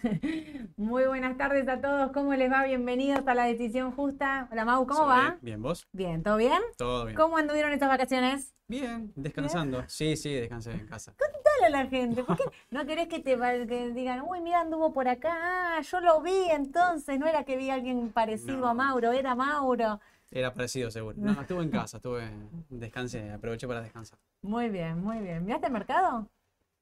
Muy 0.76 1.04
buenas 1.04 1.36
tardes 1.36 1.68
a 1.68 1.80
todos, 1.80 2.12
¿cómo 2.12 2.34
les 2.34 2.50
va? 2.50 2.64
Bienvenidos 2.64 3.26
a 3.26 3.34
La 3.34 3.44
Decisión 3.44 3.92
Justa. 3.92 4.48
Hola 4.50 4.64
Mau, 4.64 4.86
¿cómo 4.86 5.06
va? 5.06 5.38
Bien, 5.40 5.60
¿vos? 5.60 5.86
Bien, 5.92 6.22
¿todo 6.22 6.36
bien? 6.36 6.60
Todo 6.76 7.04
bien. 7.04 7.16
¿Cómo 7.16 7.36
anduvieron 7.36 7.72
estas 7.72 7.88
vacaciones? 7.88 8.54
Bien, 8.68 9.12
descansando. 9.16 9.84
Sí, 9.88 10.16
sí, 10.16 10.32
descansé 10.32 10.72
en 10.72 10.86
casa. 10.86 11.12
Contale 11.18 11.66
a 11.66 11.70
la 11.70 11.86
gente, 11.86 12.22
¿por 12.24 12.36
qué 12.36 12.44
no 12.70 12.86
querés 12.86 13.08
que 13.08 13.18
te 13.18 13.36
que 13.66 13.90
digan, 13.90 14.22
uy, 14.26 14.40
mira, 14.40 14.60
anduvo 14.60 14.92
por 14.92 15.08
acá, 15.08 15.32
ah, 15.32 15.80
yo 15.80 16.00
lo 16.00 16.20
vi 16.22 16.50
entonces, 16.50 17.18
no 17.18 17.26
era 17.26 17.44
que 17.44 17.56
vi 17.56 17.70
a 17.70 17.74
alguien 17.74 18.10
parecido 18.10 18.66
a. 18.66 18.74
Mauro, 18.74 19.12
era 19.12 19.34
Mauro. 19.34 20.00
Era 20.30 20.54
parecido, 20.54 20.90
seguro. 20.90 21.16
No, 21.18 21.32
estuve 21.32 21.62
en 21.64 21.70
casa, 21.70 21.96
estuve, 21.96 22.30
descansé, 22.68 23.32
aproveché 23.32 23.66
para 23.66 23.82
descansar. 23.82 24.18
Muy 24.42 24.68
bien, 24.68 25.02
muy 25.02 25.18
bien. 25.18 25.44
¿Miraste 25.44 25.66
el 25.66 25.72
mercado? 25.72 26.28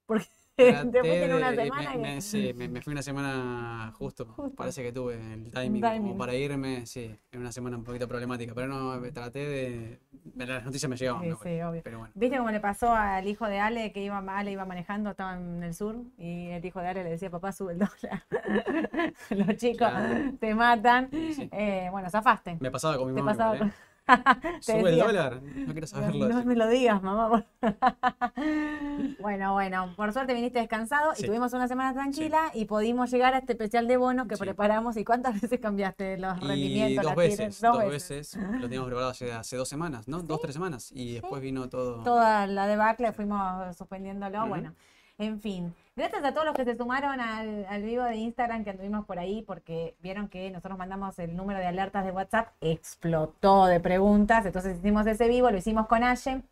Porque 0.05 0.27
te 0.59 0.99
fuiste 1.01 1.25
en 1.25 1.35
una 1.35 1.55
semana 1.55 1.95
me, 1.97 2.21
sí, 2.21 2.53
me- 2.57 2.69
me 2.69 2.81
fui 2.83 2.93
una 2.93 3.03
semana 3.03 3.93
justo. 3.99 4.27
Justo. 4.27 4.55
Parece 4.57 4.83
que 4.83 4.93
tuve 4.93 5.15
el 5.15 5.51
timing, 5.51 5.81
timing. 5.81 6.03
como 6.03 6.19
para 6.19 6.35
irme, 6.35 6.85
sí, 6.87 7.15
en 7.33 7.41
una 7.41 7.53
semana 7.53 7.77
un 7.77 7.85
poquito 7.85 8.09
problemática, 8.09 8.53
pero 8.55 8.67
no, 8.67 9.01
traté 9.13 9.39
de... 9.47 10.01
Las 10.37 10.65
noticias 10.65 10.91
me 10.91 10.97
llegaban, 10.97 11.23
Sí, 11.23 11.31
sí, 11.43 11.61
obvio. 11.63 11.81
pero 11.83 11.99
bueno. 12.01 12.13
¿Viste 12.15 12.37
cómo 12.37 12.51
le 12.51 12.61
pasó 12.61 12.93
al 12.95 13.27
hijo 13.27 13.47
de 13.47 13.61
Ale 13.61 13.93
que 13.93 14.03
iba, 14.05 14.19
Ale 14.19 14.51
iba 14.53 14.65
manejando, 14.67 15.11
estaba 15.11 15.37
en 15.37 15.63
el 15.63 15.75
sur 15.75 15.97
y 16.19 16.49
el 16.49 16.65
hijo 16.65 16.81
de 16.81 16.89
Ale 16.89 17.05
le 17.05 17.11
decía, 17.11 17.31
papá, 17.31 17.53
sube 17.53 17.73
el 17.73 17.79
dólar. 17.79 18.25
Los 19.31 19.57
chicos 19.57 19.89
Claro. 19.89 20.33
te 20.39 20.55
matan. 20.55 21.09
Sí. 21.11 21.49
Eh, 21.53 21.89
bueno, 21.91 22.11
zafaste. 22.11 22.57
Me 22.61 22.71
pasaba 22.71 22.97
con 22.99 23.09
mi 23.09 23.15
Te 23.15 23.23
mamá 23.23 23.33
pasaba 23.33 23.55
igual, 23.57 23.69
¿eh? 23.69 23.73
con- 23.73 23.88
Sube 24.61 24.79
el 24.79 24.85
decía, 24.87 25.05
dólar, 25.05 25.43
no 25.43 25.73
quiero 25.73 25.87
saberlo. 25.87 26.29
No 26.29 26.45
me 26.45 26.57
lo 26.57 26.69
digas, 26.69 27.03
mamá. 27.03 27.45
bueno, 29.21 29.53
bueno, 29.53 29.93
por 29.97 30.13
suerte 30.13 30.35
viniste 30.35 30.59
descansado 30.59 31.13
y 31.19 31.25
tuvimos 31.25 31.53
una 31.53 31.69
semana 31.69 31.93
tranquila 31.93 32.51
y 32.55 32.65
pudimos 32.65 33.11
llegar 33.11 33.35
a 33.35 33.39
este 33.39 33.53
especial 33.53 33.87
de 33.89 33.97
bonos 33.97 34.27
que 34.29 34.37
Sí. 34.37 34.43
preparamos. 34.45 34.97
¿Y 34.97 35.05
cuántas 35.05 35.35
veces 35.41 35.61
cambiaste 35.61 36.19
los 36.19 36.37
Y 36.39 36.47
rendimientos? 36.47 37.05
dos 37.05 37.15
veces, 37.17 37.61
dos 37.61 37.79
veces. 37.87 38.37
Lo 38.37 38.63
teníamos 38.63 38.87
preparado 38.87 39.11
hace, 39.11 39.33
hace 39.33 39.57
dos 39.57 39.69
semanas, 39.69 40.09
¿no? 40.09 40.23
Dos, 40.23 40.41
tres 40.41 40.55
semanas. 40.55 40.91
Y 40.93 41.15
después 41.15 41.43
vino 41.43 41.69
todo. 41.69 42.03
toda 42.03 42.47
la 42.47 42.67
debacle, 42.67 43.13
fuimos 43.13 43.77
suspendiéndolo, 43.77 44.47
bueno, 44.47 44.75
en 45.19 45.41
fin. 45.41 45.75
Gracias 45.97 46.23
a 46.25 46.33
todos 46.33 46.47
los 46.47 46.55
que 46.55 46.65
se 46.65 46.77
sumaron 46.77 47.21
al, 47.21 47.67
al 47.69 47.83
vivo 47.83 48.05
de 48.05 48.15
Instagram 48.17 48.63
que 48.63 48.71
anduvimos 48.71 49.05
por 49.05 49.19
ahí, 49.19 49.43
porque 49.43 49.97
vieron 50.01 50.29
que 50.29 50.49
nosotros 50.51 50.79
mandamos 50.79 51.19
el 51.19 51.35
número 51.37 51.59
de 51.59 51.67
alertas 51.67 52.05
de 52.05 52.13
WhatsApp, 52.13 52.49
explotó 52.61 53.67
de 53.67 53.81
preguntas, 53.81 54.47
entonces 54.47 54.79
hicimos 54.79 55.07
ese 55.09 55.27
vivo, 55.27 55.51
lo 55.51 55.59
hicimos 55.59 55.89
con 55.89 56.05
Aye, 56.05 56.43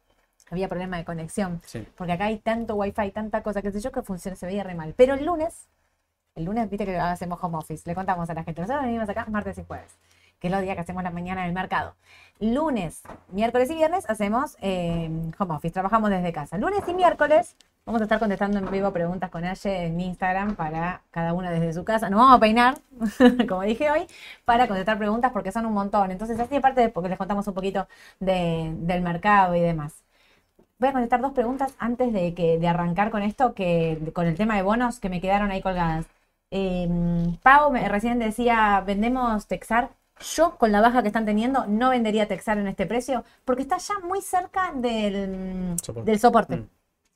había 0.50 0.68
problema 0.68 0.96
de 0.96 1.04
conexión, 1.04 1.60
Sí. 1.64 1.86
porque 1.96 2.12
acá 2.12 2.24
hay 2.26 2.38
tanto 2.38 2.74
wifi, 2.74 3.10
tanta 3.12 3.42
cosa, 3.42 3.62
que 3.62 3.70
sé 3.70 3.80
yo, 3.80 3.92
que 3.92 4.02
funciona, 4.02 4.36
se 4.36 4.46
veía 4.46 4.64
re 4.64 4.74
mal. 4.74 4.94
Pero 4.96 5.14
el 5.14 5.24
lunes, 5.24 5.68
el 6.34 6.44
lunes, 6.44 6.68
viste 6.68 6.84
que 6.84 6.98
hacemos 6.98 7.38
home 7.42 7.58
office, 7.58 7.88
le 7.88 7.94
contamos 7.94 8.28
a 8.30 8.34
la 8.34 8.42
gente, 8.44 8.60
nosotros 8.60 8.84
venimos 8.84 9.08
acá 9.08 9.26
martes 9.28 9.58
y 9.58 9.64
jueves, 9.64 9.96
que 10.46 10.48
es 10.48 10.52
los 10.52 10.62
días 10.62 10.74
que 10.76 10.80
hacemos 10.82 11.02
la 11.02 11.10
mañana 11.10 11.42
en 11.42 11.48
el 11.48 11.54
mercado. 11.54 11.94
Lunes, 12.40 13.02
miércoles 13.28 13.70
y 13.70 13.74
viernes 13.74 14.08
hacemos 14.10 14.56
eh, 14.60 15.10
home 15.38 15.54
office, 15.54 15.72
trabajamos 15.72 16.10
desde 16.10 16.32
casa. 16.32 16.58
Lunes 16.58 16.82
y 16.86 16.94
miércoles 16.94 17.56
vamos 17.86 18.00
a 18.00 18.04
estar 18.04 18.18
contestando 18.18 18.58
en 18.58 18.70
vivo 18.70 18.92
preguntas 18.92 19.30
con 19.30 19.44
Aye 19.44 19.86
en 19.86 20.00
Instagram 20.00 20.54
para 20.56 21.02
cada 21.10 21.32
una 21.32 21.50
desde 21.50 21.72
su 21.72 21.84
casa. 21.84 22.10
Nos 22.10 22.18
vamos 22.20 22.36
a 22.36 22.40
peinar, 22.40 22.78
como 23.48 23.62
dije 23.62 23.90
hoy, 23.90 24.06
para 24.44 24.66
contestar 24.68 24.98
preguntas 24.98 25.32
porque 25.32 25.52
son 25.52 25.66
un 25.66 25.72
montón. 25.72 26.10
Entonces, 26.10 26.38
así 26.40 26.56
aparte 26.56 26.80
de 26.82 26.88
porque 26.90 27.08
les 27.08 27.18
contamos 27.18 27.46
un 27.48 27.54
poquito 27.54 27.88
de- 28.20 28.72
del 28.78 29.02
mercado 29.02 29.54
y 29.54 29.60
demás. 29.60 30.02
Voy 30.78 30.90
a 30.90 30.92
contestar 30.92 31.20
dos 31.22 31.32
preguntas 31.32 31.74
antes 31.78 32.12
de, 32.12 32.34
que, 32.34 32.58
de 32.58 32.68
arrancar 32.68 33.10
con 33.10 33.22
esto, 33.22 33.54
que, 33.54 34.12
con 34.14 34.26
el 34.26 34.36
tema 34.36 34.56
de 34.56 34.62
bonos 34.62 35.00
que 35.00 35.08
me 35.08 35.20
quedaron 35.20 35.50
ahí 35.50 35.62
colgadas. 35.62 36.06
Eh, 36.50 36.88
Pau 37.42 37.72
recién 37.72 38.18
decía, 38.18 38.82
vendemos 38.86 39.46
Texar. 39.46 39.90
Yo, 40.20 40.56
con 40.56 40.72
la 40.72 40.80
baja 40.80 41.02
que 41.02 41.08
están 41.08 41.26
teniendo, 41.26 41.66
no 41.66 41.90
vendería 41.90 42.26
Texar 42.26 42.58
en 42.58 42.66
este 42.68 42.86
precio 42.86 43.24
porque 43.44 43.62
está 43.62 43.78
ya 43.78 43.98
muy 44.00 44.22
cerca 44.22 44.72
del 44.74 45.76
Soporte. 45.82 46.10
del 46.10 46.20
soporte. 46.20 46.56
Mm. 46.56 46.68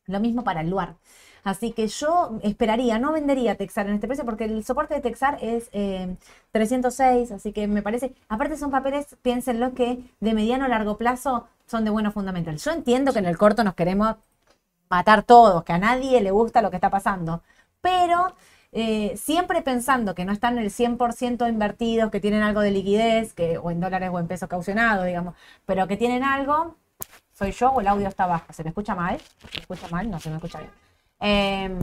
Lo 0.06 0.20
mismo 0.20 0.44
para 0.44 0.60
el 0.60 0.70
lugar. 0.70 0.96
Así 1.42 1.72
que 1.72 1.88
yo 1.88 2.38
esperaría, 2.42 2.98
no 2.98 3.12
vendería 3.12 3.54
Texar 3.56 3.86
en 3.86 3.94
este 3.94 4.06
precio 4.06 4.24
porque 4.24 4.44
el 4.44 4.64
soporte 4.64 4.94
de 4.94 5.00
Texar 5.00 5.38
es 5.40 5.70
eh, 5.72 6.16
306, 6.52 7.32
así 7.32 7.52
que 7.52 7.66
me 7.66 7.82
parece, 7.82 8.14
aparte 8.28 8.56
son 8.56 8.70
papeles, 8.70 9.16
piénsenlo 9.22 9.74
que 9.74 10.02
de 10.20 10.34
mediano 10.34 10.66
a 10.66 10.68
largo 10.68 10.98
plazo 10.98 11.48
son 11.66 11.84
de 11.84 11.90
buenos 11.90 12.12
fundamentales. 12.14 12.62
Yo 12.64 12.72
entiendo 12.72 13.12
que 13.12 13.20
en 13.20 13.26
el 13.26 13.38
corto 13.38 13.64
nos 13.64 13.74
queremos 13.74 14.16
matar 14.90 15.22
todos, 15.22 15.64
que 15.64 15.72
a 15.72 15.78
nadie 15.78 16.20
le 16.20 16.30
gusta 16.30 16.62
lo 16.62 16.70
que 16.70 16.76
está 16.76 16.90
pasando, 16.90 17.42
pero 17.80 18.34
eh, 18.72 19.16
siempre 19.16 19.62
pensando 19.62 20.14
que 20.14 20.24
no 20.24 20.32
están 20.32 20.58
el 20.58 20.70
100% 20.70 21.48
invertidos, 21.48 22.10
que 22.10 22.20
tienen 22.20 22.42
algo 22.42 22.60
de 22.60 22.70
liquidez, 22.70 23.32
que, 23.34 23.58
o 23.58 23.70
en 23.70 23.80
dólares 23.80 24.10
o 24.12 24.18
en 24.18 24.28
pesos 24.28 24.48
caucionados, 24.48 25.06
digamos, 25.06 25.34
pero 25.66 25.86
que 25.88 25.96
tienen 25.96 26.22
algo, 26.24 26.76
soy 27.32 27.52
yo 27.52 27.70
o 27.70 27.80
el 27.80 27.88
audio 27.88 28.08
está 28.08 28.26
bajo. 28.26 28.52
¿Se 28.52 28.62
me 28.62 28.70
escucha 28.70 28.94
mal? 28.94 29.18
¿Se 29.18 29.58
me 29.58 29.60
escucha 29.62 29.88
mal? 29.88 30.10
No, 30.10 30.20
se 30.20 30.30
me 30.30 30.36
escucha 30.36 30.58
bien. 30.60 30.70
Eh, 31.20 31.78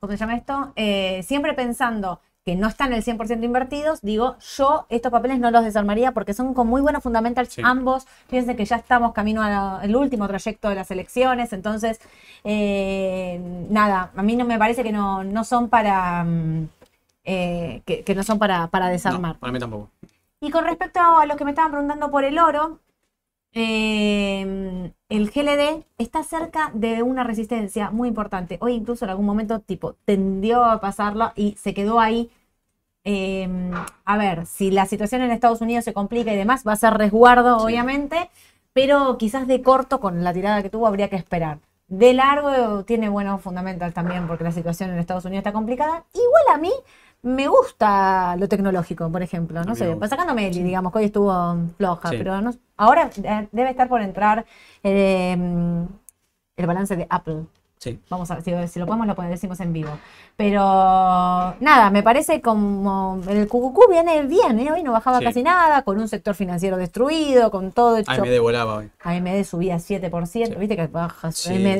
¿Cómo 0.00 0.12
se 0.12 0.16
llama 0.16 0.36
esto? 0.36 0.72
Eh, 0.76 1.22
siempre 1.22 1.54
pensando 1.54 2.20
que 2.44 2.56
no 2.56 2.66
están 2.66 2.92
el 2.92 3.04
100% 3.04 3.44
invertidos, 3.44 4.00
digo, 4.02 4.36
yo 4.56 4.86
estos 4.88 5.12
papeles 5.12 5.38
no 5.38 5.50
los 5.52 5.62
desarmaría 5.64 6.12
porque 6.12 6.34
son 6.34 6.54
con 6.54 6.66
muy 6.66 6.80
buenos 6.82 7.02
fundamentals 7.02 7.50
Sí. 7.52 7.62
ambos. 7.64 8.06
Fíjense 8.28 8.56
que 8.56 8.64
ya 8.64 8.76
estamos 8.76 9.12
camino 9.12 9.42
al 9.42 9.94
último 9.94 10.26
trayecto 10.26 10.68
de 10.68 10.74
las 10.74 10.90
elecciones, 10.90 11.52
entonces, 11.52 12.00
eh, 12.44 13.40
nada, 13.70 14.10
a 14.16 14.22
mí 14.22 14.34
no 14.36 14.44
me 14.44 14.58
parece 14.58 14.82
que 14.82 14.92
no, 14.92 15.22
no 15.24 15.44
son 15.44 15.68
para... 15.68 16.24
mm, 16.24 16.68
eh, 17.24 17.82
que, 17.86 18.02
que 18.02 18.14
no 18.16 18.24
son 18.24 18.40
para, 18.40 18.66
para 18.66 18.88
desarmar. 18.88 19.34
No, 19.34 19.38
para 19.40 19.52
mí 19.52 19.58
tampoco. 19.60 19.90
Y 20.40 20.50
con 20.50 20.64
respecto 20.64 20.98
a 21.00 21.24
los 21.26 21.36
que 21.36 21.44
me 21.44 21.52
estaban 21.52 21.70
preguntando 21.70 22.10
por 22.10 22.24
el 22.24 22.36
oro, 22.40 22.80
eh, 23.54 24.92
el 25.08 25.30
GLD 25.30 25.84
está 25.98 26.22
cerca 26.22 26.70
de 26.74 27.02
una 27.02 27.24
resistencia 27.24 27.90
muy 27.90 28.08
importante. 28.08 28.58
Hoy 28.60 28.72
incluso 28.74 29.04
en 29.04 29.10
algún 29.10 29.26
momento 29.26 29.60
tipo 29.60 29.94
tendió 30.04 30.64
a 30.64 30.80
pasarlo 30.80 31.32
y 31.36 31.54
se 31.58 31.74
quedó 31.74 32.00
ahí. 32.00 32.30
Eh, 33.04 33.48
a 34.04 34.16
ver, 34.16 34.46
si 34.46 34.70
la 34.70 34.86
situación 34.86 35.22
en 35.22 35.32
Estados 35.32 35.60
Unidos 35.60 35.84
se 35.84 35.92
complica 35.92 36.32
y 36.32 36.36
demás, 36.36 36.62
va 36.66 36.72
a 36.72 36.76
ser 36.76 36.94
resguardo, 36.94 37.58
Sí. 37.58 37.64
obviamente, 37.66 38.30
pero 38.72 39.18
quizás 39.18 39.46
de 39.48 39.60
corto, 39.62 40.00
con 40.00 40.22
la 40.24 40.32
tirada 40.32 40.62
que 40.62 40.70
tuvo, 40.70 40.86
habría 40.86 41.08
que 41.10 41.16
esperar. 41.16 41.58
De 41.88 42.14
largo 42.14 42.84
tiene 42.84 43.08
buenos 43.08 43.42
fundamentals 43.42 43.92
también, 43.92 44.26
porque 44.26 44.44
la 44.44 44.52
situación 44.52 44.90
en 44.90 44.98
Estados 44.98 45.24
Unidos 45.26 45.40
está 45.40 45.52
complicada. 45.52 46.04
Igual 46.14 46.54
a 46.54 46.58
mí 46.58 46.72
me 47.22 47.46
gusta 47.48 48.36
lo 48.36 48.48
tecnológico, 48.48 49.10
por 49.10 49.22
ejemplo. 49.22 49.62
No 49.64 49.74
sé, 49.74 49.84
me 49.84 49.90
gusta. 49.94 50.08
sacando 50.08 50.34
Meli, 50.34 50.62
digamos, 50.62 50.92
que 50.92 50.98
hoy 50.98 51.04
estuvo 51.06 51.56
floja, 51.76 52.08
Sí. 52.10 52.16
pero 52.18 52.40
no- 52.40 52.54
ahora 52.76 53.10
eh, 53.22 53.48
debe 53.52 53.70
estar 53.70 53.88
por 53.88 54.02
entrar 54.02 54.44
eh, 54.82 55.32
el 56.56 56.66
balance 56.66 56.96
de 56.96 57.06
Apple. 57.08 57.44
Sí. 57.78 57.98
Vamos 58.10 58.30
a 58.30 58.36
ver, 58.36 58.44
si, 58.44 58.72
si 58.74 58.78
lo 58.78 58.86
podemos 58.86 59.08
lo 59.08 59.14
decimos 59.24 59.58
en 59.58 59.72
vivo. 59.72 59.90
Pero 60.36 60.60
nada, 60.60 61.90
me 61.90 62.04
parece 62.04 62.40
como 62.40 63.20
el 63.28 63.48
QQQ 63.48 63.90
viene 63.90 64.22
bien, 64.22 64.60
¿eh? 64.60 64.70
hoy 64.70 64.84
no 64.84 64.92
bajaba 64.92 65.18
Sí. 65.18 65.24
casi 65.24 65.42
nada, 65.42 65.82
con 65.82 65.98
un 65.98 66.06
sector 66.06 66.34
financiero 66.36 66.76
destruido, 66.76 67.50
con 67.50 67.72
todo 67.72 67.96
hecho. 67.96 68.10
AMD 68.12 68.38
volaba 68.40 68.76
hoy. 68.76 68.90
AMD 69.02 69.42
subía 69.44 69.78
7%, 69.80 70.54
Sí. 70.54 70.60
viste 70.60 70.76
que 70.76 70.86
baja 70.86 71.30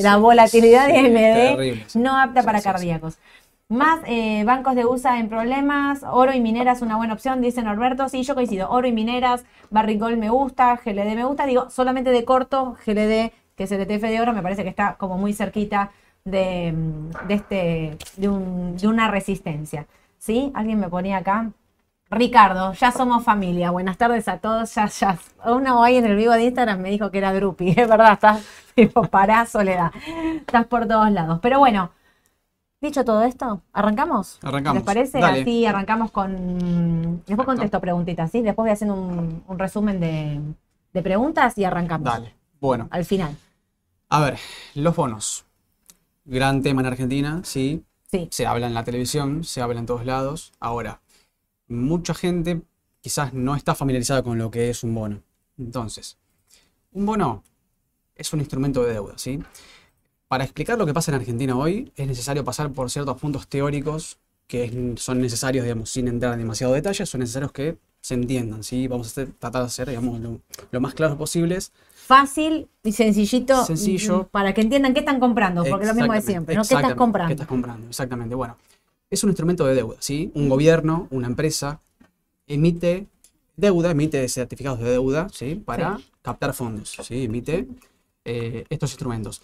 la 0.02 0.16
volatilidad 0.16 0.88
de 0.88 0.98
AMD 0.98 1.56
terrible, 1.56 1.86
no 1.94 2.18
apta 2.20 2.42
para 2.42 2.60
cardíacos. 2.60 3.16
Más 3.72 4.00
eh, 4.06 4.44
bancos 4.44 4.74
de 4.74 4.84
USA 4.86 5.18
en 5.18 5.28
problemas, 5.28 6.02
oro 6.08 6.32
y 6.32 6.40
mineras 6.40 6.82
una 6.82 6.96
buena 6.96 7.14
opción, 7.14 7.40
dice 7.40 7.62
Norberto. 7.62 8.08
Sí, 8.08 8.22
yo 8.22 8.34
coincido. 8.34 8.68
Oro 8.70 8.86
y 8.86 8.92
mineras, 8.92 9.44
Barrick 9.70 10.00
Gold 10.00 10.18
me 10.18 10.28
gusta, 10.30 10.76
GLD 10.84 11.14
me 11.16 11.24
gusta. 11.24 11.46
Digo, 11.46 11.70
solamente 11.70 12.10
de 12.10 12.24
corto, 12.24 12.76
GLD, 12.84 13.32
que 13.56 13.64
es 13.64 13.72
el 13.72 13.80
ETF 13.80 14.02
de 14.08 14.20
oro, 14.20 14.32
me 14.32 14.42
parece 14.42 14.62
que 14.62 14.68
está 14.68 14.96
como 14.96 15.16
muy 15.18 15.32
cerquita 15.32 15.90
de, 16.24 16.72
mm, 16.72 17.26
de 17.28 17.34
este, 17.34 17.98
de, 18.16 18.28
un- 18.28 18.76
de 18.76 18.88
una 18.88 19.08
resistencia. 19.10 19.86
¿Sí? 20.18 20.52
Alguien 20.54 20.78
me 20.78 20.88
ponía 20.88 21.18
acá. 21.18 21.50
Ricardo, 22.10 22.74
ya 22.74 22.92
somos 22.92 23.24
familia. 23.24 23.70
Buenas 23.70 23.96
tardes 23.96 24.28
a 24.28 24.38
todos. 24.38 24.74
Ya, 24.74 24.86
ya. 24.86 25.18
Uno 25.46 25.80
hoy 25.80 25.96
en 25.96 26.04
el 26.04 26.16
vivo 26.16 26.32
de 26.32 26.44
Instagram 26.44 26.80
me 26.80 26.90
dijo 26.90 27.10
que 27.10 27.18
era 27.18 27.32
Drupi. 27.32 27.70
Es 27.76 27.88
verdad, 27.88 28.12
estás 28.12 28.44
tipo 28.74 29.02
pará, 29.04 29.46
soledad. 29.46 29.90
Estás 30.36 30.66
por 30.66 30.86
todos 30.86 31.10
lados. 31.10 31.38
Pero 31.42 31.58
bueno, 31.58 31.90
dicho 32.82 33.04
todo 33.04 33.22
esto, 33.22 33.62
¿arrancamos? 33.72 34.38
Arrancamos. 34.42 34.74
¿Les 34.76 34.84
parece? 34.84 35.18
Dale. 35.20 35.42
Así 35.42 35.64
arrancamos 35.66 36.10
con. 36.10 37.22
Después 37.26 37.46
contesto 37.46 37.80
preguntitas, 37.80 38.30
¿sí? 38.30 38.42
Después 38.42 38.64
voy 38.64 38.70
haciendo 38.72 38.94
un, 38.94 39.42
un 39.46 39.58
resumen 39.58 39.98
de, 40.00 40.40
de 40.92 41.02
preguntas 41.02 41.56
y 41.58 41.64
arrancamos. 41.64 42.04
Dale. 42.04 42.34
Bueno, 42.60 42.88
Al 42.90 43.04
final. 43.04 43.36
a 44.08 44.20
ver, 44.20 44.38
los 44.74 44.94
bonos. 44.94 45.44
Gran 46.24 46.62
tema 46.62 46.80
en 46.82 46.86
Argentina, 46.86 47.40
sí. 47.44 47.84
Sí. 48.10 48.28
Se 48.30 48.46
habla 48.46 48.66
en 48.66 48.74
la 48.74 48.84
televisión, 48.84 49.42
se 49.42 49.62
habla 49.62 49.80
en 49.80 49.86
todos 49.86 50.04
lados. 50.04 50.52
Ahora, 50.60 51.00
mucha 51.66 52.14
gente 52.14 52.62
quizás 53.00 53.32
no 53.32 53.56
está 53.56 53.74
familiarizada 53.74 54.22
con 54.22 54.38
lo 54.38 54.50
que 54.50 54.70
es 54.70 54.84
un 54.84 54.94
bono. 54.94 55.22
Entonces, 55.58 56.18
un 56.92 57.06
bono 57.06 57.42
es 58.14 58.32
un 58.32 58.40
instrumento 58.40 58.84
de 58.84 58.92
deuda, 58.92 59.14
¿sí? 59.16 59.42
Para 60.32 60.44
explicar 60.44 60.78
lo 60.78 60.86
que 60.86 60.94
pasa 60.94 61.10
en 61.10 61.16
Argentina 61.16 61.54
hoy, 61.58 61.92
es 61.94 62.06
necesario 62.06 62.42
pasar 62.42 62.70
por 62.72 62.90
ciertos 62.90 63.20
puntos 63.20 63.46
teóricos 63.48 64.16
que 64.46 64.64
es- 64.64 65.02
son 65.02 65.20
necesarios, 65.20 65.62
digamos, 65.64 65.90
sin 65.90 66.08
entrar 66.08 66.32
en 66.32 66.38
demasiado 66.38 66.72
detalle, 66.72 67.04
son 67.04 67.20
necesarios 67.20 67.52
que 67.52 67.76
se 68.00 68.14
entiendan, 68.14 68.64
¿sí? 68.64 68.88
Vamos 68.88 69.08
a 69.08 69.10
hacer- 69.10 69.32
tratar 69.38 69.60
de 69.60 69.66
hacer, 69.66 69.88
digamos, 69.90 70.18
lo, 70.20 70.40
lo 70.70 70.80
más 70.80 70.94
claro 70.94 71.18
posibles. 71.18 71.70
Fácil 71.94 72.66
y 72.82 72.92
sencillito. 72.92 73.62
Sencillo. 73.66 74.26
Para 74.30 74.54
que 74.54 74.62
entiendan 74.62 74.94
qué 74.94 75.00
están 75.00 75.20
comprando, 75.20 75.64
porque 75.66 75.84
es 75.84 75.88
lo 75.90 75.94
mismo 76.00 76.14
de 76.14 76.22
siempre, 76.22 76.54
¿no? 76.54 76.62
¿Qué 76.62 76.76
estás 76.76 76.94
comprando? 76.94 77.28
¿Qué 77.28 77.34
estás 77.34 77.48
comprando? 77.48 77.88
Exactamente. 77.88 78.34
Bueno, 78.34 78.56
es 79.10 79.22
un 79.24 79.28
instrumento 79.28 79.66
de 79.66 79.74
deuda, 79.74 79.96
¿sí? 80.00 80.30
Un 80.34 80.48
gobierno, 80.48 81.08
una 81.10 81.26
empresa, 81.26 81.78
emite 82.46 83.06
deuda, 83.54 83.90
emite 83.90 84.26
certificados 84.30 84.78
de 84.80 84.92
deuda, 84.92 85.28
¿sí? 85.30 85.56
Para 85.56 85.98
Sí. 85.98 86.06
captar 86.22 86.54
fondos, 86.54 86.96
¿sí? 87.02 87.24
Emite 87.24 87.68
eh, 88.24 88.64
estos 88.70 88.92
instrumentos. 88.92 89.42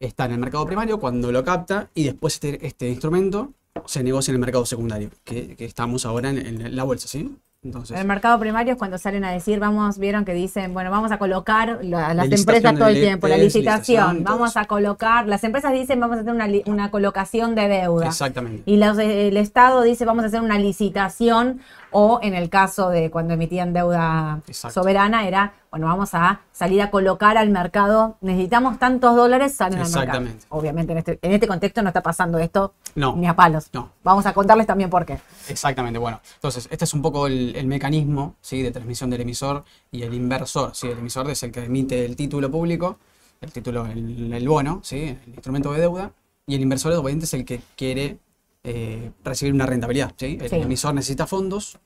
Está 0.00 0.24
en 0.24 0.32
el 0.32 0.38
mercado 0.38 0.64
primario 0.64 0.98
cuando 0.98 1.30
lo 1.30 1.44
capta 1.44 1.88
y 1.94 2.04
después 2.04 2.34
este, 2.34 2.66
este 2.66 2.88
instrumento 2.88 3.50
se 3.84 4.02
negocia 4.02 4.30
en 4.32 4.36
el 4.36 4.40
mercado 4.40 4.64
secundario, 4.64 5.10
que, 5.24 5.54
que 5.56 5.66
estamos 5.66 6.06
ahora 6.06 6.30
en, 6.30 6.38
en 6.38 6.74
la 6.74 6.84
bolsa, 6.84 7.06
¿sí? 7.06 7.36
Entonces, 7.62 7.94
En 7.94 8.00
el 8.00 8.06
mercado 8.08 8.40
primario 8.40 8.72
es 8.72 8.78
cuando 8.78 8.96
salen 8.96 9.22
a 9.26 9.30
decir, 9.32 9.58
vamos, 9.60 9.98
vieron 9.98 10.24
que 10.24 10.32
dicen, 10.32 10.72
bueno, 10.72 10.90
vamos 10.90 11.12
a 11.12 11.18
colocar 11.18 11.80
la- 11.82 12.14
las 12.14 12.24
empresas 12.32 12.74
todo 12.74 12.88
el 12.88 12.94
tiempo, 13.02 13.28
la 13.28 13.36
licitación, 13.36 14.24
vamos 14.24 14.56
a 14.56 14.64
colocar, 14.64 15.28
las 15.28 15.44
empresas 15.44 15.74
dicen, 15.74 16.00
vamos 16.00 16.16
a 16.16 16.20
hacer 16.22 16.32
una, 16.32 16.48
una 16.64 16.90
colocación 16.90 17.54
de 17.54 17.68
deuda. 17.68 18.06
exactamente. 18.06 18.62
Y 18.64 18.78
los- 18.78 18.96
el 18.98 19.36
Estado 19.36 19.82
dice, 19.82 20.06
vamos 20.06 20.24
a 20.24 20.28
hacer 20.28 20.40
una 20.40 20.58
licitación, 20.58 21.60
o 21.92 22.20
en 22.22 22.34
el 22.34 22.48
caso 22.50 22.88
de 22.90 23.10
cuando 23.10 23.34
emitían 23.34 23.72
deuda 23.72 24.40
Exacto. 24.46 24.80
soberana, 24.80 25.26
era, 25.26 25.54
bueno, 25.70 25.86
vamos 25.86 26.10
a 26.14 26.40
salir 26.52 26.82
a 26.82 26.90
colocar 26.90 27.36
al 27.36 27.50
mercado, 27.50 28.16
necesitamos 28.20 28.78
tantos 28.78 29.16
dólares, 29.16 29.54
salen 29.54 29.78
al 29.80 29.84
mercado. 29.86 30.02
Exactamente. 30.04 30.46
Obviamente 30.50 30.92
en 30.92 30.98
este, 30.98 31.18
en 31.22 31.32
este 31.32 31.46
contexto 31.48 31.82
no 31.82 31.88
está 31.88 32.02
pasando 32.02 32.38
esto 32.38 32.74
No. 32.94 33.14
ni 33.16 33.26
a 33.26 33.34
palos. 33.36 33.68
No. 33.72 33.90
Vamos 34.02 34.26
a 34.26 34.32
contarles 34.32 34.66
también 34.66 34.90
por 34.90 35.04
qué. 35.06 35.18
Exactamente, 35.48 35.98
bueno. 35.98 36.20
Entonces, 36.36 36.68
este 36.70 36.84
es 36.84 36.94
un 36.94 37.02
poco 37.02 37.26
el, 37.26 37.54
el 37.56 37.66
mecanismo 37.66 38.34
¿sí? 38.40 38.62
de 38.62 38.70
transmisión 38.70 39.10
del 39.10 39.22
emisor 39.22 39.64
y 39.90 40.02
el 40.02 40.14
inversor. 40.14 40.70
¿sí? 40.74 40.88
El 40.88 40.98
emisor 40.98 41.28
es 41.30 41.42
el 41.42 41.52
que 41.52 41.64
emite 41.64 42.04
el 42.04 42.16
título 42.16 42.50
público, 42.50 42.98
el 43.40 43.52
título, 43.52 43.86
el, 43.86 44.32
el 44.32 44.48
bono, 44.48 44.80
¿sí? 44.82 45.16
el 45.26 45.32
instrumento 45.34 45.72
de 45.72 45.80
deuda, 45.80 46.12
y 46.46 46.54
el 46.56 46.60
inversor 46.62 46.92
obviamente 46.94 47.26
es 47.26 47.34
el 47.34 47.44
que 47.44 47.60
quiere 47.76 48.18
eh, 48.64 49.10
recibir 49.24 49.54
una 49.54 49.66
rentabilidad. 49.66 50.14
¿sí? 50.16 50.38
El 50.40 50.48
Sí. 50.50 50.56
emisor 50.56 50.94
necesita 50.94 51.26
fondos 51.26 51.78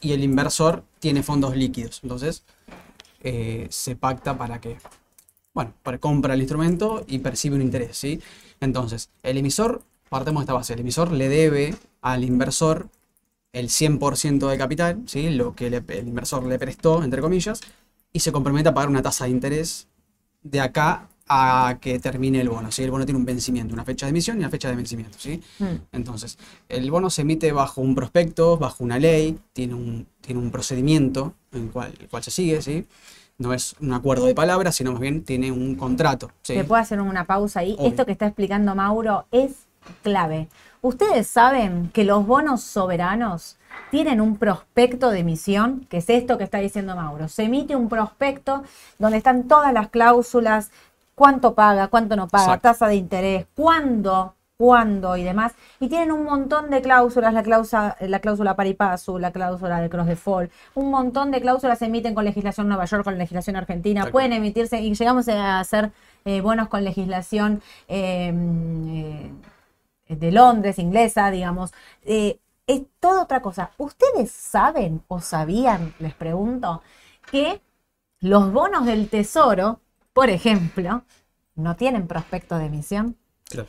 y 0.00 0.12
el 0.12 0.22
inversor 0.22 0.84
tiene 1.00 1.22
fondos 1.22 1.56
líquidos. 1.56 2.00
Entonces, 2.02 2.44
eh, 3.20 3.66
se 3.70 3.96
pacta 3.96 4.36
para 4.36 4.60
que, 4.60 4.76
bueno, 5.54 5.72
para 5.82 5.98
compra 5.98 6.34
el 6.34 6.40
instrumento 6.40 7.04
y 7.06 7.18
percibe 7.20 7.56
un 7.56 7.62
interés, 7.62 7.96
¿sí? 7.96 8.20
Entonces, 8.60 9.10
el 9.22 9.38
emisor, 9.38 9.82
partemos 10.10 10.40
de 10.40 10.44
esta 10.44 10.52
base, 10.54 10.74
el 10.74 10.80
emisor 10.80 11.10
le 11.12 11.28
debe 11.28 11.74
al 12.02 12.22
inversor 12.24 12.88
el 13.52 13.70
100% 13.70 14.48
de 14.48 14.58
capital, 14.58 15.02
¿sí? 15.06 15.30
Lo 15.30 15.54
que 15.54 15.70
le- 15.70 15.82
el 15.88 16.08
inversor 16.08 16.44
le 16.44 16.58
prestó, 16.58 17.02
entre 17.02 17.20
comillas, 17.22 17.60
y 18.12 18.20
se 18.20 18.32
compromete 18.32 18.68
a 18.68 18.74
pagar 18.74 18.90
una 18.90 19.02
tasa 19.02 19.24
de 19.24 19.30
interés 19.30 19.88
de 20.42 20.60
acá 20.60 21.08
a 21.28 21.78
que 21.80 21.98
termine 21.98 22.40
el 22.40 22.48
bono, 22.48 22.70
¿sí? 22.70 22.82
El 22.82 22.90
bono 22.90 23.04
tiene 23.06 23.18
un 23.18 23.24
vencimiento, 23.24 23.72
una 23.72 23.84
fecha 23.84 24.06
de 24.06 24.10
emisión 24.10 24.36
y 24.36 24.40
una 24.40 24.50
fecha 24.50 24.68
de 24.68 24.76
vencimiento, 24.76 25.18
¿sí? 25.18 25.42
Mm. 25.58 25.64
Entonces, 25.92 26.38
el 26.68 26.90
bono 26.90 27.08
se 27.08 27.22
emite 27.22 27.50
bajo 27.52 27.80
un 27.80 27.94
prospecto, 27.94 28.58
bajo 28.58 28.84
una 28.84 28.98
ley, 28.98 29.38
tiene 29.52 29.74
un, 29.74 30.06
tiene 30.20 30.40
un 30.40 30.50
procedimiento 30.50 31.34
en 31.52 31.68
cual, 31.68 31.94
el 31.98 32.08
cual 32.08 32.22
se 32.22 32.30
sigue, 32.30 32.60
¿sí? 32.60 32.86
No 33.38 33.52
es 33.52 33.74
un 33.80 33.92
acuerdo 33.92 34.26
de 34.26 34.34
palabras, 34.34 34.76
sino 34.76 34.92
más 34.92 35.00
bien 35.00 35.24
tiene 35.24 35.50
un 35.50 35.76
contrato, 35.76 36.30
¿sí? 36.42 36.54
¿Te 36.54 36.64
puedo 36.64 36.80
hacer 36.80 37.00
una 37.00 37.24
pausa 37.24 37.60
ahí? 37.60 37.74
Obvio. 37.78 37.88
Esto 37.88 38.04
que 38.04 38.12
está 38.12 38.26
explicando 38.26 38.74
Mauro 38.74 39.26
es 39.32 39.66
clave. 40.02 40.48
Ustedes 40.82 41.26
saben 41.26 41.90
que 41.94 42.04
los 42.04 42.26
bonos 42.26 42.62
soberanos 42.62 43.56
tienen 43.90 44.20
un 44.20 44.36
prospecto 44.36 45.10
de 45.10 45.20
emisión, 45.20 45.86
que 45.88 45.98
es 45.98 46.10
esto 46.10 46.36
que 46.36 46.44
está 46.44 46.58
diciendo 46.58 46.94
Mauro. 46.94 47.28
Se 47.28 47.44
emite 47.44 47.74
un 47.74 47.88
prospecto 47.88 48.62
donde 48.98 49.18
están 49.18 49.48
todas 49.48 49.72
las 49.72 49.88
cláusulas, 49.88 50.70
cuánto 51.14 51.54
paga, 51.54 51.88
cuánto 51.88 52.16
no 52.16 52.28
paga, 52.28 52.44
Exacto. 52.44 52.68
tasa 52.68 52.88
de 52.88 52.96
interés, 52.96 53.46
cuándo, 53.54 54.34
cuándo 54.56 55.16
y 55.16 55.24
demás. 55.24 55.52
Y 55.80 55.88
tienen 55.88 56.12
un 56.12 56.24
montón 56.24 56.70
de 56.70 56.80
cláusulas, 56.82 57.32
la 57.34 57.42
cláusula, 57.42 57.96
la 58.00 58.20
cláusula 58.20 58.56
pari 58.56 58.74
passu, 58.74 59.18
la 59.18 59.32
cláusula 59.32 59.80
de 59.80 59.90
cross 59.90 60.06
default, 60.06 60.52
un 60.74 60.90
montón 60.90 61.30
de 61.30 61.40
cláusulas 61.40 61.78
se 61.78 61.86
emiten 61.86 62.14
con 62.14 62.24
legislación 62.24 62.68
Nueva 62.68 62.84
York, 62.84 63.04
con 63.04 63.18
legislación 63.18 63.56
argentina, 63.56 64.06
pueden 64.10 64.32
emitirse 64.32 64.80
y 64.80 64.94
llegamos 64.94 65.28
a 65.28 65.60
hacer 65.60 65.92
eh, 66.24 66.40
bonos 66.40 66.68
con 66.68 66.84
legislación 66.84 67.62
eh, 67.88 68.32
eh, 70.06 70.16
de 70.16 70.32
Londres, 70.32 70.78
inglesa, 70.78 71.30
digamos. 71.30 71.72
Eh, 72.02 72.38
es 72.66 72.82
toda 73.00 73.22
otra 73.22 73.42
cosa. 73.42 73.70
¿Ustedes 73.78 74.30
saben 74.30 75.02
o 75.08 75.20
sabían, 75.20 75.94
les 75.98 76.14
pregunto, 76.14 76.82
que 77.30 77.60
los 78.20 78.52
bonos 78.52 78.86
del 78.86 79.08
tesoro, 79.08 79.80
por 80.14 80.30
ejemplo, 80.30 81.02
no 81.54 81.76
tienen 81.76 82.06
prospecto 82.06 82.56
de 82.56 82.66
emisión? 82.66 83.16
Claro. 83.50 83.68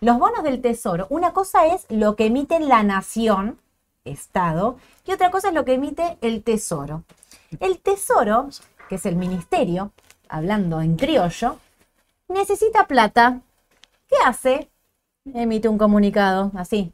Los 0.00 0.18
bonos 0.18 0.44
del 0.44 0.62
tesoro, 0.62 1.06
una 1.10 1.32
cosa 1.32 1.66
es 1.66 1.86
lo 1.90 2.14
que 2.16 2.26
emite 2.26 2.60
la 2.60 2.82
nación, 2.84 3.58
Estado, 4.04 4.78
y 5.04 5.12
otra 5.12 5.30
cosa 5.30 5.48
es 5.48 5.54
lo 5.54 5.64
que 5.64 5.74
emite 5.74 6.16
el 6.22 6.42
tesoro. 6.42 7.02
El 7.58 7.80
tesoro, 7.80 8.48
que 8.88 8.94
es 8.94 9.04
el 9.04 9.16
ministerio, 9.16 9.92
hablando 10.28 10.80
en 10.80 10.96
criollo, 10.96 11.58
necesita 12.28 12.86
plata. 12.86 13.40
¿Qué 14.08 14.16
hace? 14.24 14.70
Emite 15.34 15.68
un 15.68 15.76
comunicado, 15.76 16.50
así. 16.54 16.92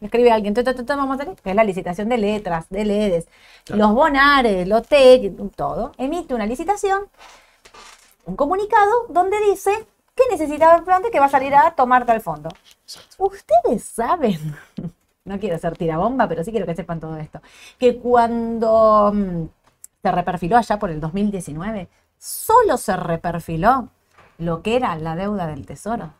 Escribe 0.00 0.30
alguien, 0.30 0.54
vamos 0.86 1.20
a 1.20 1.24
que 1.24 1.50
es 1.50 1.56
la 1.56 1.64
licitación 1.64 2.08
de 2.08 2.18
letras, 2.18 2.68
de 2.68 2.84
LEDs, 2.84 3.26
los 3.68 3.92
bonares, 3.92 4.68
los 4.68 4.86
TEC, 4.86 5.32
todo. 5.56 5.92
Emite 5.98 6.34
una 6.34 6.46
licitación, 6.46 7.08
un 8.28 8.36
comunicado 8.36 9.06
donde 9.08 9.40
dice 9.50 9.70
que 10.14 10.24
necesita 10.30 10.76
el 10.76 10.84
plante 10.84 11.10
que 11.10 11.18
va 11.18 11.26
a 11.26 11.30
salir 11.30 11.54
a 11.54 11.70
tomar 11.70 12.04
tal 12.04 12.20
fondo. 12.20 12.50
Ustedes 13.16 13.84
saben, 13.84 14.54
no 15.24 15.38
quiero 15.40 15.58
ser 15.58 15.76
tirabomba, 15.76 16.28
pero 16.28 16.44
sí 16.44 16.50
quiero 16.50 16.66
que 16.66 16.74
sepan 16.74 17.00
todo 17.00 17.16
esto, 17.16 17.40
que 17.78 17.98
cuando 17.98 19.12
mm, 19.14 19.44
se 20.02 20.12
reperfiló 20.12 20.58
allá 20.58 20.78
por 20.78 20.90
el 20.90 21.00
2019, 21.00 21.88
solo 22.18 22.76
se 22.76 22.96
reperfiló 22.96 23.88
lo 24.36 24.62
que 24.62 24.76
era 24.76 24.94
la 24.96 25.16
deuda 25.16 25.46
del 25.46 25.64
tesoro. 25.64 26.12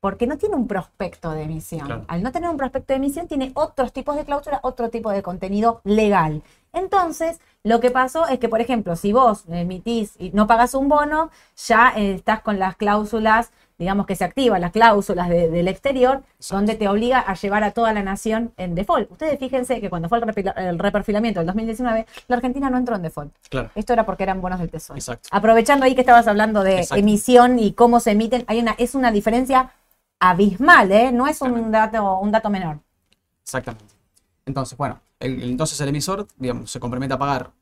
Porque 0.00 0.26
no 0.26 0.38
tiene 0.38 0.56
un 0.56 0.66
prospecto 0.66 1.30
de 1.32 1.42
emisión. 1.42 1.84
Claro. 1.86 2.04
Al 2.08 2.22
no 2.22 2.32
tener 2.32 2.48
un 2.48 2.56
prospecto 2.56 2.92
de 2.92 2.96
emisión, 2.96 3.28
tiene 3.28 3.52
otros 3.54 3.92
tipos 3.92 4.16
de 4.16 4.24
cláusulas, 4.24 4.60
otro 4.62 4.88
tipo 4.88 5.10
de 5.10 5.22
contenido 5.22 5.80
legal. 5.84 6.42
Entonces, 6.72 7.40
lo 7.64 7.80
que 7.80 7.90
pasó 7.90 8.26
es 8.28 8.38
que, 8.38 8.48
por 8.48 8.60
ejemplo, 8.60 8.96
si 8.96 9.12
vos 9.12 9.44
emitís 9.48 10.14
y 10.18 10.30
no 10.30 10.46
pagas 10.46 10.74
un 10.74 10.88
bono, 10.88 11.30
ya 11.66 11.92
eh, 11.96 12.14
estás 12.14 12.40
con 12.40 12.58
las 12.58 12.76
cláusulas, 12.76 13.50
digamos 13.76 14.06
que 14.06 14.14
se 14.16 14.24
activan 14.24 14.60
las 14.60 14.70
cláusulas 14.72 15.28
de- 15.28 15.50
del 15.50 15.66
exterior, 15.68 16.22
donde 16.48 16.76
te 16.76 16.86
obliga 16.88 17.18
a 17.20 17.34
llevar 17.34 17.64
a 17.64 17.72
toda 17.72 17.92
la 17.92 18.02
nación 18.02 18.52
en 18.56 18.74
default. 18.74 19.10
Ustedes 19.10 19.38
fíjense 19.38 19.80
que 19.80 19.90
cuando 19.90 20.08
fue 20.08 20.18
el, 20.18 20.52
el 20.56 20.78
reperfilamiento 20.78 21.40
del 21.40 21.46
2019, 21.48 22.06
la 22.28 22.36
Argentina 22.36 22.70
no 22.70 22.78
entró 22.78 22.94
en 22.96 23.02
default. 23.02 23.34
Claro. 23.50 23.70
Esto 23.74 23.92
era 23.92 24.06
porque 24.06 24.22
eran 24.22 24.40
bonos 24.40 24.60
del 24.60 24.70
tesoro. 24.70 24.96
Exacto. 24.96 25.28
Aprovechando 25.32 25.84
ahí 25.84 25.94
que 25.94 26.02
estabas 26.02 26.28
hablando 26.28 26.62
de 26.62 26.76
Exacto. 26.80 26.96
emisión 27.00 27.58
y 27.58 27.72
cómo 27.72 28.00
se 28.00 28.12
emiten, 28.12 28.44
hay 28.46 28.60
una, 28.60 28.72
es 28.78 28.94
una 28.94 29.10
diferencia 29.10 29.72
abismal, 30.20 30.92
¿eh? 30.92 31.12
No 31.12 31.26
es 31.26 31.40
un 31.42 31.70
dato, 31.72 32.18
un 32.20 32.30
dato 32.32 32.50
menor. 32.50 32.80
Exactamente. 33.44 33.94
Entonces, 34.46 34.76
bueno, 34.78 35.00
el- 35.20 35.42
entonces 35.44 35.80
el 35.80 35.88
emisor, 35.88 36.26
digamos, 36.36 36.70
se 36.70 36.80
compromete 36.80 37.14
a 37.14 37.18
pagar 37.18 37.52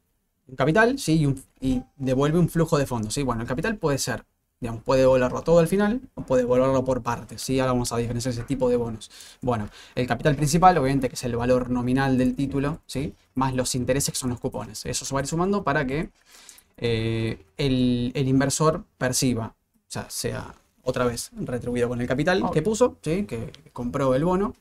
un 0.49 0.57
capital, 0.57 0.99
¿sí? 0.99 1.19
Y, 1.21 1.27
un- 1.27 1.45
y 1.61 1.83
devuelve 1.97 2.39
un 2.39 2.49
flujo 2.49 2.79
de 2.79 2.87
fondos, 2.87 3.15
¿sí? 3.15 3.23
Bueno, 3.23 3.43
el 3.43 3.49
capital 3.49 3.77
puede 3.77 3.99
ser, 3.99 4.25
digamos, 4.61 4.83
puede 4.83 5.03
devolverlo 5.03 5.43
todo 5.43 5.59
al 5.61 5.69
final 5.69 6.01
o 6.15 6.23
puede 6.23 6.43
devolverlo 6.43 6.85
por 6.85 7.03
partes, 7.03 7.43
¿sí? 7.43 7.61
Ahora 7.61 7.73
vamos 7.73 7.93
a 7.93 7.99
diferenciar 7.99 8.33
ese 8.35 8.45
tipo 8.45 8.69
de 8.71 8.77
bonos. 8.77 9.11
Bueno, 9.43 9.69
el 9.95 10.07
capital 10.07 10.37
principal, 10.37 10.79
obviamente, 10.79 11.09
que 11.09 11.15
es 11.17 11.25
el 11.25 11.37
valor 11.37 11.71
nominal 11.71 12.19
del 12.19 12.35
título, 12.37 12.81
¿sí? 12.87 13.15
Más 13.35 13.55
los 13.55 13.75
intereses 13.75 14.13
que 14.15 14.19
son 14.21 14.31
los 14.31 14.41
cupones. 14.41 14.87
Eso 14.87 15.05
se 15.05 15.15
va 15.15 15.21
a 15.21 15.23
ir 15.25 15.29
sumando 15.29 15.65
para 15.65 15.87
que 15.87 16.11
eh, 16.79 17.45
el, 17.57 18.13
el 18.15 18.29
inversor 18.29 18.85
perciba, 18.99 19.55
o 19.77 19.81
sea, 19.89 20.09
sea 20.11 20.55
otra 20.89 21.05
vez 21.05 21.31
retribuido 21.37 21.89
con 21.89 22.01
el 22.01 22.07
capital 22.09 22.43
que 22.53 22.63
puso, 22.63 22.97
¿sí? 23.03 23.25
Que 23.25 23.53
compró 23.73 24.15
el 24.15 24.25
bono, 24.25 24.55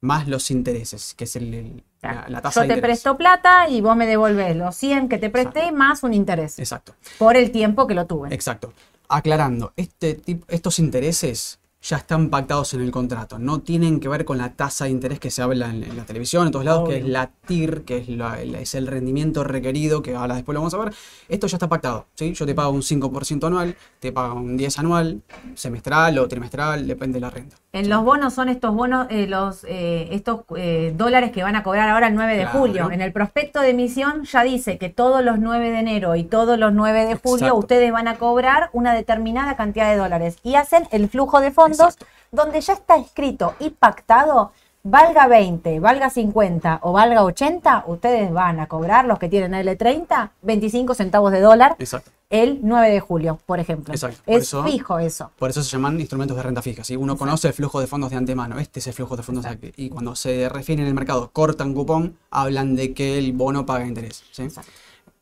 más 0.00 0.26
los 0.28 0.50
intereses, 0.50 1.14
que 1.14 1.24
es 1.24 1.36
el, 1.36 1.54
el- 1.54 1.84
la, 2.02 2.26
la 2.28 2.40
tasa 2.42 2.60
Yo 2.60 2.62
de 2.62 2.68
te 2.68 2.74
interés. 2.74 2.98
presto 2.98 3.16
plata 3.16 3.68
y 3.68 3.80
vos 3.80 3.96
me 3.96 4.06
devolvés 4.06 4.54
los 4.56 4.74
100 4.76 5.08
que 5.08 5.18
te 5.18 5.30
presté 5.30 5.72
más 5.72 6.02
un 6.02 6.14
interés 6.14 6.58
Exacto, 6.58 6.94
por 7.18 7.36
el 7.36 7.50
tiempo 7.50 7.86
que 7.86 7.94
lo 7.94 8.06
tuve. 8.06 8.32
exacto. 8.34 8.72
Aclarando, 9.08 9.72
este 9.76 10.16
tip- 10.20 10.44
estos 10.48 10.78
intereses 10.78 11.58
ya 11.80 11.96
están 11.98 12.28
pactados 12.28 12.74
en 12.74 12.80
el 12.80 12.90
contrato, 12.90 13.38
no 13.38 13.60
tienen 13.60 14.00
que 14.00 14.08
ver 14.08 14.24
con 14.24 14.36
la 14.36 14.54
tasa 14.54 14.86
de 14.86 14.90
interés 14.90 15.20
que 15.20 15.30
se 15.30 15.42
habla 15.42 15.70
en, 15.70 15.84
en 15.84 15.96
la 15.96 16.04
televisión, 16.04 16.46
en 16.46 16.52
todos 16.52 16.64
lados, 16.64 16.88
que 16.88 16.96
es 16.98 17.04
la 17.06 17.30
TIR, 17.46 17.82
que 17.84 17.98
es, 17.98 18.08
la- 18.08 18.42
el, 18.42 18.54
es 18.56 18.74
el 18.74 18.86
rendimiento 18.88 19.44
requerido, 19.44 20.02
que 20.02 20.14
ahora 20.16 20.34
después 20.34 20.54
lo 20.54 20.60
vamos 20.60 20.74
a 20.74 20.78
ver. 20.78 20.92
Esto 21.28 21.46
ya 21.46 21.56
está 21.56 21.68
pactado, 21.68 22.06
¿sí? 22.14 22.34
Yo 22.34 22.44
te 22.46 22.54
pago 22.54 22.70
un 22.72 22.82
5% 22.82 23.46
anual, 23.46 23.76
te 24.00 24.10
pago 24.12 24.34
un 24.34 24.56
10 24.56 24.78
anual, 24.80 25.22
semestral 25.54 26.18
o 26.18 26.26
trimestral, 26.28 26.86
depende 26.86 27.16
de 27.16 27.20
la 27.20 27.30
renta. 27.30 27.56
En 27.72 27.90
los 27.90 28.02
bonos 28.02 28.32
son 28.32 28.48
estos 28.48 28.74
bonos, 28.74 29.06
eh, 29.10 29.26
los 29.26 29.62
eh, 29.64 30.08
estos 30.12 30.40
eh, 30.56 30.92
dólares 30.96 31.32
que 31.32 31.42
van 31.42 31.54
a 31.54 31.62
cobrar 31.62 31.90
ahora 31.90 32.06
el 32.06 32.14
9 32.14 32.32
de 32.36 32.42
Claro. 32.44 32.58
julio. 32.58 32.90
En 32.90 33.02
el 33.02 33.12
prospecto 33.12 33.60
de 33.60 33.70
emisión 33.70 34.24
ya 34.24 34.42
dice 34.42 34.78
que 34.78 34.88
todos 34.88 35.22
los 35.22 35.38
9 35.38 35.70
de 35.70 35.78
enero 35.78 36.16
y 36.16 36.24
todos 36.24 36.58
los 36.58 36.72
9 36.72 37.00
de 37.04 37.14
julio 37.16 37.36
Exacto. 37.46 37.56
ustedes 37.56 37.92
van 37.92 38.08
a 38.08 38.16
cobrar 38.16 38.70
una 38.72 38.94
determinada 38.94 39.54
cantidad 39.56 39.90
de 39.90 39.96
dólares 39.96 40.38
y 40.42 40.54
hacen 40.54 40.88
el 40.92 41.10
flujo 41.10 41.40
de 41.40 41.50
fondos 41.50 41.80
Exacto. 41.94 42.06
donde 42.32 42.60
ya 42.62 42.72
está 42.72 42.96
escrito 42.96 43.54
y 43.60 43.68
pactado, 43.70 44.52
valga 44.90 45.26
20, 45.26 45.80
valga 45.80 46.10
50 46.10 46.80
o 46.82 46.92
valga 46.92 47.22
80, 47.24 47.84
ustedes 47.86 48.32
van 48.32 48.60
a 48.60 48.66
cobrar 48.66 49.04
los 49.04 49.18
que 49.18 49.28
tienen 49.28 49.52
L30 49.52 50.30
25 50.42 50.94
centavos 50.94 51.32
de 51.32 51.40
dólar 51.40 51.76
Exacto. 51.78 52.10
el 52.30 52.60
9 52.62 52.90
de 52.90 53.00
julio, 53.00 53.38
por 53.46 53.60
ejemplo. 53.60 53.92
Exacto. 53.92 54.20
Por 54.24 54.34
Es 54.36 54.42
eso- 54.44 54.64
fijo 54.64 54.98
eso. 54.98 55.30
Por 55.38 55.50
eso 55.50 55.62
se 55.62 55.70
llaman 55.70 55.98
instrumentos 56.00 56.36
de 56.36 56.42
renta 56.42 56.62
fija. 56.62 56.84
¿sí? 56.84 56.96
Uno 56.96 57.16
conoce 57.16 57.48
el 57.48 57.54
flujo 57.54 57.80
de 57.80 57.86
fondos 57.86 58.10
de 58.10 58.16
antemano. 58.16 58.58
Este 58.58 58.80
es 58.80 58.86
el 58.86 58.92
flujo 58.94 59.16
de 59.16 59.22
fondos. 59.22 59.44
Exacto. 59.44 59.68
Y 59.76 59.88
cuando 59.90 60.14
se 60.16 60.48
refiere 60.48 60.82
en 60.82 60.88
el 60.88 60.94
mercado, 60.94 61.30
cortan 61.32 61.74
cupón, 61.74 62.16
hablan 62.30 62.74
de 62.76 62.94
que 62.94 63.18
el 63.18 63.32
bono 63.32 63.66
paga 63.66 63.86
interés. 63.86 64.24
¿sí? 64.32 64.42
Exacto. 64.44 64.70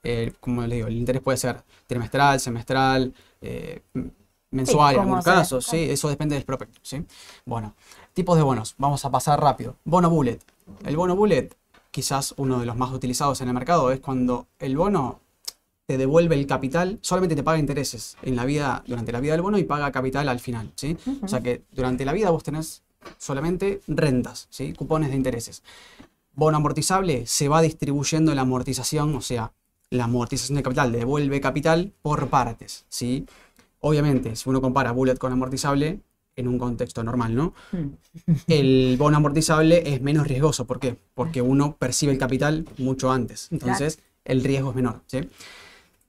Eh, 0.02 0.32
como 0.40 0.62
les 0.62 0.70
digo, 0.76 0.86
el 0.88 0.96
interés 0.96 1.20
puede 1.22 1.36
ser 1.38 1.62
trimestral, 1.88 2.38
semestral, 2.38 3.12
eh, 3.40 3.80
mensual 4.52 4.94
en 4.94 5.00
algunos 5.00 5.24
casos. 5.24 5.66
¿sí? 5.66 5.78
Eso 5.90 6.08
depende 6.08 6.34
del 6.36 6.44
prospecto. 6.44 6.78
¿sí? 6.82 7.04
Bueno, 7.44 7.74
tipos 8.16 8.38
de 8.38 8.42
bonos. 8.42 8.74
Vamos 8.78 9.04
a 9.04 9.10
pasar 9.10 9.38
rápido. 9.38 9.76
Bono 9.84 10.08
bullet. 10.08 10.38
El 10.86 10.96
bono 10.96 11.14
bullet, 11.14 11.50
quizás 11.90 12.32
uno 12.38 12.58
de 12.58 12.64
los 12.64 12.74
más 12.74 12.90
utilizados 12.90 13.42
en 13.42 13.48
el 13.48 13.54
mercado, 13.54 13.92
es 13.92 14.00
cuando 14.00 14.46
el 14.58 14.74
bono 14.74 15.20
te 15.84 15.98
devuelve 15.98 16.34
el 16.34 16.46
capital, 16.46 16.98
solamente 17.02 17.36
te 17.36 17.42
paga 17.42 17.58
intereses 17.58 18.16
en 18.22 18.34
la 18.34 18.46
vida, 18.46 18.82
durante 18.86 19.12
la 19.12 19.20
vida 19.20 19.32
del 19.32 19.42
bono 19.42 19.58
y 19.58 19.64
paga 19.64 19.92
capital 19.92 20.30
al 20.30 20.40
final, 20.40 20.72
¿sí? 20.76 20.96
O 21.20 21.28
sea 21.28 21.42
que 21.42 21.64
durante 21.72 22.06
la 22.06 22.14
vida 22.14 22.30
vos 22.30 22.42
tenés 22.42 22.82
solamente 23.18 23.82
rentas, 23.86 24.48
¿sí? 24.48 24.72
Cupones 24.72 25.10
de 25.10 25.16
intereses. 25.16 25.62
Bono 26.32 26.56
amortizable 26.56 27.26
se 27.26 27.48
va 27.48 27.60
distribuyendo 27.60 28.34
la 28.34 28.42
amortización, 28.42 29.14
o 29.14 29.20
sea, 29.20 29.52
la 29.90 30.04
amortización 30.04 30.56
de 30.56 30.62
capital 30.62 30.90
devuelve 30.90 31.42
capital 31.42 31.92
por 32.00 32.28
partes, 32.28 32.86
¿sí? 32.88 33.26
Obviamente, 33.80 34.36
si 34.36 34.48
uno 34.48 34.62
compara 34.62 34.90
bullet 34.90 35.18
con 35.18 35.32
amortizable, 35.32 36.00
en 36.36 36.48
un 36.48 36.58
contexto 36.58 37.02
normal, 37.02 37.34
¿no? 37.34 37.54
Mm. 37.72 38.32
El 38.46 38.96
bono 38.98 39.16
amortizable 39.16 39.82
es 39.94 40.00
menos 40.02 40.26
riesgoso. 40.26 40.66
¿Por 40.66 40.78
qué? 40.78 40.96
Porque 41.14 41.40
uno 41.42 41.76
percibe 41.78 42.12
el 42.12 42.18
capital 42.18 42.66
mucho 42.78 43.10
antes. 43.10 43.48
Entonces, 43.50 43.98
el 44.24 44.44
riesgo 44.44 44.70
es 44.70 44.76
menor. 44.76 45.00
¿sí? 45.06 45.20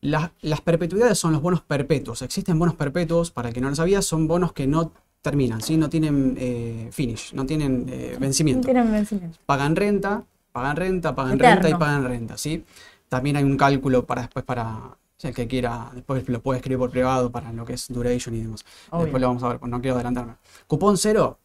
Las, 0.02 0.32
las 0.42 0.62
perpetuidades 0.62 1.18
son 1.18 1.32
los 1.32 1.42
bonos 1.42 1.62
perpetuos. 1.62 2.22
Existen 2.22 2.60
bonos 2.60 2.76
perpetuos, 2.76 3.32
para 3.32 3.48
el 3.50 3.54
que 3.54 3.62
no 3.62 3.70
lo 3.70 3.76
sabía, 3.76 4.02
son 4.02 4.28
bonos 4.28 4.52
que 4.54 4.68
no 4.68 4.92
terminan, 5.22 5.62
¿sí? 5.62 5.78
no 5.78 5.90
tienen 5.90 6.36
eh, 6.38 6.90
finish, 6.92 7.34
no 7.34 7.46
tienen 7.46 7.86
eh, 7.90 8.12
No 8.14 8.20
vencimiento. 8.20 8.66
tienen 8.66 8.92
vencimiento. 8.92 9.38
Pagan 9.46 9.76
renta, 9.76 10.24
pagan 10.52 10.76
renta, 10.76 11.16
pagan 11.16 11.36
Eterno. 11.36 11.56
renta 11.56 11.70
y 11.70 11.74
pagan 11.80 12.04
renta. 12.06 12.38
¿sí? 12.38 12.64
También 13.10 13.36
hay 13.38 13.44
un 13.44 13.58
cálculo 13.58 14.06
para 14.06 14.22
después 14.24 14.46
para 14.46 14.98
el 15.24 15.34
que 15.34 15.48
quiera, 15.48 15.92
después 15.94 16.28
lo 16.30 16.42
puede 16.42 16.60
escribir 16.60 16.80
por 16.80 16.92
privado 16.92 17.32
para 17.32 17.52
lo 17.52 17.66
que 17.66 17.74
es 17.74 17.88
duration 17.88 18.36
y 18.36 18.42
demás. 18.42 18.64
Obvio. 18.92 19.06
Después 19.06 19.22
lo 19.22 19.28
vamos 19.28 19.44
a 19.44 19.50
ver, 19.50 19.60
pues 19.60 19.72
no 19.72 19.82
quiero 19.82 19.96
adelantarme. 19.96 20.36
Cupón 20.68 20.98
cero, 20.98 21.40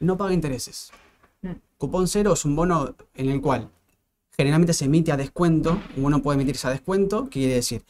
no 0.00 0.16
paga 0.16 0.32
intereses. 0.32 0.90
Mm. 1.42 1.52
Cupón 1.76 2.06
cero 2.08 2.34
es 2.34 2.44
un 2.44 2.54
bono 2.54 2.94
en 3.14 3.28
el 3.30 3.40
cual 3.40 3.70
generalmente 4.36 4.74
se 4.74 4.84
emite 4.84 5.12
a 5.12 5.16
descuento. 5.16 5.80
Un 5.96 6.04
bono 6.04 6.22
puede 6.22 6.36
emitirse 6.36 6.68
a 6.68 6.70
descuento, 6.70 7.28
quiere 7.30 7.54
decir 7.54 7.82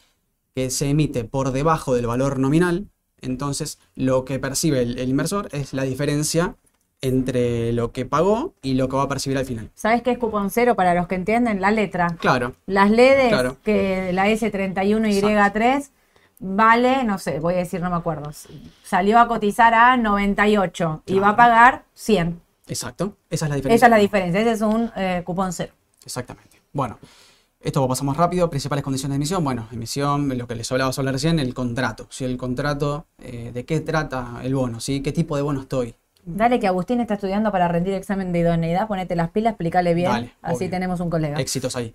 que 0.55 0.71
se 0.71 0.89
emite 0.89 1.25
por 1.25 1.53
debajo 1.53 1.95
del 1.95 2.07
valor 2.07 2.39
nominal. 2.39 2.89
Entonces, 3.21 3.79
lo 3.95 4.25
que 4.25 4.39
percibe 4.39 4.81
el, 4.81 4.99
el 4.99 5.11
inversor 5.11 5.49
es 5.53 5.75
la 5.75 5.83
diferencia 5.83 6.57
entre 7.01 7.73
lo 7.73 7.93
que 7.93 8.05
pagó 8.07 8.55
y 8.63 8.75
lo 8.75 8.89
que 8.89 8.97
va 8.97 9.03
a 9.03 9.09
percibir 9.09 9.39
al 9.39 9.45
final. 9.45 9.71
¿Sabes 9.75 10.03
qué 10.03 10.13
es 10.13 10.19
cupón 10.19 10.51
cero 10.51 10.75
para 10.75 10.95
los 10.95 11.07
que 11.07 11.15
entienden? 11.15 11.61
La 11.61 11.71
letra. 11.71 12.17
Claro, 12.19 12.55
Las 12.67 12.91
LEDs, 12.91 13.29
Claro. 13.29 13.57
que 13.63 14.13
la 14.13 14.29
S31Y3 14.29 15.91
vale, 16.41 17.05
no 17.05 17.19
sé, 17.19 17.39
voy 17.41 17.55
a 17.55 17.59
decir, 17.59 17.81
no 17.81 17.91
me 17.91 17.97
acuerdo. 17.97 18.31
Salió 18.83 19.19
a 19.19 19.29
cotizar 19.29 19.75
a 19.75 19.97
98 19.97 21.03
y 21.07 21.15
va 21.19 21.31
a 21.31 21.35
Claro. 21.35 21.37
pagar 21.37 21.85
100. 21.95 22.41
exacto. 22.69 23.17
Esa 23.31 23.47
es 23.47 23.51
la 23.51 23.57
diferencia. 23.57 23.77
Esa 23.77 23.87
es 23.87 23.91
la 23.91 23.97
diferencia. 23.99 24.41
Ese 24.41 24.53
es 24.53 24.61
un 24.63 24.91
eh, 24.97 25.23
cupón 25.25 25.53
cero. 25.53 25.73
Exactamente. 26.05 26.61
Bueno, 26.73 26.99
esto 27.61 27.81
lo 27.81 27.89
pasamos 27.89 28.17
rápido. 28.17 28.49
Principales 28.51 28.83
condiciones 28.85 29.13
de 29.15 29.17
emisión. 29.17 29.43
Bueno, 29.45 29.67
emisión, 29.73 30.37
lo 30.37 30.47
que 30.47 30.55
les 30.57 30.71
hablaba 30.73 30.93
sobre 30.93 31.13
recién, 31.13 31.39
el 31.39 31.55
contrato. 31.55 32.07
Si 32.11 32.25
el 32.25 32.37
contrato, 32.37 33.07
eh, 33.23 33.51
¿de 33.55 33.65
qué 33.65 33.81
trata 33.81 34.41
el 34.43 34.55
bono? 34.55 34.81
¿sí? 34.81 35.01
¿Qué 35.03 35.13
tipo 35.13 35.37
de 35.37 35.43
bono 35.43 35.61
estoy? 35.63 35.95
Dale 36.29 36.59
que 36.59 36.67
Agustín 36.67 37.01
está 37.01 37.15
estudiando 37.15 37.53
para 37.53 37.69
rendir 37.69 37.95
examen 37.95 38.33
de 38.33 38.41
idoneidad. 38.41 38.89
Ponete 38.89 39.15
las 39.15 39.31
pilas, 39.31 39.53
explícale 39.53 39.95
bien. 39.95 40.11
Dale, 40.11 40.35
así 40.43 40.57
obvio. 40.57 40.71
tenemos 40.71 40.99
un 40.99 41.09
colega. 41.09 41.39
Éxitos 41.39 41.77
ahí. 41.77 41.93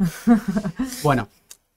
bueno, 1.04 1.28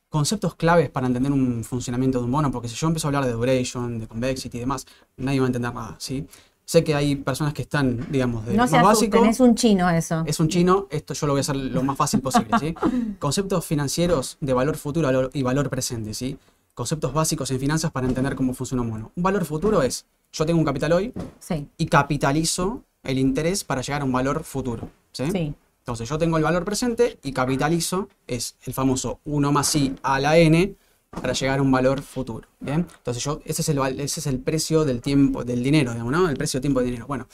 conceptos 0.08 0.54
claves 0.54 0.88
para 0.88 1.08
entender 1.08 1.32
un 1.32 1.64
funcionamiento 1.64 2.20
de 2.20 2.26
un 2.26 2.30
bono, 2.30 2.52
porque 2.52 2.68
si 2.68 2.76
yo 2.76 2.86
empiezo 2.86 3.08
a 3.08 3.10
hablar 3.10 3.24
de 3.26 3.32
duration, 3.32 3.98
de 3.98 4.06
convexity 4.06 4.58
y 4.58 4.60
demás, 4.60 4.86
nadie 5.16 5.40
va 5.40 5.46
a 5.46 5.48
entender 5.48 5.74
nada, 5.74 5.96
¿sí? 5.98 6.28
Sé 6.64 6.84
que 6.84 6.94
hay 6.94 7.16
personas 7.16 7.52
que 7.52 7.62
están, 7.62 8.06
digamos, 8.10 8.46
de 8.46 8.54
no 8.54 8.62
lo 8.62 8.68
se 8.68 8.76
más 8.76 8.86
asusten, 8.86 9.10
básico. 9.10 9.30
es 9.30 9.40
un 9.40 9.56
chino 9.56 9.90
eso. 9.90 10.22
Es 10.24 10.38
un 10.38 10.48
chino, 10.48 10.86
esto 10.90 11.12
yo 11.12 11.26
lo 11.26 11.32
voy 11.32 11.40
a 11.40 11.42
hacer 11.42 11.56
lo 11.56 11.82
más 11.82 11.96
fácil 11.96 12.20
posible, 12.20 12.56
¿sí? 12.60 12.72
Conceptos 13.18 13.66
financieros 13.66 14.38
de 14.40 14.52
valor 14.52 14.76
futuro 14.76 15.30
y 15.32 15.42
valor 15.42 15.68
presente, 15.68 16.14
¿sí? 16.14 16.38
Conceptos 16.74 17.12
básicos 17.12 17.50
en 17.52 17.60
finanzas 17.60 17.90
para 17.92 18.06
entender 18.06 18.34
cómo 18.34 18.52
funciona 18.52 18.82
un 18.82 18.90
bono. 18.90 19.12
Un 19.14 19.22
valor 19.22 19.44
futuro 19.44 19.82
es, 19.82 20.06
yo 20.32 20.44
tengo 20.44 20.58
un 20.58 20.64
capital 20.64 20.92
hoy 20.92 21.12
Sí, 21.38 21.68
y 21.76 21.87
capitalizo 21.87 22.82
el 23.04 23.18
interés 23.18 23.62
para 23.62 23.80
llegar 23.82 24.02
a 24.02 24.04
un 24.04 24.12
valor 24.12 24.42
futuro, 24.42 24.88
¿sí? 25.12 25.30
sí. 25.30 25.54
Entonces 25.80 26.08
yo 26.08 26.18
tengo 26.18 26.37
el 26.38 26.42
valor 26.42 26.64
presente 26.64 27.18
y 27.22 27.32
capitalizo, 27.32 28.08
es 28.26 28.56
el 28.64 28.72
famoso 28.72 29.20
1 29.24 29.52
más 29.52 29.74
i 29.76 29.94
a 30.02 30.18
la 30.18 30.37
n 30.38 30.74
para 31.10 31.32
llegar 31.34 31.58
a 31.58 31.62
un 31.62 31.70
valor 31.70 32.02
futuro. 32.02 32.48
¿Bien? 32.58 32.87
Entonces 32.96 33.22
yo, 33.22 33.40
ese 33.44 33.62
es 33.62 33.68
el, 33.68 33.78
val- 33.78 34.00
ese 34.00 34.18
es 34.20 34.26
el 34.26 34.40
precio 34.40 34.84
del 34.84 35.00
tiempo, 35.02 35.44
del 35.44 35.62
dinero, 35.62 35.92
digamos, 35.92 36.10
¿no? 36.12 36.28
El 36.28 36.37
precio 36.37 36.58
de 36.58 36.62
tiempo 36.62 36.80
del 36.80 36.87
dinero. 36.88 37.06
Bueno, 37.06 37.28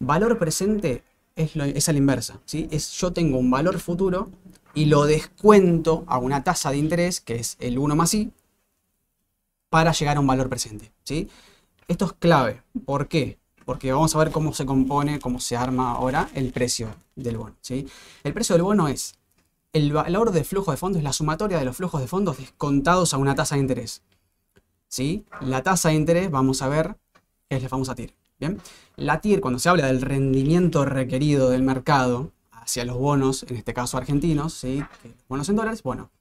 valor 0.00 0.38
presente 0.38 1.04
es, 1.36 1.54
lo- 1.56 1.64
es 1.64 1.88
a 1.88 1.92
la 1.92 1.98
inversa, 1.98 2.40
¿sí? 2.44 2.68
Es 2.70 2.90
yo 2.98 3.12
tengo 3.12 3.38
un 3.38 3.50
valor 3.50 3.78
futuro 3.78 4.28
y 4.74 4.86
lo 4.86 5.04
descuento 5.06 6.02
a 6.08 6.18
una 6.18 6.42
tasa 6.42 6.70
de 6.72 6.78
interés, 6.78 7.20
que 7.20 7.36
es 7.36 7.56
el 7.60 7.78
1 7.78 7.94
más 7.96 8.12
i, 8.12 8.30
para 9.74 9.90
llegar 9.90 10.16
a 10.16 10.20
un 10.20 10.26
valor 10.28 10.48
presente, 10.48 10.92
¿sí? 11.02 11.28
Esto 11.88 12.04
es 12.04 12.12
clave. 12.12 12.62
¿Por 12.86 13.08
qué? 13.08 13.40
Porque 13.64 13.90
vamos 13.90 14.14
a 14.14 14.18
ver 14.18 14.30
cómo 14.30 14.54
se 14.54 14.64
compone, 14.64 15.18
cómo 15.18 15.40
se 15.40 15.56
arma 15.56 15.90
ahora 15.90 16.28
el 16.34 16.52
precio 16.52 16.94
del 17.16 17.38
bono, 17.38 17.56
¿sí? 17.60 17.88
El 18.22 18.32
precio 18.32 18.54
del 18.54 18.62
bono 18.62 18.86
es 18.86 19.16
el 19.72 19.92
valor 19.92 20.30
de 20.30 20.44
flujo 20.44 20.70
de 20.70 20.76
fondos, 20.76 21.02
la 21.02 21.12
sumatoria 21.12 21.58
de 21.58 21.64
los 21.64 21.76
flujos 21.76 22.00
de 22.00 22.06
fondos 22.06 22.38
descontados 22.38 23.14
a 23.14 23.16
una 23.16 23.34
tasa 23.34 23.56
de 23.56 23.62
interés. 23.62 24.02
¿Sí? 24.86 25.24
La 25.40 25.64
tasa 25.64 25.88
de 25.88 25.96
interés, 25.96 26.30
vamos 26.30 26.62
a 26.62 26.68
ver, 26.68 26.96
es 27.48 27.60
la 27.60 27.68
famosa 27.68 27.96
TIR. 27.96 28.14
¿Bien? 28.38 28.60
La 28.94 29.20
TIR, 29.20 29.40
cuando 29.40 29.58
se 29.58 29.70
habla 29.70 29.88
del 29.88 30.02
rendimiento 30.02 30.84
requerido 30.84 31.50
del 31.50 31.64
mercado 31.64 32.30
hacia 32.52 32.84
los 32.84 32.96
bonos, 32.96 33.42
en 33.42 33.56
este 33.56 33.74
caso 33.74 33.96
argentinos, 33.96 34.54
¿sí? 34.54 34.84
Bonos 35.28 35.48
en 35.48 35.56
dólares, 35.56 35.82
bueno, 35.82 36.12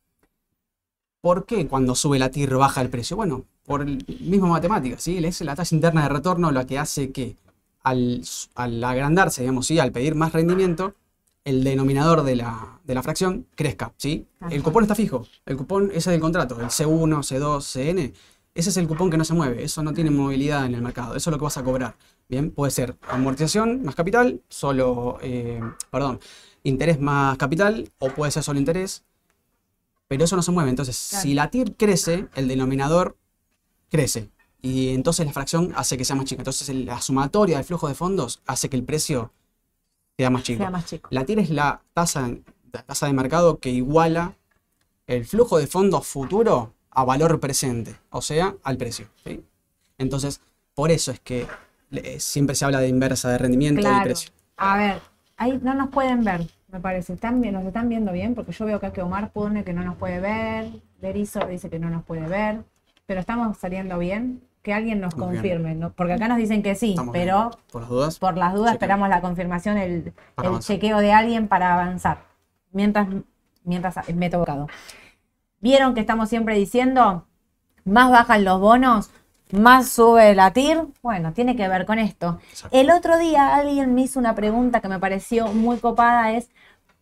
¿por 1.24 1.46
qué 1.46 1.68
cuando 1.68 1.96
sube 1.96 2.20
la 2.20 2.30
TIR 2.32 2.58
baja 2.58 2.82
el 2.82 2.90
precio? 2.90 3.16
Bueno, 3.16 3.46
por 3.66 3.82
el 3.82 4.06
mismo 4.20 4.50
matemática, 4.50 4.98
¿sí? 5.00 5.18
Es 5.24 5.40
la 5.40 5.56
tasa 5.56 5.74
interna 5.74 6.04
de 6.04 6.10
retorno 6.10 6.52
lo 6.52 6.68
que 6.68 6.78
hace 6.78 7.14
que 7.14 7.38
al, 7.82 8.22
al 8.56 8.84
agrandarse, 8.84 9.42
digamos, 9.42 9.66
¿sí? 9.68 9.80
Al 9.80 9.94
pedir 9.94 10.16
más 10.16 10.34
rendimiento, 10.34 10.96
el 11.46 11.64
denominador 11.64 12.24
de 12.24 12.36
la, 12.36 12.82
de 12.84 12.94
la 12.94 13.02
fracción 13.02 13.48
crezca, 13.56 13.94
¿sí? 13.96 14.28
Ajá. 14.42 14.54
El 14.54 14.64
cupón 14.64 14.84
está 14.84 14.96
fijo, 14.96 15.26
el 15.46 15.56
cupón 15.56 15.86
ese 15.92 15.98
es 15.98 16.06
del 16.08 16.20
contrato, 16.20 16.60
el 16.60 16.68
C1, 16.68 17.20
C2, 17.20 17.62
CN, 17.62 18.14
ese 18.54 18.70
es 18.70 18.76
el 18.76 18.90
cupón 18.90 19.10
que 19.10 19.18
no 19.18 19.24
se 19.24 19.34
mueve, 19.34 19.64
eso 19.64 19.82
no 19.82 19.94
tiene 19.94 20.12
movilidad 20.12 20.66
en 20.66 20.76
el 20.76 20.82
mercado, 20.82 21.16
eso 21.16 21.30
es 21.30 21.32
lo 21.32 21.38
que 21.38 21.46
vas 21.46 21.58
a 21.58 21.64
cobrar, 21.64 21.96
¿bien? 22.28 22.52
Puede 22.52 22.72
ser 22.72 22.98
amortización 23.08 23.82
más 23.86 23.96
capital, 23.96 24.42
solo, 24.50 25.20
eh, 25.22 25.62
perdón, 25.90 26.20
interés 26.64 27.00
más 27.00 27.38
capital, 27.38 27.90
o 28.00 28.10
puede 28.10 28.34
ser 28.34 28.44
solo 28.44 28.60
interés, 28.60 29.06
pero 30.18 30.26
eso 30.26 30.36
no 30.36 30.42
se 30.42 30.52
mueve, 30.52 30.70
entonces 30.70 31.08
Claro. 31.10 31.24
si 31.24 31.34
la 31.34 31.50
TIR 31.50 31.76
crece, 31.76 32.28
el 32.36 32.48
denominador 32.48 33.18
crece, 33.90 34.30
y 34.62 34.90
entonces 34.90 35.26
la 35.26 35.34
fracción 35.34 35.74
hace 35.76 35.98
que 35.98 36.06
sea 36.06 36.16
más 36.16 36.26
chica, 36.26 36.42
entonces 36.42 36.70
la 36.74 37.02
sumatoria 37.02 37.58
del 37.58 37.66
flujo 37.66 37.88
de 37.88 37.96
fondos 37.96 38.42
hace 38.46 38.70
que 38.70 38.78
el 38.78 38.84
precio 38.84 39.32
sea 40.18 40.30
más 40.30 40.44
chico. 40.44 40.60
Sea 40.60 40.70
más 40.70 40.86
chico. 40.86 41.10
La 41.12 41.26
TIR 41.26 41.40
es 41.40 41.50
la 41.50 41.82
tasa, 41.94 42.30
la 42.72 42.84
tasa 42.84 43.08
de 43.08 43.14
mercado 43.14 43.60
que 43.60 43.72
iguala 43.72 44.36
el 45.08 45.26
flujo 45.26 45.58
de 45.58 45.68
fondos 45.68 46.08
futuro 46.08 46.74
a 46.92 47.04
valor 47.04 47.40
presente, 47.40 47.96
o 48.10 48.22
sea, 48.22 48.56
al 48.64 48.78
precio. 48.78 49.08
¿sí? 49.26 49.44
Entonces, 49.98 50.42
por 50.76 50.92
eso 50.92 51.12
es 51.12 51.20
que 51.20 51.48
eh, 51.92 52.20
siempre 52.20 52.56
se 52.56 52.66
habla 52.66 52.80
de 52.80 52.88
inversa 52.88 53.30
de 53.30 53.38
rendimiento 53.38 53.82
y 53.82 54.04
precio. 54.04 54.32
A 54.58 54.78
ver, 54.78 55.02
ahí 55.38 55.60
no 55.62 55.74
nos 55.74 55.90
pueden 55.90 56.24
ver, 56.24 56.48
me 56.74 56.80
parece. 56.80 57.14
¿Están 57.14 57.40
bien, 57.40 57.54
¿Nos 57.54 57.64
están 57.66 57.88
viendo 57.88 58.12
bien? 58.12 58.34
Porque 58.34 58.52
yo 58.52 58.66
veo 58.66 58.78
acá 58.78 58.92
que 58.92 59.04
Omar 59.04 59.32
pone 59.32 59.64
que 59.64 59.74
no 59.74 59.84
nos 59.84 59.96
puede 59.96 60.20
ver. 60.20 60.72
Berizzo 61.00 61.46
dice 61.48 61.70
que 61.70 61.78
no 61.78 61.90
nos 61.90 62.04
puede 62.04 62.28
ver. 62.28 62.64
Pero 63.06 63.20
estamos 63.20 63.58
saliendo 63.58 63.98
bien. 64.00 64.42
que 64.64 64.74
alguien 64.74 65.00
nos 65.02 65.16
Muy 65.16 65.28
confirme, 65.28 65.76
¿no? 65.76 65.92
porque 65.92 66.14
acá 66.14 66.30
nos 66.30 66.38
dicen 66.38 66.64
que 66.64 66.74
sí, 66.74 66.92
Estamos 66.92 67.12
pero 67.12 67.50
bien. 67.50 67.60
Por 67.70 67.82
las 67.82 67.90
dudas. 67.90 68.20
por 68.20 68.38
las 68.38 68.54
dudas 68.54 68.72
Chequeo. 68.72 68.76
esperamos 68.76 69.10
la 69.10 69.20
confirmación, 69.22 69.78
el, 69.78 70.14
chequeo 70.60 71.00
de 71.00 71.12
alguien 71.12 71.50
para 71.50 71.74
avanzar. 71.74 72.20
Mientras, 72.72 73.08
mientras 73.66 73.96
me 74.16 74.28
he 74.28 74.30
tocado. 74.30 74.68
¿Vieron 75.60 75.94
que 75.94 76.00
estamos 76.00 76.30
siempre 76.30 76.56
diciendo, 76.56 77.28
más 77.84 78.10
bajan 78.10 78.46
los 78.46 78.60
bonos, 78.62 79.12
más 79.54 79.90
sube 79.90 80.34
la 80.36 80.52
TIR? 80.52 80.84
Bueno, 81.02 81.32
tiene 81.34 81.56
que 81.56 81.68
ver 81.68 81.86
con 81.86 82.00
esto. 82.00 82.40
Exacto. 82.50 82.78
El 82.78 82.92
otro 82.92 83.18
día 83.18 83.56
alguien 83.56 83.94
me 83.94 84.02
hizo 84.02 84.20
una 84.20 84.36
pregunta 84.36 84.82
que 84.82 84.90
me 84.90 85.00
pareció 85.00 85.48
muy 85.48 85.78
copada, 85.78 86.32
es, 86.32 86.50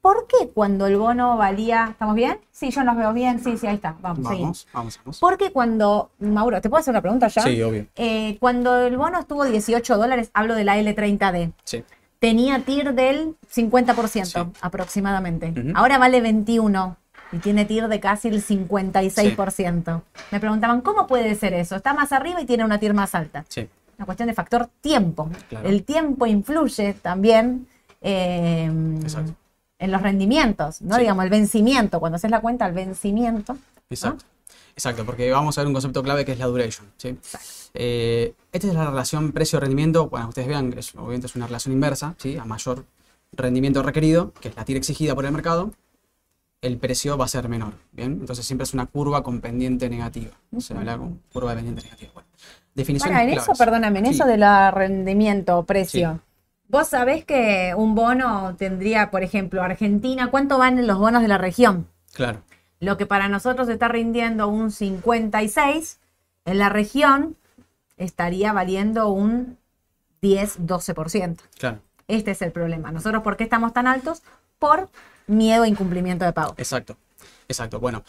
¿por 0.01 0.27
qué 0.27 0.49
cuando 0.49 0.85
el 0.87 0.97
bono 0.97 1.37
valía, 1.37 1.87
¿estamos 1.91 2.15
bien? 2.15 2.39
Sí, 2.51 2.69
yo 2.71 2.83
nos 2.83 2.97
veo 2.97 3.13
bien, 3.13 3.39
sí, 3.43 3.57
sí, 3.57 3.67
ahí 3.67 3.75
está, 3.75 3.95
vamos. 4.01 4.23
Vamos, 4.23 4.67
vamos, 4.73 4.99
vamos. 5.03 5.19
¿Por 5.19 5.37
qué 5.37 5.51
cuando, 5.51 6.11
Mauro, 6.19 6.59
¿te 6.61 6.69
puedo 6.69 6.79
hacer 6.81 6.91
una 6.91 7.01
pregunta 7.01 7.27
ya? 7.27 7.41
Sí, 7.43 7.61
obvio. 7.61 7.85
Eh, 7.95 8.37
cuando 8.39 8.81
el 8.81 8.97
bono 8.97 9.19
estuvo 9.19 9.45
18 9.45 9.97
dólares, 9.97 10.29
hablo 10.33 10.55
de 10.55 10.63
la 10.63 10.77
L30D, 10.77 11.53
Sí. 11.63 11.83
tenía 12.19 12.59
TIR 12.59 12.93
del 12.93 13.35
50% 13.49 14.25
Sí. 14.53 14.59
aproximadamente. 14.61 15.53
Ahora 15.75 15.97
vale 15.97 16.21
21 16.21 16.97
y 17.31 17.37
tiene 17.37 17.65
TIR 17.65 17.87
de 17.87 17.99
casi 17.99 18.27
el 18.27 18.43
56%. 18.43 20.01
Me 20.31 20.39
preguntaban, 20.39 20.81
¿cómo 20.81 21.07
puede 21.07 21.35
ser 21.35 21.53
eso? 21.53 21.75
Está 21.75 21.93
más 21.93 22.11
arriba 22.11 22.41
y 22.41 22.45
tiene 22.45 22.65
una 22.65 22.79
TIR 22.79 22.93
más 22.93 23.15
alta. 23.15 23.45
Sí. 23.47 23.67
Una 23.97 24.05
cuestión 24.05 24.27
de 24.27 24.33
factor 24.33 24.69
tiempo. 24.81 25.29
Claro. 25.49 25.67
El 25.67 25.83
tiempo 25.83 26.25
influye 26.25 26.93
también 26.93 27.67
eh, 28.01 28.65
en 28.65 29.91
los 29.91 30.01
rendimientos, 30.01 30.81
¿no? 30.81 30.95
Sí. 30.95 31.01
Digamos, 31.01 31.23
el 31.23 31.29
vencimiento. 31.29 31.99
Cuando 31.99 32.15
haces 32.15 32.31
la 32.31 32.41
cuenta, 32.41 32.67
el 32.67 32.73
vencimiento. 32.73 33.57
Exacto. 33.89 34.25
Exacto, 34.73 35.05
porque 35.05 35.29
vamos 35.31 35.57
a 35.57 35.61
ver 35.61 35.67
un 35.67 35.73
concepto 35.73 36.01
clave 36.01 36.25
que 36.25 36.31
es 36.31 36.39
la 36.39 36.45
duration. 36.45 36.87
¿sí? 36.97 37.17
Eh, 37.73 38.33
esta 38.51 38.67
es 38.67 38.73
la 38.73 38.89
relación 38.89 39.31
precio-rendimiento. 39.31 40.09
Bueno, 40.09 40.29
ustedes 40.29 40.47
vean, 40.47 40.73
es, 40.77 40.95
obviamente 40.95 41.27
es 41.27 41.35
una 41.35 41.47
relación 41.47 41.73
inversa, 41.73 42.15
¿sí? 42.17 42.37
a 42.37 42.45
mayor 42.45 42.85
rendimiento 43.33 43.83
requerido, 43.83 44.33
que 44.39 44.49
es 44.49 44.55
la 44.55 44.65
TIR 44.65 44.77
exigida 44.77 45.15
por 45.15 45.25
el 45.25 45.31
mercado, 45.31 45.71
el 46.61 46.77
precio 46.77 47.17
va 47.17 47.25
a 47.25 47.27
ser 47.27 47.49
menor. 47.49 47.73
¿bien? 47.91 48.19
Entonces 48.21 48.45
siempre 48.45 48.63
es 48.63 48.73
una 48.73 48.85
curva 48.85 49.23
con 49.23 49.41
pendiente 49.41 49.89
negativa. 49.89 50.31
Se 50.59 50.73
habla 50.75 50.97
con 50.97 51.19
curva 51.33 51.51
de 51.51 51.55
pendiente 51.57 51.83
negativa. 51.83 52.11
Bueno, 52.13 52.29
definiciones 52.75 53.17
Bueno, 53.17 53.31
en 53.33 53.37
eso, 53.39 53.53
perdóname, 53.57 53.99
en 53.99 54.05
Sí. 54.07 54.11
eso 54.13 54.25
de 54.25 54.37
la 54.37 54.71
rendimiento, 54.71 55.63
precio. 55.63 56.19
Vos 56.67 56.87
sabés 56.87 57.25
que 57.25 57.73
un 57.75 57.95
bono 57.95 58.55
tendría, 58.57 59.11
por 59.11 59.23
ejemplo, 59.23 59.61
Argentina, 59.61 60.29
¿cuánto 60.31 60.57
van 60.57 60.87
los 60.87 60.97
bonos 60.99 61.21
de 61.21 61.27
la 61.27 61.37
región? 61.37 61.87
Claro, 62.13 62.41
Lo 62.79 62.97
que 62.97 63.05
para 63.05 63.27
nosotros 63.27 63.69
está 63.69 63.87
rindiendo 63.89 64.47
un 64.47 64.71
56, 64.71 65.99
en 66.45 66.57
la 66.57 66.69
región 66.69 67.35
estaría 67.97 68.53
valiendo 68.53 69.09
un 69.09 69.57
10-12%. 70.21 71.43
claro. 71.59 71.79
Este 72.07 72.31
es 72.31 72.41
el 72.41 72.51
problema. 72.51 72.91
Nosotros, 72.91 73.23
¿por 73.23 73.37
qué 73.37 73.43
estamos 73.45 73.71
tan 73.73 73.87
altos? 73.87 74.21
Por 74.59 74.89
miedo 75.31 75.63
a 75.63 75.67
incumplimiento 75.67 76.25
de 76.25 76.33
pago. 76.33 76.53
Exacto, 76.57 76.97
exacto. 77.47 77.79
Bueno, 77.79 78.03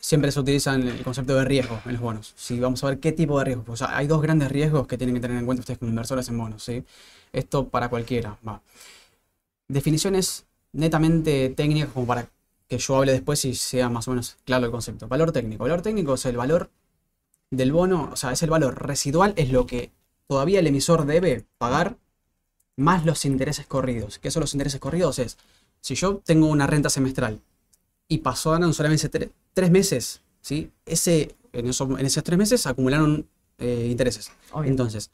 siempre 0.00 0.30
se 0.32 0.40
utiliza 0.40 0.74
el 0.74 1.02
concepto 1.02 1.34
de 1.34 1.44
riesgo 1.44 1.80
en 1.84 1.92
los 1.92 2.00
bonos. 2.00 2.32
Si 2.36 2.58
vamos 2.58 2.82
a 2.84 2.88
ver 2.88 3.00
qué 3.00 3.12
tipo 3.12 3.38
de 3.38 3.46
riesgos. 3.46 3.66
Pues 3.66 3.82
hay 3.82 4.06
dos 4.06 4.22
grandes 4.22 4.50
riesgos 4.50 4.86
que 4.86 4.96
tienen 4.96 5.14
que 5.14 5.20
tener 5.20 5.36
en 5.36 5.46
cuenta 5.46 5.60
ustedes 5.60 5.78
como 5.78 5.90
inversores 5.90 6.28
en 6.28 6.38
bonos. 6.38 6.62
¿sí? 6.62 6.84
Esto 7.32 7.68
para 7.68 7.88
cualquiera. 7.88 8.38
Va. 8.46 8.62
Definiciones 9.68 10.44
netamente 10.72 11.50
técnicas 11.50 11.90
como 11.92 12.06
para 12.06 12.28
que 12.68 12.78
yo 12.78 12.96
hable 12.96 13.12
después 13.12 13.44
y 13.44 13.54
sea 13.54 13.90
más 13.90 14.08
o 14.08 14.12
menos 14.12 14.36
claro 14.44 14.66
el 14.66 14.70
concepto. 14.70 15.08
Valor 15.08 15.32
técnico. 15.32 15.64
Valor 15.64 15.82
técnico 15.82 16.14
es 16.14 16.24
el 16.26 16.36
valor 16.36 16.70
del 17.50 17.70
bono, 17.70 18.08
o 18.10 18.16
sea, 18.16 18.32
es 18.32 18.42
el 18.42 18.48
valor 18.48 18.86
residual, 18.86 19.34
es 19.36 19.50
lo 19.50 19.66
que 19.66 19.90
todavía 20.26 20.60
el 20.60 20.66
emisor 20.66 21.04
debe 21.04 21.44
pagar 21.58 21.98
más 22.76 23.04
los 23.04 23.26
intereses 23.26 23.66
corridos. 23.66 24.18
¿Qué 24.18 24.30
son 24.30 24.40
los 24.40 24.54
intereses 24.54 24.80
corridos? 24.80 25.18
Es, 25.18 25.36
si 25.82 25.94
yo 25.94 26.22
tengo 26.24 26.46
una 26.46 26.66
renta 26.66 26.88
semestral 26.88 27.38
y 28.08 28.18
pasaron 28.18 28.72
solamente 28.72 29.10
tre- 29.10 29.30
tres 29.52 29.70
meses, 29.70 30.22
¿sí? 30.40 30.70
Ese, 30.86 31.34
en, 31.52 31.66
eso- 31.68 31.98
en 31.98 32.06
esos 32.06 32.24
tres 32.24 32.38
meses 32.38 32.66
acumularon 32.66 33.26
eh, 33.58 33.88
intereses. 33.90 34.32
Obvio. 34.52 34.70
Entonces, 34.70 35.10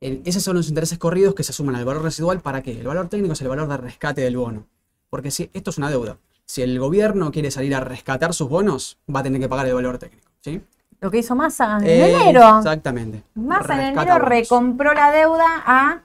el- 0.00 0.22
esos 0.24 0.42
son 0.42 0.56
los 0.56 0.68
intereses 0.68 0.98
corridos 0.98 1.34
que 1.34 1.42
se 1.42 1.52
suman 1.52 1.74
al 1.76 1.84
valor 1.84 2.02
residual. 2.02 2.40
¿Para 2.40 2.62
qué? 2.62 2.78
El 2.78 2.86
valor 2.86 3.08
técnico 3.08 3.32
es 3.32 3.40
el 3.40 3.48
valor 3.48 3.68
de 3.68 3.76
rescate 3.76 4.20
del 4.20 4.36
bono. 4.36 4.66
Porque 5.10 5.30
si 5.30 5.50
esto 5.52 5.70
es 5.70 5.78
una 5.78 5.90
deuda. 5.90 6.18
Si 6.44 6.62
el 6.62 6.78
gobierno 6.78 7.32
quiere 7.32 7.50
salir 7.50 7.74
a 7.74 7.80
rescatar 7.80 8.32
sus 8.34 8.48
bonos, 8.48 8.98
va 9.12 9.20
a 9.20 9.22
tener 9.22 9.40
que 9.40 9.48
pagar 9.48 9.66
el 9.66 9.74
valor 9.74 9.98
técnico. 9.98 10.28
¿sí? 10.40 10.60
Lo 11.00 11.10
que 11.10 11.18
hizo 11.18 11.34
Massa 11.34 11.78
en 11.80 11.86
Eh, 11.86 12.12
enero. 12.12 12.58
Exactamente. 12.58 13.22
Massa 13.34 13.74
en 13.74 13.80
enero 13.98 14.12
bonos. 14.14 14.28
recompró 14.28 14.94
la 14.94 15.10
deuda 15.10 15.62
a. 15.66 16.02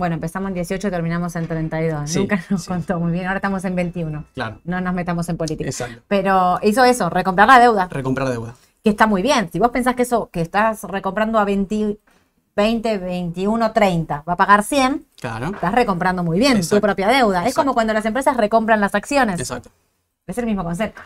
Bueno, 0.00 0.14
empezamos 0.14 0.48
en 0.48 0.54
18, 0.54 0.90
terminamos 0.90 1.36
en 1.36 1.46
32. 1.46 2.10
Sí, 2.10 2.18
Nunca 2.20 2.42
nos 2.48 2.62
sí. 2.62 2.68
contó 2.68 2.98
muy 2.98 3.12
bien. 3.12 3.26
Ahora 3.26 3.36
estamos 3.36 3.62
en 3.66 3.76
21. 3.76 4.24
Claro, 4.34 4.58
No 4.64 4.80
nos 4.80 4.94
metamos 4.94 5.28
en 5.28 5.36
política. 5.36 5.68
exacto. 5.68 6.02
Pero 6.08 6.58
hizo 6.62 6.82
eso, 6.84 7.10
recomprar 7.10 7.46
la 7.46 7.58
deuda, 7.60 7.86
Recomprar 7.88 8.28
deuda. 8.30 8.54
que 8.82 8.88
está 8.90 9.06
muy 9.06 9.20
bien. 9.20 9.50
Si 9.52 9.58
vos 9.58 9.68
pensás 9.70 9.94
que 9.94 10.02
eso, 10.02 10.30
que 10.32 10.40
estás 10.40 10.84
recomprando 10.84 11.38
a 11.38 11.44
20, 11.44 11.98
20 12.56 12.98
21, 12.98 13.72
30, 13.72 14.24
va 14.26 14.32
a 14.32 14.36
pagar 14.36 14.62
100, 14.64 15.04
Claro, 15.20 15.48
estás 15.48 15.72
recomprando 15.74 16.24
muy 16.24 16.38
bien 16.38 16.66
tu 16.66 16.80
propia 16.80 17.06
deuda. 17.08 17.46
Es 17.46 17.54
como 17.54 17.74
cuando 17.74 17.92
las 17.92 18.06
empresas 18.06 18.36
recompran 18.38 18.80
las 18.80 18.94
acciones. 18.94 19.38
exacto. 19.38 19.68
Es 20.26 20.38
el 20.38 20.46
mismo 20.46 20.64
concepto. 20.64 21.00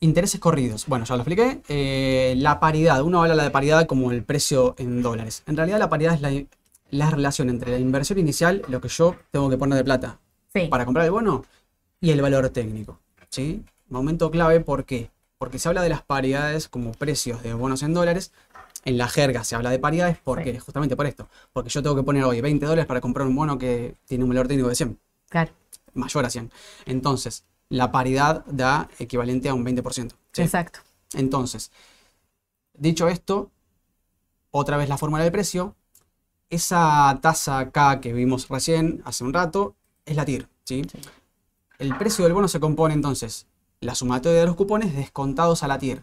Intereses 0.00 0.40
corridos. 0.40 0.86
Bueno, 0.86 1.04
ya 1.04 1.14
lo 1.16 1.20
expliqué. 1.22 1.60
Eh, 1.68 2.34
la 2.38 2.58
paridad. 2.58 3.02
Uno 3.02 3.20
habla 3.22 3.36
de 3.36 3.42
la 3.42 3.52
paridad 3.52 3.86
como 3.86 4.12
el 4.12 4.22
precio 4.22 4.74
en 4.78 5.02
dólares. 5.02 5.42
En 5.46 5.56
realidad 5.58 5.78
la 5.78 5.88
paridad 5.90 6.14
es 6.14 6.20
la, 6.20 6.30
la 6.90 7.10
relación 7.10 7.48
entre 7.50 7.70
la 7.72 7.78
inversión 7.78 8.18
inicial, 8.18 8.62
lo 8.68 8.80
que 8.80 8.88
yo 8.88 9.16
tengo 9.30 9.50
que 9.50 9.58
poner 9.58 9.76
de 9.76 9.84
plata 9.84 10.18
Sí. 10.52 10.68
para 10.68 10.84
comprar 10.84 11.04
el 11.06 11.10
bono, 11.10 11.44
y 12.00 12.10
el 12.10 12.20
valor 12.22 12.48
técnico. 12.50 13.00
¿sí? 13.30 13.64
Momento 13.88 14.30
clave, 14.30 14.60
¿por 14.60 14.84
qué? 14.84 15.10
Porque 15.38 15.58
se 15.58 15.68
habla 15.68 15.82
de 15.82 15.88
las 15.88 16.02
paridades 16.02 16.68
como 16.68 16.92
precios 16.92 17.42
de 17.42 17.52
bonos 17.54 17.82
en 17.82 17.94
dólares. 17.94 18.32
En 18.84 18.98
la 18.98 19.08
jerga 19.08 19.42
se 19.44 19.54
habla 19.56 19.70
de 19.70 19.78
paridades 19.78 20.18
porque 20.22 20.52
Sí. 20.52 20.58
justamente 20.58 20.94
por 20.96 21.06
esto. 21.06 21.28
Porque 21.52 21.70
yo 21.70 21.82
tengo 21.82 21.96
que 21.96 22.02
poner 22.02 22.22
hoy 22.24 22.40
20 22.40 22.66
dólares 22.66 22.86
para 22.86 23.00
comprar 23.00 23.26
un 23.26 23.34
bono 23.34 23.58
que 23.58 23.96
tiene 24.06 24.22
un 24.24 24.30
valor 24.30 24.46
técnico 24.46 24.68
de 24.68 24.74
100 24.74 24.98
Claro. 25.30 25.50
mayor 25.94 26.24
a 26.26 26.30
100. 26.30 26.50
Entonces, 26.86 27.44
la 27.70 27.90
paridad 27.90 28.44
da 28.46 28.88
equivalente 28.98 29.48
a 29.48 29.54
un 29.54 29.64
20%. 29.64 30.14
¿sí? 30.32 30.42
Exacto. 30.42 30.80
Entonces, 31.14 31.72
dicho 32.74 33.08
esto, 33.08 33.50
otra 34.50 34.76
vez 34.76 34.88
la 34.88 34.98
fórmula 34.98 35.22
del 35.22 35.32
precio. 35.32 35.74
Esa 36.50 37.18
tasa 37.20 37.70
K 37.70 38.00
que 38.00 38.12
vimos 38.12 38.48
recién, 38.48 39.02
hace 39.04 39.24
un 39.24 39.32
rato, 39.32 39.74
es 40.06 40.16
la 40.16 40.24
TIR. 40.24 40.48
¿sí? 40.64 40.82
El 41.78 41.96
precio 41.96 42.24
del 42.24 42.32
bono 42.34 42.48
se 42.48 42.60
compone 42.60 42.94
entonces 42.94 43.46
la 43.80 43.94
sumatoria 43.94 44.40
de 44.40 44.46
los 44.46 44.54
cupones 44.56 44.94
descontados 44.94 45.62
a 45.62 45.68
la 45.68 45.78
TIR. 45.78 46.02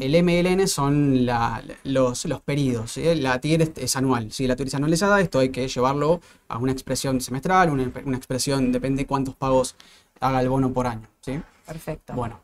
El 0.00 0.14
MLN 0.14 0.68
son 0.68 1.26
la- 1.26 1.60
los, 1.82 2.24
los 2.26 2.40
pedidos. 2.40 2.92
¿sí? 2.92 3.14
La 3.16 3.40
TIR 3.40 3.62
es, 3.62 3.72
es 3.76 3.96
anual. 3.96 4.30
Si 4.32 4.46
la 4.46 4.54
TIR 4.56 4.68
es 4.68 4.74
anualizada, 4.76 5.20
esto 5.20 5.40
hay 5.40 5.48
que 5.50 5.66
llevarlo 5.68 6.20
a 6.48 6.58
una 6.58 6.70
expresión 6.72 7.20
semestral, 7.20 7.70
una, 7.70 7.90
una 8.04 8.16
expresión, 8.16 8.70
depende 8.72 9.06
cuántos 9.06 9.34
pagos 9.34 9.74
haga 10.20 10.40
el 10.40 10.48
bono 10.48 10.72
por 10.72 10.86
año. 10.86 11.08
¿sí? 11.20 11.40
Perfecto. 11.66 12.12
Bueno, 12.14 12.40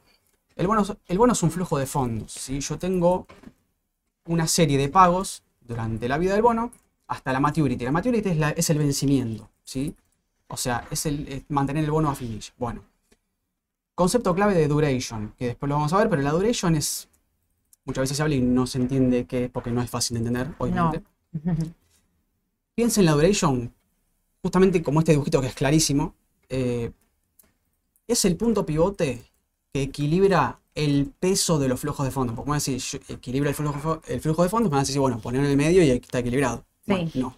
el 0.57 0.67
bono, 0.67 0.83
es- 0.83 0.93
el 1.07 1.17
bono 1.19 1.33
es 1.33 1.43
un 1.45 1.51
flujo 1.53 1.79
de 1.79 1.87
fondos. 1.87 2.33
¿sí? 2.33 2.59
Yo 2.61 2.77
tengo 2.77 3.27
una 4.27 4.47
serie 4.49 4.77
de 4.77 4.89
pagos 4.89 5.43
durante 5.61 6.09
la 6.09 6.19
vida 6.19 6.33
del 6.33 6.43
bono 6.43 6.73
hasta 7.13 7.33
la 7.33 7.41
maturity. 7.41 7.85
La 7.85 7.93
maturity 7.93 8.29
es, 8.31 8.37
la- 8.37 8.51
es 8.51 8.69
el 8.71 8.79
vencimiento. 8.79 9.49
¿sí? 9.65 9.95
O 10.49 10.57
sea, 10.57 10.87
es, 10.91 11.07
el, 11.07 11.27
es 11.29 11.45
mantener 11.49 11.85
el 11.85 11.91
bono 11.91 12.11
a 12.11 12.15
finish. 12.15 12.53
Bueno, 12.59 12.83
concepto 13.95 14.35
clave 14.35 14.55
de 14.55 14.69
duration, 14.69 15.33
que 15.39 15.47
después 15.49 15.69
lo 15.69 15.77
vamos 15.77 15.93
a 15.93 15.99
ver, 15.99 16.09
pero 16.11 16.23
la 16.23 16.31
duration 16.33 16.75
es. 16.75 17.09
Muchas 17.85 18.03
veces 18.03 18.17
se 18.17 18.23
habla 18.23 18.35
y 18.37 18.41
no 18.41 18.67
se 18.67 18.79
entiende 18.79 19.27
qué 19.27 19.45
es 19.45 19.51
porque 19.51 19.71
no 19.71 19.83
es 19.83 19.91
fácil 19.91 20.15
de 20.15 20.19
entender, 20.19 20.55
obviamente. 20.59 21.03
Piensa 22.75 23.01
en 23.01 23.07
la 23.07 23.13
duration, 23.13 23.73
justamente 24.43 24.83
como 24.83 25.01
este 25.01 25.13
dibujito 25.13 25.41
que 25.41 25.49
es 25.49 25.55
clarísimo, 25.55 26.15
eh, 26.49 26.91
es 28.07 28.25
el 28.25 28.37
punto 28.37 28.65
pivote 28.65 29.23
que 29.73 29.83
equilibra 29.83 30.59
el 30.75 31.13
peso 31.19 31.59
de 31.59 31.69
los 31.69 31.81
flujos 31.81 32.05
de 32.07 32.13
fondos. 32.13 32.35
Porque 32.37 32.51
a 32.51 32.55
decir, 32.55 32.81
equilibra 33.09 33.51
el 33.51 33.55
flujo, 33.55 34.01
el 34.07 34.21
flujo 34.21 34.43
de 34.43 34.49
fondos, 34.49 34.71
me 34.71 34.77
van 34.77 34.81
a 34.85 34.87
decir, 34.87 35.01
bueno, 35.01 35.19
ponerlo 35.21 35.47
en 35.47 35.51
el 35.53 35.57
medio 35.57 35.83
y 35.83 35.91
ahí 35.91 35.99
está 35.99 36.21
equilibrado. 36.21 36.65
Bueno, 36.87 37.11
no, 37.15 37.37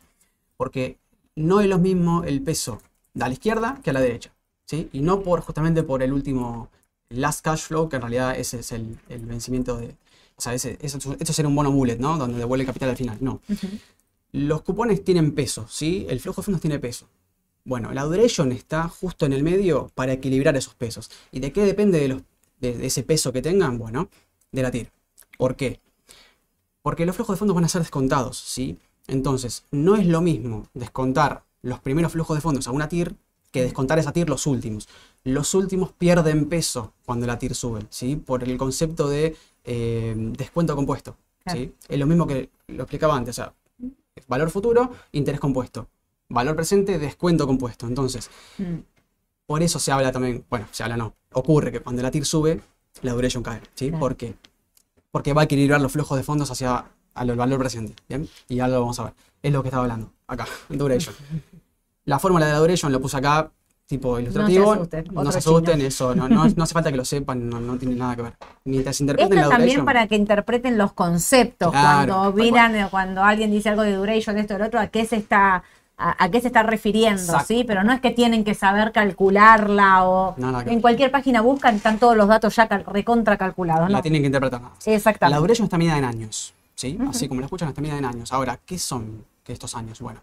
porque 0.56 0.98
no 1.36 1.60
es 1.60 1.68
lo 1.68 1.78
mismo 1.78 2.24
el 2.24 2.42
peso 2.42 2.80
de 3.12 3.24
a 3.24 3.28
la 3.28 3.34
izquierda 3.34 3.80
que 3.82 3.90
a 3.90 3.92
la 3.92 4.00
derecha. 4.00 4.32
¿sí? 4.66 4.88
Y 4.92 5.00
no 5.00 5.22
por 5.22 5.40
justamente 5.40 5.82
por 5.82 6.02
el 6.02 6.12
último 6.12 6.70
last 7.10 7.44
cash 7.44 7.62
flow, 7.66 7.88
que 7.88 7.96
en 7.96 8.02
realidad 8.02 8.36
ese 8.38 8.60
es 8.60 8.72
el, 8.72 8.98
el 9.08 9.26
vencimiento 9.26 9.76
de... 9.76 9.94
O 10.36 10.40
sea, 10.40 10.54
ese, 10.54 10.78
ese- 10.80 10.98
esto 10.98 11.32
sería 11.32 11.48
un 11.48 11.54
bono 11.54 11.70
bullet, 11.70 11.96
¿no? 11.98 12.16
Donde 12.18 12.38
devuelve 12.38 12.62
el 12.62 12.66
capital 12.66 12.90
al 12.90 12.96
final. 12.96 13.18
No. 13.20 13.40
Los 14.32 14.62
cupones 14.62 15.04
tienen 15.04 15.32
peso, 15.32 15.66
¿sí? 15.68 16.06
El 16.08 16.18
flujo 16.18 16.40
de 16.40 16.44
fondos 16.46 16.60
tiene 16.60 16.78
peso. 16.80 17.06
Bueno, 17.64 17.92
la 17.92 18.02
duration 18.02 18.50
está 18.52 18.88
justo 18.88 19.26
en 19.26 19.32
el 19.32 19.42
medio 19.44 19.90
para 19.94 20.12
equilibrar 20.12 20.56
esos 20.56 20.74
pesos. 20.74 21.10
¿Y 21.30 21.40
de 21.40 21.52
qué 21.52 21.64
depende 21.64 22.00
de, 22.00 22.08
los, 22.08 22.22
de, 22.60 22.76
de 22.76 22.86
ese 22.86 23.04
peso 23.04 23.32
que 23.32 23.42
tengan? 23.42 23.78
Bueno, 23.78 24.08
de 24.50 24.62
la 24.62 24.70
TIR. 24.72 24.90
¿Por 25.38 25.54
qué? 25.56 25.80
Porque 26.82 27.06
los 27.06 27.14
flujos 27.14 27.36
de 27.36 27.38
fondos 27.38 27.54
van 27.54 27.64
a 27.64 27.68
ser 27.68 27.82
descontados, 27.82 28.38
¿sí? 28.38 28.76
Entonces, 29.06 29.64
no 29.70 29.96
es 29.96 30.06
lo 30.06 30.20
mismo 30.20 30.66
descontar 30.74 31.44
los 31.62 31.78
primeros 31.80 32.12
flujos 32.12 32.36
de 32.36 32.40
fondos 32.40 32.66
a 32.68 32.70
una 32.72 32.88
TIR 32.88 33.14
que 33.50 33.62
descontar 33.62 33.98
esa 33.98 34.12
TIR 34.12 34.28
los 34.28 34.46
últimos. 34.46 34.88
Los 35.22 35.54
últimos 35.54 35.92
pierden 35.92 36.48
peso 36.48 36.92
cuando 37.06 37.26
la 37.26 37.38
TIR 37.38 37.54
sube, 37.54 37.86
¿sí? 37.90 38.16
Por 38.16 38.42
el 38.44 38.56
concepto 38.58 39.08
de 39.08 39.36
eh, 39.64 40.14
descuento 40.36 40.74
compuesto, 40.74 41.16
¿sí? 41.46 41.72
Es 41.88 41.98
lo 41.98 42.06
mismo 42.06 42.26
que 42.26 42.50
lo 42.68 42.82
explicaba 42.82 43.16
antes, 43.16 43.38
o 43.38 43.42
sea, 43.42 43.54
valor 44.28 44.50
futuro, 44.50 44.90
interés 45.12 45.40
compuesto. 45.40 45.86
Valor 46.28 46.56
presente, 46.56 46.98
descuento 46.98 47.46
compuesto. 47.46 47.86
Entonces, 47.86 48.30
Mm. 48.58 48.78
por 49.46 49.62
eso 49.62 49.78
se 49.78 49.92
habla 49.92 50.10
también, 50.12 50.44
bueno, 50.50 50.66
se 50.70 50.82
habla 50.82 50.96
no, 50.96 51.14
ocurre 51.32 51.70
que 51.70 51.80
cuando 51.80 52.02
la 52.02 52.10
TIR 52.10 52.24
sube, 52.26 52.60
la 53.02 53.12
duration 53.12 53.42
cae, 53.42 53.60
¿sí? 53.74 53.88
Claro. 53.88 54.00
¿Por 54.00 54.16
qué? 54.16 54.34
Porque 55.10 55.32
va 55.32 55.42
a 55.42 55.44
equilibrar 55.44 55.80
los 55.80 55.92
flujos 55.92 56.16
de 56.18 56.24
fondos 56.24 56.50
hacia 56.50 56.86
al 57.14 57.34
valor 57.36 57.58
presente, 57.58 57.94
¿bien? 58.08 58.28
Y 58.48 58.56
ya 58.56 58.68
lo 58.68 58.80
vamos 58.80 58.98
a 59.00 59.04
ver. 59.04 59.12
Es 59.42 59.52
lo 59.52 59.62
que 59.62 59.68
estaba 59.68 59.84
hablando, 59.84 60.10
acá, 60.26 60.46
duration. 60.68 61.14
La 62.04 62.18
fórmula 62.18 62.46
de 62.46 62.52
la 62.52 62.58
duration 62.58 62.92
lo 62.92 63.00
puse 63.00 63.16
acá, 63.16 63.50
tipo 63.86 64.18
ilustrativo. 64.18 64.72
asusten, 64.72 65.04
No 65.12 65.32
se 65.32 65.38
asusten, 65.38 65.80
eso, 65.82 66.14
no, 66.14 66.28
no, 66.28 66.46
no 66.48 66.64
hace 66.64 66.72
falta 66.74 66.90
que 66.90 66.96
lo 66.96 67.04
sepan, 67.04 67.48
no, 67.48 67.60
no 67.60 67.76
tiene 67.76 67.94
nada 67.94 68.16
que 68.16 68.22
ver. 68.22 68.32
Mientras 68.64 69.00
interpreten 69.00 69.38
Esto 69.38 69.48
la 69.50 69.56
también 69.56 69.76
duration, 69.80 69.86
para 69.86 70.06
que 70.06 70.16
interpreten 70.16 70.78
los 70.78 70.92
conceptos. 70.92 71.70
Claro, 71.70 72.14
cuando 72.14 72.32
miran, 72.32 72.74
eh, 72.76 72.86
cuando 72.90 73.22
alguien 73.22 73.50
dice 73.50 73.68
algo 73.70 73.82
de 73.82 73.92
duration, 73.94 74.38
esto, 74.38 74.58
lo 74.58 74.66
otro, 74.66 74.80
a 74.80 74.86
qué 74.88 75.04
se 75.06 75.16
está, 75.16 75.62
a, 75.96 76.24
a 76.24 76.30
qué 76.30 76.40
se 76.40 76.48
está 76.48 76.62
refiriendo, 76.62 77.22
Exacto. 77.22 77.46
¿sí? 77.48 77.64
Pero 77.66 77.84
no 77.84 77.92
es 77.92 78.00
que 78.00 78.10
tienen 78.10 78.44
que 78.44 78.54
saber 78.54 78.92
calcularla 78.92 80.04
o 80.04 80.34
No, 80.38 80.64
que 80.64 80.70
en 80.72 80.80
cualquier 80.80 81.10
página 81.10 81.40
buscan, 81.40 81.76
están 81.76 81.98
todos 81.98 82.16
los 82.16 82.28
datos 82.28 82.54
ya 82.56 82.66
recontra 82.66 83.36
calculados, 83.36 83.90
la 83.90 83.98
¿no? 83.98 84.02
tienen 84.02 84.22
que 84.22 84.26
interpretar. 84.26 84.60
Exactamente. 84.84 85.34
La 85.34 85.40
duration 85.40 85.64
está 85.64 85.78
medida 85.78 85.96
en 85.98 86.04
años, 86.04 86.54
¿sí? 86.74 86.98
Así 87.08 87.28
como 87.28 87.40
la 87.40 87.46
escuchan, 87.46 87.68
está 87.68 87.80
medida 87.80 87.98
en 87.98 88.04
años. 88.04 88.32
Ahora, 88.32 88.58
¿qué 88.64 88.78
son 88.78 89.24
estos 89.46 89.74
años? 89.74 90.00
Bueno, 90.00 90.20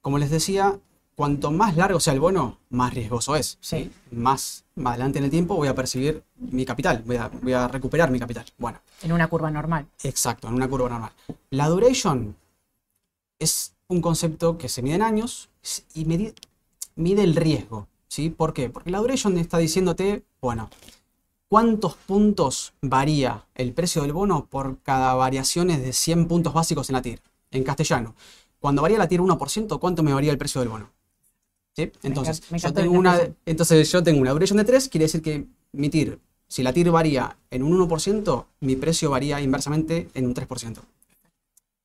como 0.00 0.18
les 0.18 0.30
decía, 0.30 0.78
cuanto 1.14 1.50
más 1.50 1.76
largo 1.76 1.98
sea 2.00 2.12
el 2.12 2.20
bono, 2.20 2.58
más 2.70 2.92
riesgoso 2.94 3.34
es, 3.36 3.58
¿sí? 3.60 3.90
Más, 4.12 4.64
más 4.76 4.92
adelante 4.92 5.18
en 5.18 5.24
el 5.24 5.30
tiempo 5.30 5.56
voy 5.56 5.68
a 5.68 5.74
percibir 5.74 6.22
mi 6.36 6.64
capital, 6.64 7.02
voy 7.06 7.16
a, 7.16 7.28
voy 7.28 7.52
a 7.52 7.66
recuperar 7.68 8.10
mi 8.10 8.18
capital. 8.18 8.44
Bueno, 8.58 8.78
En 9.02 9.12
una 9.12 9.26
curva 9.28 9.50
normal. 9.50 9.86
exacto, 10.02 10.48
en 10.48 10.54
una 10.54 10.68
curva 10.68 10.88
normal. 10.88 11.12
La 11.50 11.68
duration 11.68 12.36
es 13.38 13.74
un 13.88 14.00
concepto 14.00 14.58
que 14.58 14.68
se 14.68 14.82
mide 14.82 14.94
en 14.96 15.02
años 15.02 15.48
y 15.94 16.04
medi- 16.04 16.34
mide 16.96 17.22
el 17.24 17.36
riesgo, 17.36 17.88
¿sí? 18.08 18.30
¿Por 18.30 18.52
qué? 18.52 18.70
Porque 18.70 18.90
la 18.90 18.98
duration 18.98 19.36
está 19.38 19.58
diciéndote, 19.58 20.24
bueno, 20.40 20.70
¿cuántos 21.48 21.94
puntos 21.94 22.74
varía 22.82 23.46
el 23.54 23.72
precio 23.72 24.02
del 24.02 24.12
bono 24.12 24.46
por 24.46 24.78
cada 24.82 25.14
variaciones 25.14 25.82
de 25.82 25.92
100 25.92 26.28
puntos 26.28 26.52
básicos 26.52 26.88
en 26.90 26.94
la 26.94 27.02
TIR? 27.02 27.20
En 27.50 27.64
castellano, 27.64 28.14
cuando 28.58 28.82
varía 28.82 28.98
la 28.98 29.08
TIR 29.08 29.20
1%, 29.20 29.78
¿cuánto 29.78 30.02
me 30.02 30.12
varía 30.12 30.32
el 30.32 30.38
precio 30.38 30.60
del 30.60 30.70
bono? 30.70 30.90
¿Sí? 31.74 31.92
Entonces, 32.02 32.50
me 32.50 32.58
yo 32.58 32.72
tengo 32.72 32.92
una, 32.92 33.18
entonces 33.44 33.90
yo 33.92 34.02
tengo 34.02 34.20
una 34.20 34.32
duration 34.32 34.56
de 34.56 34.64
3, 34.64 34.88
quiere 34.88 35.04
decir 35.04 35.22
que 35.22 35.46
mi 35.72 35.88
TIR, 35.90 36.18
si 36.48 36.62
la 36.62 36.72
TIR 36.72 36.90
varía 36.90 37.36
en 37.50 37.62
un 37.62 37.88
1%, 37.88 38.46
mi 38.60 38.76
precio 38.76 39.10
varía 39.10 39.40
inversamente 39.40 40.08
en 40.14 40.26
un 40.26 40.34
3%. 40.34 40.78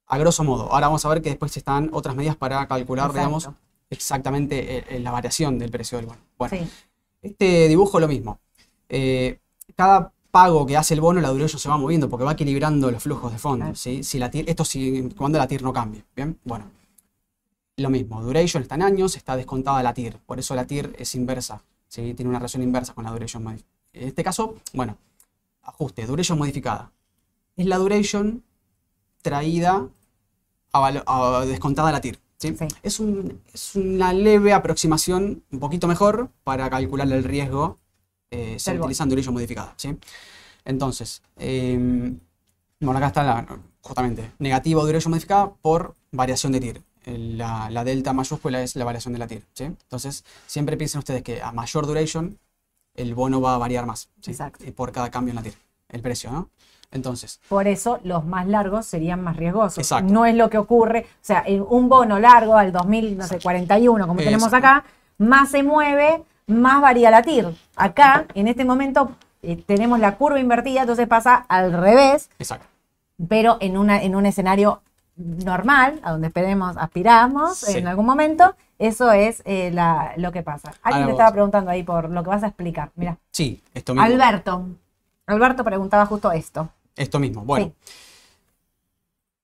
A 0.07 0.17
grosso 0.17 0.43
modo. 0.43 0.71
Ahora 0.71 0.87
vamos 0.87 1.05
a 1.05 1.09
ver 1.09 1.21
que 1.21 1.29
después 1.29 1.55
están 1.55 1.89
otras 1.93 2.15
medidas 2.15 2.35
para 2.35 2.67
calcular, 2.67 3.05
Exacto. 3.11 3.19
digamos, 3.19 3.49
exactamente 3.89 4.77
eh, 4.77 4.83
eh, 4.89 4.99
la 4.99 5.11
variación 5.11 5.57
del 5.57 5.71
precio 5.71 5.97
del 5.97 6.07
bono. 6.07 6.19
Bueno, 6.37 6.57
Sí. 6.57 6.69
este 7.21 7.67
dibujo 7.67 7.99
lo 7.99 8.07
mismo. 8.07 8.39
Eh, 8.89 9.39
cada 9.75 10.11
pago 10.31 10.65
que 10.65 10.77
hace 10.77 10.93
el 10.93 11.01
bono, 11.01 11.19
la 11.21 11.29
duration 11.29 11.59
se 11.59 11.67
va 11.69 11.77
moviendo 11.77 12.09
porque 12.09 12.23
va 12.23 12.31
equilibrando 12.33 12.89
los 12.91 13.03
flujos 13.03 13.31
de 13.31 13.37
fondos. 13.37 13.79
¿sí? 13.79 14.03
Si 14.03 14.17
la 14.19 14.31
TIR, 14.31 14.49
esto 14.49 14.63
si, 14.65 15.09
cuando 15.17 15.37
la 15.37 15.47
TIR 15.47 15.61
no 15.63 15.73
cambie. 15.73 16.03
Bien, 16.15 16.37
bueno. 16.43 16.65
Lo 17.77 17.89
mismo, 17.89 18.21
duration 18.21 18.61
está 18.63 18.75
en 18.75 18.83
años, 18.83 19.15
está 19.17 19.35
descontada 19.35 19.81
la 19.83 19.93
TIR. 19.93 20.17
Por 20.25 20.39
eso 20.39 20.55
la 20.55 20.65
TIR 20.67 20.95
es 20.99 21.15
inversa. 21.15 21.61
¿sí? 21.87 22.13
Tiene 22.13 22.29
una 22.29 22.39
relación 22.39 22.63
inversa 22.63 22.93
con 22.93 23.03
la 23.05 23.11
duration. 23.11 23.43
modi- 23.43 23.63
En 23.93 24.07
este 24.07 24.23
caso, 24.23 24.55
bueno, 24.73 24.97
ajuste, 25.63 26.05
duration 26.05 26.37
modificada. 26.37 26.91
Es 27.57 27.65
la 27.65 27.77
duration 27.77 28.43
traída 29.21 29.87
a 30.73 31.45
descontada 31.45 31.91
la 31.91 32.01
TIR. 32.01 32.19
¿sí? 32.37 32.55
Sí. 32.57 32.67
Es, 32.83 32.99
un- 32.99 33.41
es 33.53 33.75
una 33.75 34.13
leve 34.13 34.53
aproximación, 34.53 35.43
un 35.51 35.59
poquito 35.59 35.87
mejor, 35.87 36.29
para 36.43 36.69
calcular 36.69 37.11
el 37.11 37.23
riesgo 37.23 37.77
eh, 38.31 38.57
se 38.57 38.71
Del 38.71 38.79
bono. 38.79 38.85
utilizan 38.87 39.09
duration 39.09 39.33
modificada. 39.33 39.73
¿sí? 39.77 39.95
Entonces, 40.65 41.21
eh, 41.37 41.77
bueno, 42.79 42.97
acá 42.97 43.07
está 43.07 43.23
la, 43.23 43.45
justamente, 43.81 44.31
negativo 44.39 44.85
duration 44.85 45.11
modificada 45.11 45.51
por 45.61 45.95
variación 46.11 46.51
de 46.53 46.59
TIR. 46.59 46.81
La, 47.05 47.69
la 47.69 47.83
delta 47.83 48.13
mayúscula 48.13 48.61
es 48.61 48.75
la 48.75 48.85
variación 48.85 49.13
de 49.13 49.19
la 49.19 49.27
TIR. 49.27 49.43
¿sí? 49.53 49.63
Entonces, 49.65 50.23
siempre 50.47 50.77
piensen 50.77 50.99
ustedes 50.99 51.23
que 51.23 51.41
a 51.41 51.51
mayor 51.51 51.85
duration, 51.85 52.37
el 52.95 53.13
bono 53.15 53.41
va 53.41 53.55
a 53.55 53.57
variar 53.57 53.85
más. 53.85 54.09
¿sí? 54.21 54.31
Exacto. 54.31 54.65
Por 54.73 54.91
cada 54.91 55.09
cambio 55.11 55.31
en 55.31 55.35
la 55.35 55.43
TIR, 55.43 55.55
el 55.89 56.01
precio, 56.01 56.31
¿no? 56.31 56.49
Entonces, 56.93 57.39
Por 57.47 57.67
eso 57.67 58.01
los 58.03 58.25
más 58.25 58.45
largos 58.47 58.85
serían 58.85 59.23
más 59.23 59.37
riesgosos. 59.37 59.77
Exacto. 59.77 60.11
No 60.11 60.25
es 60.25 60.35
lo 60.35 60.49
que 60.49 60.57
ocurre, 60.57 61.05
o 61.09 61.19
sea, 61.21 61.45
un 61.69 61.87
bono 61.87 62.19
largo 62.19 62.57
al 62.57 62.73
2041, 62.73 64.07
como 64.07 64.19
tenemos 64.19 64.53
acá, 64.53 64.83
más 65.17 65.51
se 65.51 65.63
mueve, 65.63 66.21
más 66.51 66.81
varía 66.81 67.09
la 67.11 67.21
TIR. 67.21 67.55
Acá, 67.75 68.25
en 68.35 68.47
este 68.47 68.65
momento, 68.65 69.11
eh, 69.41 69.55
tenemos 69.65 69.99
la 69.99 70.15
curva 70.17 70.39
invertida, 70.39 70.81
entonces 70.81 71.07
pasa 71.07 71.35
al 71.49 71.73
revés, 71.73 72.29
exacto. 72.39 72.65
pero 73.27 73.57
en, 73.61 73.77
una, 73.77 74.01
en 74.03 74.15
un 74.15 74.25
escenario 74.25 74.81
normal, 75.15 75.99
a 76.03 76.11
donde 76.11 76.27
esperemos, 76.27 76.77
aspiramos 76.77 77.57
Sí. 77.57 77.77
en 77.77 77.87
algún 77.87 78.05
momento, 78.05 78.55
eso 78.79 79.11
es 79.11 79.41
eh, 79.45 79.69
la- 79.73 80.13
lo 80.17 80.31
que 80.31 80.41
pasa. 80.41 80.73
Alguien 80.81 81.05
te 81.07 81.11
estaba 81.11 81.31
preguntando 81.31 81.69
ahí 81.71 81.83
por 81.83 82.09
lo 82.09 82.23
que 82.23 82.29
vas 82.29 82.43
a 82.43 82.47
explicar. 82.47 82.91
Mira, 82.95 83.17
Sí, 83.31 83.61
esto 83.73 83.93
mismo. 83.93 84.05
Alberto. 84.05 84.65
Alberto 85.27 85.63
preguntaba 85.63 86.05
justo 86.07 86.31
esto. 86.31 86.69
Esto 86.95 87.19
mismo. 87.19 87.43
Bueno, 87.43 87.65
Sí. 87.67 87.93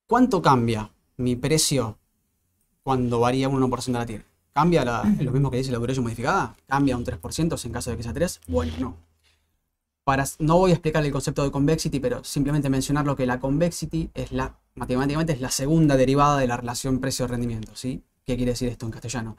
¿cuánto 0.07 0.41
cambia 0.41 0.89
mi 1.17 1.35
precio 1.35 1.97
cuando 2.83 3.19
varía 3.19 3.49
un 3.49 3.61
1% 3.61 3.99
de 3.99 3.99
la 3.99 4.05
TIR? 4.05 4.25
¿Cambia 4.57 4.83
la- 4.83 5.03
lo 5.19 5.31
mismo 5.31 5.51
que 5.51 5.57
dice 5.57 5.71
la 5.71 5.77
duration 5.77 6.03
modificada? 6.03 6.55
¿Cambia 6.65 6.97
un 6.97 7.03
3% 7.03 7.57
si 7.57 7.67
en 7.67 7.73
caso 7.73 7.91
de 7.91 7.97
que 7.97 8.01
sea 8.01 8.11
3? 8.11 8.41
Bueno, 8.47 8.73
no. 8.79 8.97
Para, 10.03 10.25
no 10.39 10.57
voy 10.57 10.71
a 10.71 10.73
explicar 10.73 11.05
el 11.05 11.11
concepto 11.11 11.43
de 11.43 11.51
convexity, 11.51 11.99
pero 11.99 12.23
simplemente 12.23 12.67
mencionar 12.67 13.05
lo 13.05 13.15
que 13.15 13.27
la 13.27 13.39
convexity 13.39 14.09
es 14.15 14.31
la, 14.31 14.57
matemáticamente 14.73 15.33
es 15.33 15.41
la 15.41 15.51
segunda 15.51 15.95
derivada 15.95 16.39
de 16.39 16.47
la 16.47 16.57
relación 16.57 16.97
precio-rendimiento, 16.99 17.75
¿sí? 17.75 18.01
¿Qué 18.25 18.35
quiere 18.35 18.53
decir 18.53 18.67
esto 18.69 18.87
en 18.87 18.93
castellano? 18.93 19.37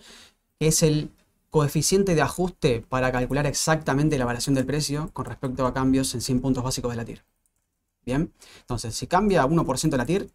Es 0.60 0.84
el 0.84 1.10
coeficiente 1.50 2.14
de 2.14 2.22
ajuste 2.22 2.84
para 2.88 3.10
calcular 3.10 3.44
exactamente 3.46 4.18
la 4.18 4.24
variación 4.24 4.54
del 4.54 4.66
precio 4.66 5.10
con 5.14 5.24
respecto 5.24 5.66
a 5.66 5.74
cambios 5.74 6.14
en 6.14 6.20
100 6.20 6.40
puntos 6.40 6.62
básicos 6.62 6.92
de 6.92 6.96
la 6.96 7.04
TIR. 7.04 7.24
Bien, 8.06 8.32
entonces 8.60 8.94
si 8.94 9.08
cambia 9.08 9.44
1% 9.46 9.96
la 9.96 10.06
TIR, 10.06 10.30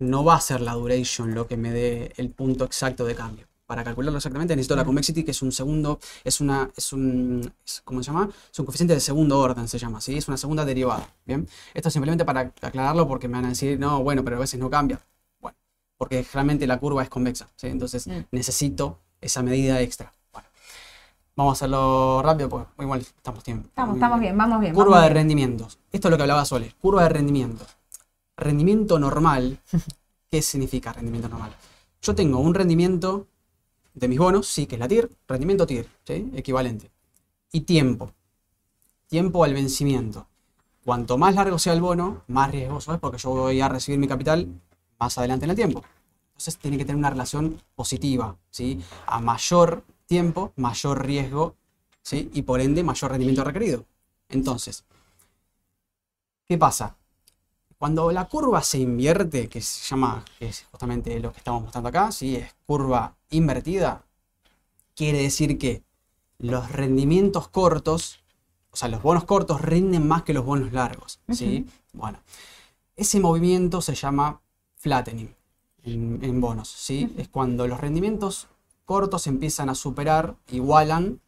no 0.00 0.24
va 0.24 0.34
a 0.34 0.40
ser 0.40 0.62
la 0.62 0.72
duration 0.72 1.32
lo 1.32 1.46
que 1.46 1.56
me 1.56 1.70
dé 1.70 2.12
el 2.16 2.30
punto 2.30 2.64
exacto 2.64 3.04
de 3.04 3.14
cambio. 3.14 3.49
Para 3.70 3.84
calcularlo 3.84 4.16
exactamente 4.18 4.56
necesito 4.56 4.74
la 4.74 4.82
Bien. 4.82 4.86
convexity, 4.88 5.22
que 5.22 5.30
es 5.30 5.42
un 5.42 5.52
segundo, 5.52 6.00
es 6.24 6.40
una, 6.40 6.68
es 6.76 6.92
un, 6.92 7.52
¿cómo 7.84 8.02
se 8.02 8.08
llama? 8.08 8.28
Es 8.52 8.58
un 8.58 8.64
coeficiente 8.66 8.94
de 8.94 9.00
segundo 9.00 9.38
orden, 9.38 9.68
se 9.68 9.78
llama, 9.78 10.00
¿sí? 10.00 10.18
Es 10.18 10.26
una 10.26 10.36
segunda 10.36 10.64
derivada, 10.64 11.08
¿bien? 11.24 11.48
Esto 11.72 11.88
simplemente 11.88 12.24
para 12.24 12.52
aclararlo 12.62 13.06
porque 13.06 13.28
me 13.28 13.34
van 13.34 13.44
a 13.44 13.50
decir, 13.50 13.78
no, 13.78 14.02
bueno, 14.02 14.24
pero 14.24 14.38
a 14.38 14.40
veces 14.40 14.58
no 14.58 14.68
cambia. 14.68 14.98
Bueno, 15.40 15.56
porque 15.96 16.26
realmente 16.34 16.66
la 16.66 16.80
curva 16.80 17.04
es 17.04 17.08
convexa, 17.08 17.48
¿sí? 17.54 17.68
Entonces 17.68 18.08
Mm. 18.08 18.22
necesito 18.32 18.98
esa 19.20 19.40
medida 19.44 19.80
extra. 19.80 20.12
Bueno, 20.32 20.48
vamos 21.36 21.52
a 21.52 21.54
hacerlo 21.58 22.22
rápido 22.24 22.48
porque 22.48 22.66
igual 22.82 23.02
estamos 23.02 23.44
tiempo. 23.44 23.68
Estamos, 23.68 23.94
estamos 23.94 24.18
bien, 24.18 24.36
vamos 24.36 24.60
bien. 24.60 24.74
Curva 24.74 24.96
vamos 24.96 25.02
de 25.04 25.08
bien. 25.10 25.16
rendimientos. 25.16 25.78
Esto 25.92 26.08
es 26.08 26.10
lo 26.10 26.16
que 26.16 26.22
hablaba 26.24 26.44
Sole. 26.44 26.74
Curva 26.80 27.04
de 27.04 27.10
rendimiento. 27.10 27.64
Rendimiento 28.36 28.98
normal. 28.98 29.60
¿Qué 30.28 30.42
significa 30.42 30.92
rendimiento 30.92 31.28
normal? 31.28 31.54
Yo 32.02 32.16
tengo 32.16 32.40
un 32.40 32.52
rendimiento 32.54 33.28
de 34.00 34.08
mis 34.08 34.18
bonos, 34.18 34.48
sí, 34.48 34.66
que 34.66 34.76
es 34.76 34.80
la 34.80 34.88
TIR, 34.88 35.10
rendimiento 35.28 35.66
TIR, 35.66 35.86
equivalente. 36.34 36.90
Y 37.52 37.60
tiempo. 37.60 38.12
Tiempo 39.06 39.44
al 39.44 39.54
vencimiento. 39.54 40.26
Cuanto 40.84 41.18
más 41.18 41.34
largo 41.34 41.58
sea 41.58 41.74
el 41.74 41.80
bono, 41.80 42.22
más 42.28 42.50
riesgoso 42.50 42.94
es 42.94 42.98
porque 42.98 43.18
yo 43.18 43.30
voy 43.30 43.60
a 43.60 43.68
recibir 43.68 44.00
mi 44.00 44.08
capital 44.08 44.48
más 44.98 45.18
adelante 45.18 45.44
en 45.44 45.50
el 45.50 45.56
tiempo. 45.56 45.84
Entonces 46.28 46.56
tiene 46.56 46.78
que 46.78 46.84
tener 46.84 46.96
una 46.96 47.10
relación 47.10 47.62
positiva, 47.74 48.36
¿sí? 48.50 48.82
A 49.06 49.20
mayor 49.20 49.84
tiempo, 50.06 50.52
mayor 50.56 51.04
riesgo, 51.04 51.54
¿sí? 52.02 52.30
Y 52.32 52.42
por 52.42 52.60
ende, 52.60 52.82
mayor 52.82 53.10
rendimiento 53.10 53.44
requerido. 53.44 53.84
Entonces, 54.28 54.84
¿qué 56.48 56.56
pasa? 56.56 56.96
Cuando 57.76 58.10
la 58.10 58.26
curva 58.26 58.62
se 58.62 58.78
invierte, 58.78 59.48
que 59.48 59.60
se 59.60 59.86
llama, 59.86 60.24
que 60.38 60.48
es 60.48 60.66
justamente 60.70 61.18
lo 61.20 61.32
que 61.32 61.38
estamos 61.38 61.62
mostrando 61.62 61.90
acá, 61.90 62.10
¿sí? 62.10 62.36
Es 62.36 62.54
curva 62.64 63.14
invertida, 63.30 64.04
quiere 64.94 65.22
decir 65.22 65.58
que 65.58 65.84
los 66.38 66.72
rendimientos 66.72 67.48
cortos, 67.48 68.20
o 68.72 68.76
sea, 68.76 68.88
los 68.88 69.02
bonos 69.02 69.24
cortos 69.24 69.60
rinden 69.62 70.06
más 70.08 70.22
que 70.22 70.34
los 70.34 70.44
bonos 70.44 70.72
largos, 70.72 71.20
¿sí? 71.30 71.66
Bueno, 71.92 72.20
Ese 72.96 73.20
movimiento 73.20 73.82
se 73.82 73.94
llama 73.94 74.42
flattening 74.76 75.34
en, 75.84 76.20
en 76.22 76.40
bonos, 76.40 76.68
¿sí? 76.68 77.14
Es 77.18 77.28
cuando 77.28 77.66
los 77.68 77.80
rendimientos 77.80 78.48
cortos 78.86 79.26
empiezan 79.26 79.70
a 79.70 79.74
superar, 79.74 80.36
igualan 80.50 81.20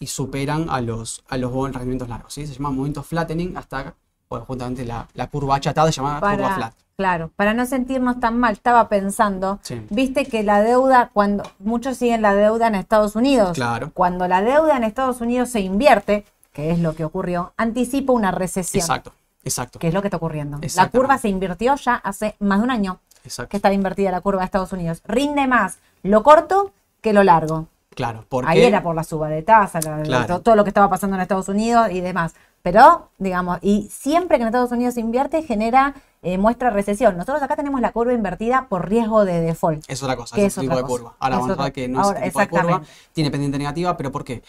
y 0.00 0.06
superan 0.06 0.70
a 0.70 0.80
los, 0.80 1.24
a 1.28 1.36
los 1.38 1.52
bon- 1.52 1.72
rendimientos 1.72 2.08
largos, 2.08 2.34
¿sí? 2.34 2.46
Se 2.46 2.54
llama 2.54 2.70
movimiento 2.70 3.02
flattening 3.02 3.56
hasta, 3.56 3.96
bueno, 4.28 4.44
justamente 4.46 4.84
la, 4.84 5.08
la 5.14 5.28
curva 5.30 5.56
achatada 5.56 5.90
se 5.92 5.96
llama 5.96 6.22
curva 6.24 6.50
flat. 6.50 6.74
Claro, 6.98 7.30
para 7.36 7.54
no 7.54 7.64
sentirnos 7.64 8.18
tan 8.18 8.36
mal, 8.40 8.54
estaba 8.54 8.88
pensando, 8.88 9.60
Sí. 9.62 9.80
viste 9.88 10.26
que 10.26 10.42
la 10.42 10.62
deuda, 10.62 11.10
cuando 11.12 11.44
muchos 11.60 11.96
siguen 11.96 12.22
la 12.22 12.34
deuda 12.34 12.66
en 12.66 12.74
Estados 12.74 13.14
Unidos, 13.14 13.52
Claro. 13.52 13.92
cuando 13.94 14.26
la 14.26 14.42
deuda 14.42 14.76
en 14.76 14.82
Estados 14.82 15.20
Unidos 15.20 15.48
se 15.50 15.60
invierte, 15.60 16.24
que 16.52 16.72
es 16.72 16.80
lo 16.80 16.96
que 16.96 17.04
ocurrió, 17.04 17.52
anticipa 17.56 18.12
una 18.12 18.32
recesión, 18.32 18.80
Exacto, 18.82 19.12
exacto, 19.44 19.78
que 19.78 19.86
es 19.86 19.94
lo 19.94 20.02
que 20.02 20.08
está 20.08 20.16
ocurriendo. 20.16 20.58
La 20.74 20.88
curva 20.90 21.18
se 21.18 21.28
invirtió 21.28 21.76
ya 21.76 21.94
hace 21.94 22.34
más 22.40 22.58
de 22.58 22.64
un 22.64 22.70
año 22.72 22.98
exacto. 23.24 23.50
que 23.50 23.58
estaba 23.58 23.74
invertida 23.74 24.10
la 24.10 24.20
curva 24.20 24.40
de 24.40 24.46
Estados 24.46 24.72
Unidos. 24.72 25.00
Rinde 25.06 25.46
más 25.46 25.78
lo 26.02 26.24
corto 26.24 26.72
que 27.00 27.12
lo 27.12 27.22
largo. 27.22 27.68
Claro, 27.94 28.24
porque 28.28 28.50
Ahí 28.50 28.62
era 28.64 28.82
por 28.82 28.96
la 28.96 29.04
suba 29.04 29.28
de 29.28 29.42
tasa, 29.42 29.78
la- 29.84 30.02
Claro. 30.02 30.26
to- 30.26 30.40
todo 30.40 30.56
lo 30.56 30.64
que 30.64 30.70
estaba 30.70 30.90
pasando 30.90 31.14
en 31.14 31.22
Estados 31.22 31.48
Unidos 31.48 31.90
y 31.92 32.00
demás. 32.00 32.34
Pero, 32.62 33.10
digamos, 33.18 33.58
y 33.62 33.88
siempre 33.88 34.36
que 34.36 34.42
en 34.42 34.48
Estados 34.48 34.72
Unidos 34.72 34.94
se 34.94 35.00
invierte, 35.00 35.42
genera, 35.44 35.94
eh, 36.22 36.38
muestra 36.38 36.70
recesión. 36.70 37.16
Nosotros 37.16 37.42
acá 37.42 37.56
tenemos 37.56 37.80
la 37.80 37.92
curva 37.92 38.12
invertida 38.12 38.66
por 38.68 38.88
riesgo 38.88 39.24
de 39.24 39.40
default. 39.40 39.84
es 39.88 40.02
otra 40.02 40.16
cosa, 40.16 40.36
¿Qué 40.36 40.42
es 40.42 40.48
es 40.48 40.58
otro 40.58 40.62
tipo 40.62 40.76
de 40.76 40.82
cosa? 40.82 40.92
curva. 40.94 41.16
Ahora 41.18 41.34
Es 41.36 41.40
vamos 41.40 41.50
a 41.50 41.52
otra- 41.54 41.64
ver 41.64 41.72
que 41.72 41.88
no 41.88 42.00
es 42.00 42.06
ahora, 42.06 42.20
ese 42.20 42.28
tipo 42.28 42.40
de 42.40 42.48
curva, 42.48 42.82
tiene 43.12 43.30
pendiente 43.30 43.58
negativa, 43.58 43.96
pero 43.96 44.10
¿por 44.12 44.24
qué? 44.24 44.42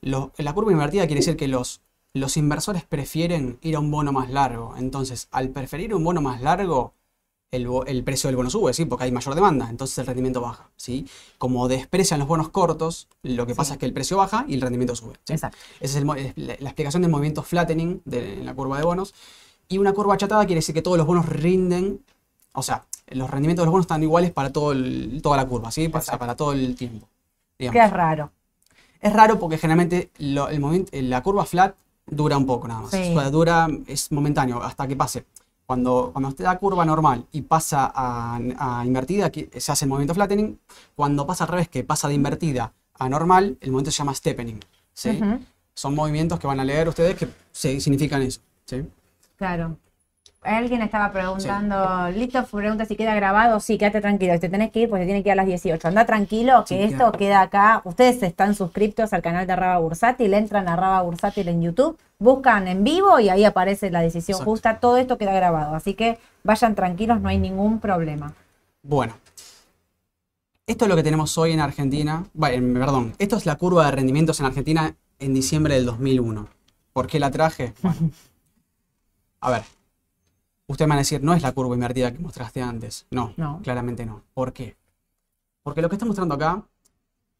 Lo- 0.00 0.32
la 0.38 0.52
curva 0.52 0.72
invertida 0.72 1.06
quiere 1.06 1.20
decir 1.20 1.36
que 1.36 1.48
los, 1.48 1.80
los 2.12 2.36
inversores 2.36 2.84
prefieren 2.84 3.58
ir 3.62 3.76
a 3.76 3.80
un 3.80 3.90
bono 3.90 4.12
más 4.12 4.30
largo. 4.30 4.74
Entonces, 4.76 5.28
al 5.30 5.48
preferir 5.50 5.94
un 5.94 6.04
bono 6.04 6.20
más 6.20 6.40
largo, 6.40 6.92
el, 7.50 7.68
el 7.86 8.02
precio 8.02 8.26
del 8.28 8.36
bono 8.36 8.50
sube, 8.50 8.74
¿sí? 8.74 8.84
Porque 8.84 9.04
hay 9.04 9.12
mayor 9.12 9.34
demanda, 9.36 9.68
entonces 9.70 9.96
el 9.98 10.06
rendimiento 10.06 10.40
baja, 10.40 10.70
¿sí? 10.76 11.06
Como 11.38 11.68
desprecian 11.68 12.18
los 12.18 12.26
bonos 12.26 12.48
cortos, 12.48 13.06
lo 13.22 13.46
que 13.46 13.54
pasa 13.54 13.68
Sí. 13.68 13.72
es 13.74 13.78
que 13.78 13.86
el 13.86 13.92
precio 13.92 14.16
baja 14.16 14.44
y 14.48 14.54
el 14.54 14.60
rendimiento 14.60 14.96
sube, 14.96 15.14
¿sí? 15.24 15.34
Exacto. 15.34 15.56
Esa 15.80 15.98
es 15.98 16.04
el 16.04 16.10
es 16.18 16.32
la, 16.36 16.56
la 16.58 16.68
explicación 16.70 17.02
del 17.02 17.12
movimiento 17.12 17.42
flattening 17.44 18.02
de, 18.04 18.34
en 18.40 18.46
la 18.46 18.54
curva 18.54 18.78
de 18.78 18.84
bonos. 18.84 19.14
Y 19.74 19.78
una 19.78 19.92
curva 19.92 20.14
achatada 20.14 20.46
quiere 20.46 20.58
decir 20.60 20.72
que 20.72 20.82
todos 20.82 20.96
los 20.96 21.04
bonos 21.04 21.26
rinden, 21.28 22.00
o 22.52 22.62
sea, 22.62 22.84
los 23.08 23.28
rendimientos 23.28 23.62
de 23.62 23.66
los 23.66 23.72
bonos 23.72 23.84
están 23.86 24.04
iguales 24.04 24.30
para 24.30 24.52
todo 24.52 24.70
el- 24.70 25.20
toda 25.20 25.36
la 25.36 25.46
curva, 25.48 25.72
¿sí? 25.72 25.88
Para, 25.88 26.02
o 26.02 26.04
sea, 26.04 26.16
para 26.16 26.36
todo 26.36 26.52
el 26.52 26.76
tiempo. 26.76 27.08
digamos. 27.58 27.72
Que 27.80 27.84
es 27.86 27.92
raro. 27.92 28.30
Es 29.00 29.12
raro 29.12 29.38
porque 29.40 29.58
generalmente 29.58 30.10
lo- 30.18 30.48
el 30.48 30.60
movimiento, 30.60 30.90
la 30.94 31.22
curva 31.24 31.44
flat 31.44 31.74
dura 32.06 32.36
un 32.36 32.46
poco 32.46 32.68
nada 32.68 32.82
más. 32.82 32.90
Sí. 32.92 33.12
O 33.16 33.20
sea, 33.20 33.30
dura, 33.30 33.66
es 33.88 34.12
momentáneo 34.12 34.62
hasta 34.62 34.86
que 34.86 34.94
pase. 34.94 35.24
Cuando, 35.66 36.10
cuando 36.12 36.28
esté 36.28 36.42
la 36.44 36.56
curva 36.58 36.84
normal 36.84 37.26
y 37.32 37.42
pasa 37.42 37.90
a, 37.94 38.38
a 38.58 38.84
invertida, 38.86 39.26
aquí 39.26 39.48
se 39.56 39.72
hace 39.72 39.86
el 39.86 39.88
movimiento 39.88 40.14
flattening. 40.14 40.56
Cuando 40.94 41.26
pasa 41.26 41.44
al 41.44 41.48
revés, 41.50 41.68
que 41.68 41.82
pasa 41.82 42.06
de 42.06 42.14
invertida 42.14 42.72
a 42.98 43.08
normal, 43.08 43.56
el 43.60 43.70
movimiento 43.72 43.90
se 43.90 43.98
llama 43.98 44.14
steppening. 44.14 44.60
¿sí? 44.92 45.20
Son 45.74 45.94
movimientos 45.96 46.38
que 46.38 46.46
van 46.46 46.60
a 46.60 46.64
leer 46.64 46.88
ustedes 46.88 47.16
que 47.16 47.28
significan 47.52 48.22
eso. 48.22 48.40
¿sí? 48.66 48.84
Claro. 49.36 49.76
Alguien 50.42 50.82
estaba 50.82 51.10
preguntando, 51.10 52.10
listo, 52.10 52.44
pregunta 52.44 52.84
si 52.84 52.96
queda 52.96 53.14
grabado. 53.14 53.60
Sí, 53.60 53.78
quédate 53.78 54.02
tranquilo. 54.02 54.38
Te 54.38 54.50
tenés 54.50 54.70
que 54.72 54.80
ir, 54.80 54.90
pues 54.90 55.00
te 55.00 55.06
tiene 55.06 55.22
que 55.22 55.30
ir 55.30 55.32
a 55.32 55.36
las 55.36 55.46
18. 55.46 55.88
Anda 55.88 56.04
tranquilo, 56.04 56.64
que 56.68 56.76
Sí, 56.76 56.82
esto 56.82 56.96
claro. 56.98 57.18
queda 57.18 57.40
acá. 57.40 57.80
Ustedes 57.84 58.22
están 58.22 58.54
suscriptos 58.54 59.14
al 59.14 59.22
canal 59.22 59.46
de 59.46 59.56
Raba 59.56 59.78
Bursátil, 59.78 60.34
entran 60.34 60.68
a 60.68 60.76
Raba 60.76 61.00
Bursátil 61.00 61.48
en 61.48 61.62
YouTube, 61.62 61.96
buscan 62.18 62.68
en 62.68 62.84
vivo 62.84 63.18
y 63.20 63.30
ahí 63.30 63.44
aparece 63.46 63.90
la 63.90 64.02
decisión 64.02 64.34
Exacto. 64.36 64.50
justa. 64.50 64.80
Todo 64.80 64.98
esto 64.98 65.16
queda 65.16 65.32
grabado. 65.32 65.74
Así 65.74 65.94
que 65.94 66.18
vayan 66.42 66.74
tranquilos, 66.74 67.22
no 67.22 67.30
hay 67.30 67.38
ningún 67.38 67.80
problema. 67.80 68.34
Bueno, 68.82 69.14
esto 70.66 70.84
es 70.84 70.88
lo 70.90 70.96
que 70.96 71.02
tenemos 71.02 71.38
hoy 71.38 71.52
en 71.52 71.60
Argentina. 71.60 72.24
Bueno, 72.34 72.78
perdón, 72.80 73.14
esto 73.18 73.36
es 73.38 73.46
la 73.46 73.56
curva 73.56 73.86
de 73.86 73.92
rendimientos 73.92 74.40
en 74.40 74.46
Argentina 74.46 74.94
en 75.18 75.32
diciembre 75.32 75.74
del 75.74 75.86
2001. 75.86 76.48
¿Por 76.92 77.06
qué 77.06 77.18
la 77.18 77.30
traje? 77.30 77.72
Bueno, 77.82 78.10
a 79.46 79.50
ver, 79.50 79.64
ustedes 80.66 80.88
van 80.88 80.96
a 80.98 81.00
decir, 81.02 81.22
no 81.22 81.34
es 81.34 81.42
la 81.42 81.52
curva 81.52 81.74
invertida 81.74 82.12
que 82.12 82.18
mostraste 82.18 82.62
antes. 82.62 83.06
No, 83.10 83.34
No. 83.36 83.60
claramente 83.62 84.06
no. 84.06 84.22
¿Por 84.32 84.52
qué? 84.52 84.76
Porque 85.62 85.82
lo 85.82 85.88
que 85.88 85.96
está 85.96 86.06
mostrando 86.06 86.34
acá, 86.34 86.66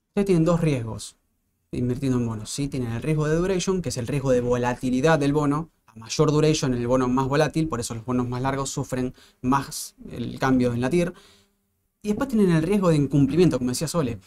ustedes 0.09 0.27
tienen 0.27 0.45
dos 0.45 0.61
riesgos 0.61 1.17
invirtiendo 1.73 2.19
en 2.19 2.27
bonos. 2.27 2.51
¿sí? 2.51 2.69
Tienen 2.69 2.93
el 2.93 3.03
riesgo 3.03 3.27
de 3.27 3.37
duration, 3.37 3.83
que 3.83 3.89
es 3.89 3.97
el 3.97 4.07
riesgo 4.07 4.31
de 4.31 4.41
volatilidad 4.41 5.19
del 5.19 5.33
bono. 5.33 5.71
A 5.87 5.95
mayor 5.97 6.31
duration, 6.31 6.75
el 6.75 6.87
bono 6.87 7.07
es 7.07 7.11
más 7.11 7.27
volátil, 7.27 7.69
por 7.69 7.81
eso 7.81 7.95
los 7.95 8.05
bonos 8.05 8.29
más 8.29 8.43
largos 8.43 8.71
sufren 8.71 9.15
más 9.43 9.95
el 10.11 10.39
cambio 10.39 10.73
en 10.73 10.81
la 10.81 10.91
TIR. 10.91 11.13
Y 12.03 12.09
después 12.09 12.29
tienen 12.29 12.51
el 12.51 12.63
riesgo 12.63 12.91
de 12.91 12.97
incumplimiento, 12.97 13.59
como 13.59 13.71
decía 13.71 13.89
Sole. 13.89 14.19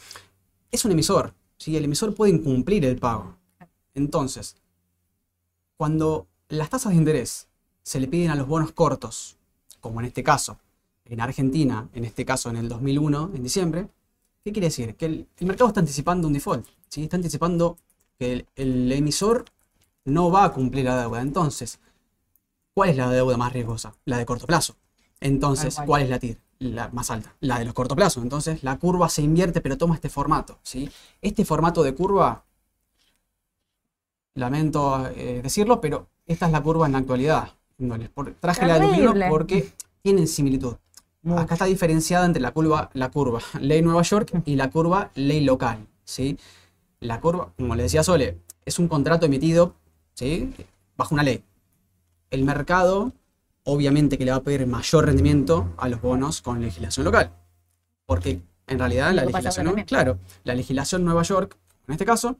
Es 0.71 0.83
un 0.85 0.91
emisor, 0.91 1.33
¿sí? 1.57 1.77
El 1.77 1.85
emisor 1.85 2.13
puede 2.15 2.31
incumplir 2.33 2.83
el 2.85 2.97
pago. 2.97 3.37
Entonces, 3.93 4.55
cuando 5.77 6.27
las 6.49 6.69
tasas 6.69 6.91
de 6.91 6.97
interés 6.97 7.47
se 7.87 8.01
le 8.01 8.09
piden 8.09 8.31
a 8.31 8.35
los 8.35 8.49
bonos 8.49 8.73
cortos, 8.73 9.37
como 9.79 10.01
en 10.01 10.07
este 10.07 10.21
caso, 10.21 10.59
en 11.05 11.21
Argentina, 11.21 11.87
en 11.93 12.03
este 12.03 12.25
caso 12.25 12.49
en 12.49 12.57
el 12.57 12.67
2001, 12.67 13.31
en 13.33 13.41
diciembre, 13.41 13.87
¿qué 14.43 14.51
quiere 14.51 14.67
decir? 14.67 14.95
Que 14.95 15.05
el, 15.05 15.27
el 15.37 15.47
mercado 15.47 15.69
está 15.69 15.79
anticipando 15.79 16.27
un 16.27 16.33
default, 16.33 16.67
¿sí? 16.89 17.03
Está 17.03 17.15
anticipando 17.15 17.77
que 18.19 18.33
el, 18.33 18.47
el 18.57 18.91
emisor 18.91 19.45
no 20.03 20.29
va 20.29 20.43
a 20.43 20.51
cumplir 20.51 20.83
la 20.83 20.99
deuda. 20.99 21.21
Entonces, 21.21 21.79
¿cuál 22.73 22.89
es 22.89 22.97
la 22.97 23.09
deuda 23.09 23.37
más 23.37 23.53
riesgosa? 23.53 23.95
La 24.03 24.17
de 24.17 24.25
corto 24.25 24.45
plazo. 24.47 24.75
Entonces. 25.21 25.77
¿cuál 25.85 26.01
es 26.01 26.09
la 26.09 26.19
TIR? 26.19 26.41
La 26.59 26.89
más 26.89 27.09
alta, 27.09 27.37
la 27.39 27.57
de 27.57 27.63
los 27.63 27.73
corto 27.73 27.95
plazo. 27.95 28.21
Entonces, 28.21 28.63
la 28.63 28.77
curva 28.79 29.07
se 29.07 29.21
invierte, 29.21 29.61
pero 29.61 29.77
toma 29.77 29.95
este 29.95 30.09
formato, 30.09 30.59
¿sí? 30.61 30.89
Este 31.21 31.45
formato 31.45 31.83
de 31.83 31.95
curva, 31.95 32.43
lamento 34.33 35.07
eh, 35.15 35.39
decirlo, 35.41 35.79
pero 35.79 36.09
esta 36.25 36.47
es 36.47 36.51
la 36.51 36.61
curva 36.61 36.85
en 36.85 36.91
la 36.91 36.97
actualidad. 36.97 37.56
En 37.79 37.89
dólares. 37.89 38.09
Por- 38.13 38.33
traje 38.35 38.65
la 38.65 38.75
de 38.75 38.81
2001 38.81 39.07
Terrible. 39.13 39.29
porque 39.29 39.71
tienen 40.01 40.27
similitud. 40.27 40.75
Mucho. 41.21 41.39
Acá 41.41 41.55
está 41.55 41.65
diferenciada 41.65 42.25
entre 42.25 42.41
la 42.41 42.51
curva, 42.51 42.89
la 42.93 43.09
curva 43.11 43.39
ley 43.59 43.81
Nueva 43.81 44.01
York 44.03 44.31
y 44.45 44.55
la 44.55 44.69
curva 44.69 45.11
ley 45.15 45.41
local, 45.43 45.85
¿sí? 46.03 46.37
La 46.99 47.19
curva, 47.19 47.51
como 47.57 47.75
le 47.75 47.83
decía 47.83 48.03
Sole, 48.03 48.39
es 48.65 48.79
un 48.79 48.87
contrato 48.87 49.25
emitido, 49.25 49.75
¿sí? 50.13 50.53
Bajo 50.95 51.13
una 51.13 51.23
ley. 51.23 51.43
El 52.31 52.43
mercado, 52.43 53.11
obviamente 53.63 54.17
que 54.17 54.25
le 54.25 54.31
va 54.31 54.37
a 54.37 54.43
pedir 54.43 54.65
mayor 54.67 55.05
rendimiento 55.05 55.73
a 55.77 55.89
los 55.89 56.01
bonos 56.01 56.41
con 56.41 56.61
legislación 56.61 57.03
local. 57.05 57.31
Porque 58.05 58.41
en 58.67 58.79
realidad 58.79 59.13
la 59.13 59.25
legislación, 59.25 59.73
claro, 59.85 60.17
la 60.43 60.55
legislación 60.55 61.03
Nueva 61.05 61.23
York, 61.23 61.57
en 61.87 61.93
este 61.93 62.05
caso, 62.05 62.37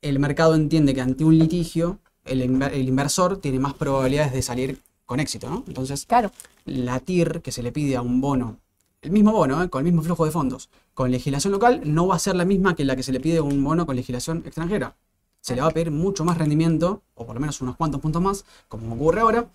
el 0.00 0.18
mercado 0.18 0.54
entiende 0.54 0.94
que 0.94 1.00
ante 1.00 1.24
un 1.24 1.38
litigio, 1.38 1.98
el, 2.26 2.42
inver- 2.42 2.72
el 2.72 2.88
inversor 2.88 3.38
tiene 3.38 3.58
más 3.58 3.74
probabilidades 3.74 4.32
de 4.32 4.42
salir 4.42 4.80
con 5.04 5.20
éxito, 5.20 5.48
¿no? 5.48 5.64
Entonces, 5.66 6.04
Claro. 6.06 6.30
la 6.64 6.98
TIR 7.00 7.40
que 7.42 7.52
se 7.52 7.62
le 7.62 7.72
pide 7.72 7.96
a 7.96 8.02
un 8.02 8.20
bono, 8.20 8.58
el 9.02 9.10
mismo 9.12 9.32
bono, 9.32 9.62
¿eh? 9.62 9.68
con 9.68 9.80
el 9.80 9.84
mismo 9.84 10.02
flujo 10.02 10.24
de 10.24 10.32
fondos, 10.32 10.68
con 10.94 11.10
legislación 11.10 11.52
local, 11.52 11.82
no 11.84 12.06
va 12.08 12.16
a 12.16 12.18
ser 12.18 12.34
la 12.34 12.44
misma 12.44 12.74
que 12.74 12.84
la 12.84 12.96
que 12.96 13.02
se 13.02 13.12
le 13.12 13.20
pide 13.20 13.38
a 13.38 13.42
un 13.42 13.62
bono 13.62 13.86
con 13.86 13.94
legislación 13.94 14.42
extranjera. 14.44 14.96
Se 15.40 15.54
le 15.54 15.60
va 15.60 15.68
a 15.68 15.70
pedir 15.70 15.92
mucho 15.92 16.24
más 16.24 16.38
rendimiento, 16.38 17.02
o 17.14 17.24
por 17.24 17.34
lo 17.36 17.40
menos 17.40 17.60
unos 17.60 17.76
cuantos 17.76 18.00
puntos 18.00 18.20
más, 18.20 18.44
como 18.68 18.94
ocurre 18.96 19.20
ahora, 19.20 19.48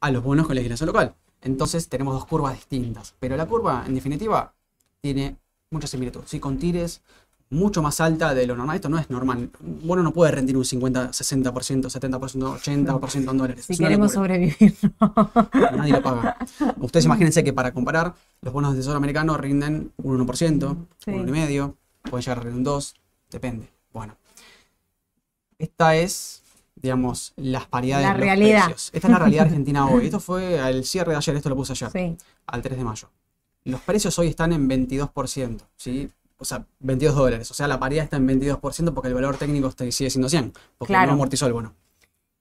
a 0.00 0.10
los 0.10 0.24
bonos 0.24 0.46
con 0.46 0.56
legislación 0.56 0.88
local. 0.88 1.14
Entonces 1.42 1.88
tenemos 1.88 2.14
dos 2.14 2.26
curvas 2.26 2.54
distintas. 2.54 3.14
Pero 3.20 3.36
la 3.36 3.46
curva, 3.46 3.84
en 3.86 3.94
definitiva, 3.94 4.52
tiene 5.00 5.36
mucha 5.70 5.86
similitud. 5.86 6.22
Sí, 6.26 6.40
con 6.40 6.58
tires 6.58 7.02
mucho 7.50 7.82
más 7.82 8.00
alta 8.00 8.34
de 8.34 8.46
lo 8.46 8.54
normal. 8.56 8.76
Esto 8.76 8.88
no 8.88 8.98
es 8.98 9.08
normal. 9.10 9.50
Bono 9.60 10.02
no 10.02 10.12
puede 10.12 10.32
rendir 10.32 10.56
un 10.56 10.64
50, 10.64 11.10
60%, 11.12 11.52
70%, 11.90 12.58
80% 12.60 13.14
en 13.30 13.36
dólares. 13.38 13.64
Si 13.64 13.72
Es 13.72 13.78
queremos 13.78 14.12
sobrevivir. 14.12 14.74
Nadie 15.76 15.92
lo 15.92 16.02
paga. 16.02 16.36
Ustedes 16.80 17.06
imagínense 17.06 17.42
que 17.42 17.52
para 17.52 17.72
comparar, 17.72 18.14
los 18.42 18.52
bonos 18.52 18.72
de 18.72 18.78
tesoro 18.80 18.96
americano 18.98 19.36
rinden 19.36 19.92
un 19.96 20.26
1%, 20.26 20.76
Sí. 20.98 21.10
un 21.10 21.26
1,5%, 21.26 21.74
pueden 22.10 22.22
llegar 22.24 22.38
a 22.38 22.40
rendir 22.42 22.58
un 22.58 22.64
2%, 22.64 22.94
depende. 23.30 23.68
Bueno, 23.92 24.14
esta 25.58 25.96
es, 25.96 26.42
digamos, 26.76 27.32
las 27.36 27.66
paridades 27.66 28.06
La 28.06 28.12
de 28.12 28.18
los 28.18 28.24
realidad. 28.26 28.64
precios. 28.66 28.90
Esta 28.92 29.08
es 29.08 29.12
la 29.12 29.18
realidad 29.18 29.44
argentina 29.46 29.86
hoy. 29.86 30.04
Esto 30.06 30.20
fue 30.20 30.60
al 30.60 30.84
cierre 30.84 31.12
de 31.12 31.16
ayer, 31.18 31.36
esto 31.36 31.48
lo 31.48 31.56
puse 31.56 31.72
ayer, 31.72 31.90
Sí. 31.90 32.16
al 32.46 32.62
3 32.62 32.78
de 32.78 32.84
mayo. 32.84 33.08
Los 33.64 33.80
precios 33.80 34.18
hoy 34.18 34.28
están 34.28 34.52
en 34.52 34.68
22%, 34.68 35.58
¿sí? 35.76 36.10
O 36.38 36.44
sea, 36.44 36.64
22 36.80 37.14
dólares. 37.16 37.50
O 37.50 37.54
sea, 37.54 37.66
la 37.68 37.78
paridad 37.80 38.04
está 38.04 38.16
en 38.16 38.26
22% 38.26 38.94
porque 38.94 39.08
el 39.08 39.14
valor 39.14 39.36
técnico 39.36 39.68
está- 39.68 39.90
sigue 39.90 40.08
siendo 40.10 40.28
100, 40.28 40.52
porque 40.78 40.92
Claro. 40.92 41.08
no 41.08 41.12
amortizó 41.14 41.46
el 41.46 41.52
bono. 41.52 41.74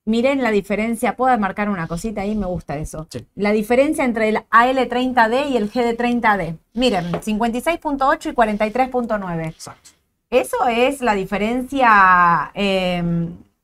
Miren 0.05 0.41
la 0.41 0.51
diferencia, 0.51 1.17
puedo 1.17 1.37
marcar 1.37 1.69
una 1.69 1.85
cosita 1.87 2.21
ahí, 2.21 2.33
me 2.35 2.45
gusta 2.45 2.77
eso. 2.77 3.07
Sí. 3.09 3.25
La 3.35 3.51
diferencia 3.51 4.05
entre 4.05 4.29
el 4.29 4.37
AL30D 4.51 5.49
y 5.49 5.57
el 5.57 5.69
GD30D. 5.69 6.57
Miren, 6.75 7.11
56.8 7.21 8.29
y 8.29 8.33
43.9. 8.33 9.47
Exacto. 9.47 9.89
Eso 10.29 10.65
es 10.67 11.01
la 11.01 11.13
diferencia 11.13 12.51
eh, 12.53 13.03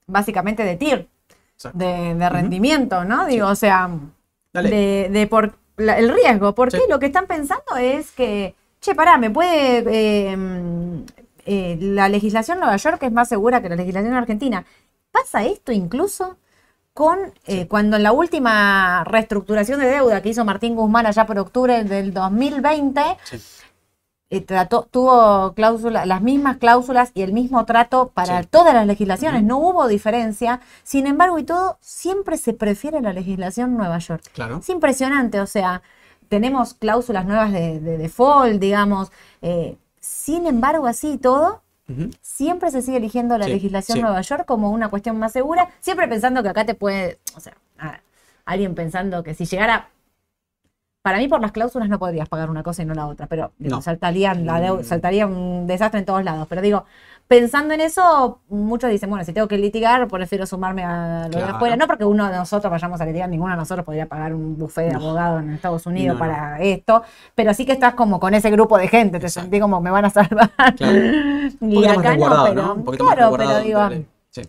básicamente 0.08 0.64
de 0.64 0.76
TIR, 0.76 1.08
de, 1.74 2.16
de 2.16 2.30
rendimiento, 2.30 3.06
¿no? 3.06 3.26
Digo, 3.26 3.48
o 3.48 3.56
sea, 3.56 3.90
La 4.52 4.62
ley. 4.62 4.72
de, 4.72 5.10
de 5.12 5.28
por 5.28 5.54
la- 5.78 5.98
el 5.98 6.14
riesgo, 6.14 6.54
porque 6.56 6.78
Sí. 6.78 6.84
lo 6.90 7.00
que 7.00 7.06
están 7.08 7.26
pensando 7.28 7.78
es 7.80 8.12
que, 8.12 8.56
che, 8.84 8.94
pará, 8.96 9.18
me 9.18 9.30
puede, 9.30 9.84
eh, 9.88 10.36
mm, 10.38 11.06
eh, 11.46 11.78
la 11.80 12.10
legislación 12.10 12.58
en 12.58 12.62
Nueva 12.62 12.78
York 12.78 13.02
es 13.04 13.12
más 13.12 13.30
segura 13.30 13.62
que 13.62 13.70
la 13.70 13.76
legislación 13.78 14.12
en 14.14 14.18
Argentina. 14.18 14.66
Pasa 15.12 15.44
esto 15.46 15.72
incluso 15.72 16.38
con 16.94 17.18
eh, 17.48 17.68
cuando 17.68 17.98
en 17.98 18.04
la 18.04 18.12
última 18.12 19.04
reestructuración 19.06 19.80
de 19.80 19.88
deuda 19.88 20.22
que 20.22 20.30
hizo 20.30 20.46
Martín 20.46 20.76
Guzmán 20.76 21.06
allá 21.06 21.26
por 21.26 21.40
octubre 21.40 21.84
del 21.84 22.14
2020, 22.14 23.02
Sí. 23.24 23.38
eh, 24.30 24.42
trató, 24.42 24.88
tuvo 24.92 25.54
cláusula, 25.54 26.06
las 26.06 26.22
mismas 26.22 26.58
cláusulas 26.58 27.12
y 27.14 27.22
el 27.22 27.34
mismo 27.34 27.66
trato 27.66 28.10
para 28.14 28.42
Sí. 28.42 28.48
todas 28.52 28.74
las 28.74 28.86
legislaciones, 28.86 29.44
no 29.44 29.58
hubo 29.60 29.88
diferencia. 29.88 30.60
Sin 30.84 31.08
embargo, 31.08 31.40
y 31.40 31.44
todo, 31.44 31.78
siempre 31.82 32.38
se 32.38 32.54
prefiere 32.54 33.02
la 33.02 33.14
legislación 33.14 33.76
Nueva 33.78 33.98
York. 34.00 34.24
Claro. 34.34 34.58
Es 34.58 34.70
impresionante, 34.70 35.40
o 35.40 35.48
sea, 35.48 35.82
tenemos 36.34 36.74
cláusulas 36.74 37.26
nuevas 37.28 37.52
de, 37.52 37.80
de 37.80 37.98
default, 38.00 38.60
digamos. 38.60 39.12
eh, 39.44 39.78
sin 40.00 40.48
embargo, 40.48 40.88
así 40.88 41.12
y 41.14 41.18
todo, 41.20 41.62
siempre 42.22 42.72
se 42.72 42.82
sigue 42.82 42.98
eligiendo 42.98 43.38
la 43.38 43.46
Sí, 43.46 43.52
legislación 43.52 43.98
sí. 43.98 44.02
Nueva 44.02 44.20
York 44.22 44.46
como 44.48 44.72
una 44.72 44.90
cuestión 44.90 45.20
más 45.20 45.32
segura, 45.32 45.70
siempre 45.80 46.08
pensando 46.08 46.42
que 46.42 46.50
acá 46.50 46.66
te 46.66 46.74
puede, 46.74 47.20
o 47.38 47.40
sea, 47.40 47.54
a- 47.78 48.00
alguien 48.46 48.74
pensando 48.74 49.22
que 49.24 49.36
si 49.36 49.46
llegara, 49.46 49.90
para 51.04 51.20
mí 51.20 51.28
por 51.28 51.40
las 51.40 51.52
cláusulas 51.52 51.88
no 51.88 52.00
podrías 52.00 52.28
pagar 52.30 52.50
una 52.50 52.64
cosa 52.64 52.82
y 52.82 52.86
no 52.86 52.96
la 52.96 53.06
otra, 53.08 53.28
pero 53.28 53.52
No. 53.60 53.80
saltarían 53.82 54.46
la 54.46 54.60
deu- 54.60 54.80
Mm. 54.80 54.84
saltaría 54.84 55.28
un 55.28 55.68
desastre 55.68 56.00
en 56.00 56.06
todos 56.06 56.24
lados, 56.24 56.48
pero 56.50 56.62
digo, 56.64 56.86
pensando 57.28 57.74
en 57.74 57.82
eso, 57.82 58.42
muchos 58.50 58.90
dicen, 58.90 59.10
bueno, 59.10 59.26
si 59.26 59.34
tengo 59.34 59.48
que 59.48 59.58
litigar, 59.58 60.08
prefiero 60.08 60.46
sumarme 60.46 60.84
a 60.84 61.24
lo 61.24 61.30
de 61.30 61.38
Claro. 61.38 61.56
afuera, 61.56 61.76
no 61.76 61.88
porque 61.88 62.06
uno 62.06 62.28
de 62.30 62.36
nosotros 62.38 62.70
vayamos 62.70 63.02
a 63.02 63.06
litigar, 63.06 63.28
ninguno 63.30 63.52
de 63.52 63.58
nosotros 63.58 63.86
podría 63.86 64.06
pagar 64.08 64.34
un 64.36 64.58
buffet 64.58 64.88
de 64.88 64.94
No. 64.94 65.00
abogado 65.00 65.40
en 65.40 65.50
Estados 65.52 65.86
Unidos 65.86 66.18
No, 66.20 66.26
no. 66.26 66.32
para 66.32 66.60
esto, 66.62 67.02
pero 67.34 67.54
sí 67.54 67.66
que 67.66 67.72
estás 67.72 67.96
como 67.96 68.20
con 68.20 68.34
ese 68.34 68.52
grupo 68.52 68.78
de 68.78 68.88
gente, 68.88 69.20
te 69.20 69.30
sentí 69.30 69.60
como 69.60 69.82
me 69.82 69.90
van 69.90 70.06
a 70.06 70.10
salvar. 70.10 70.52
Claro. 70.78 71.00
Y 71.62 71.86
acá 71.86 72.16
no, 72.18 72.44
pero 72.44 72.84
claro, 72.98 73.36
pero 73.38 73.60
digo, 73.60 73.90
de. 73.90 74.06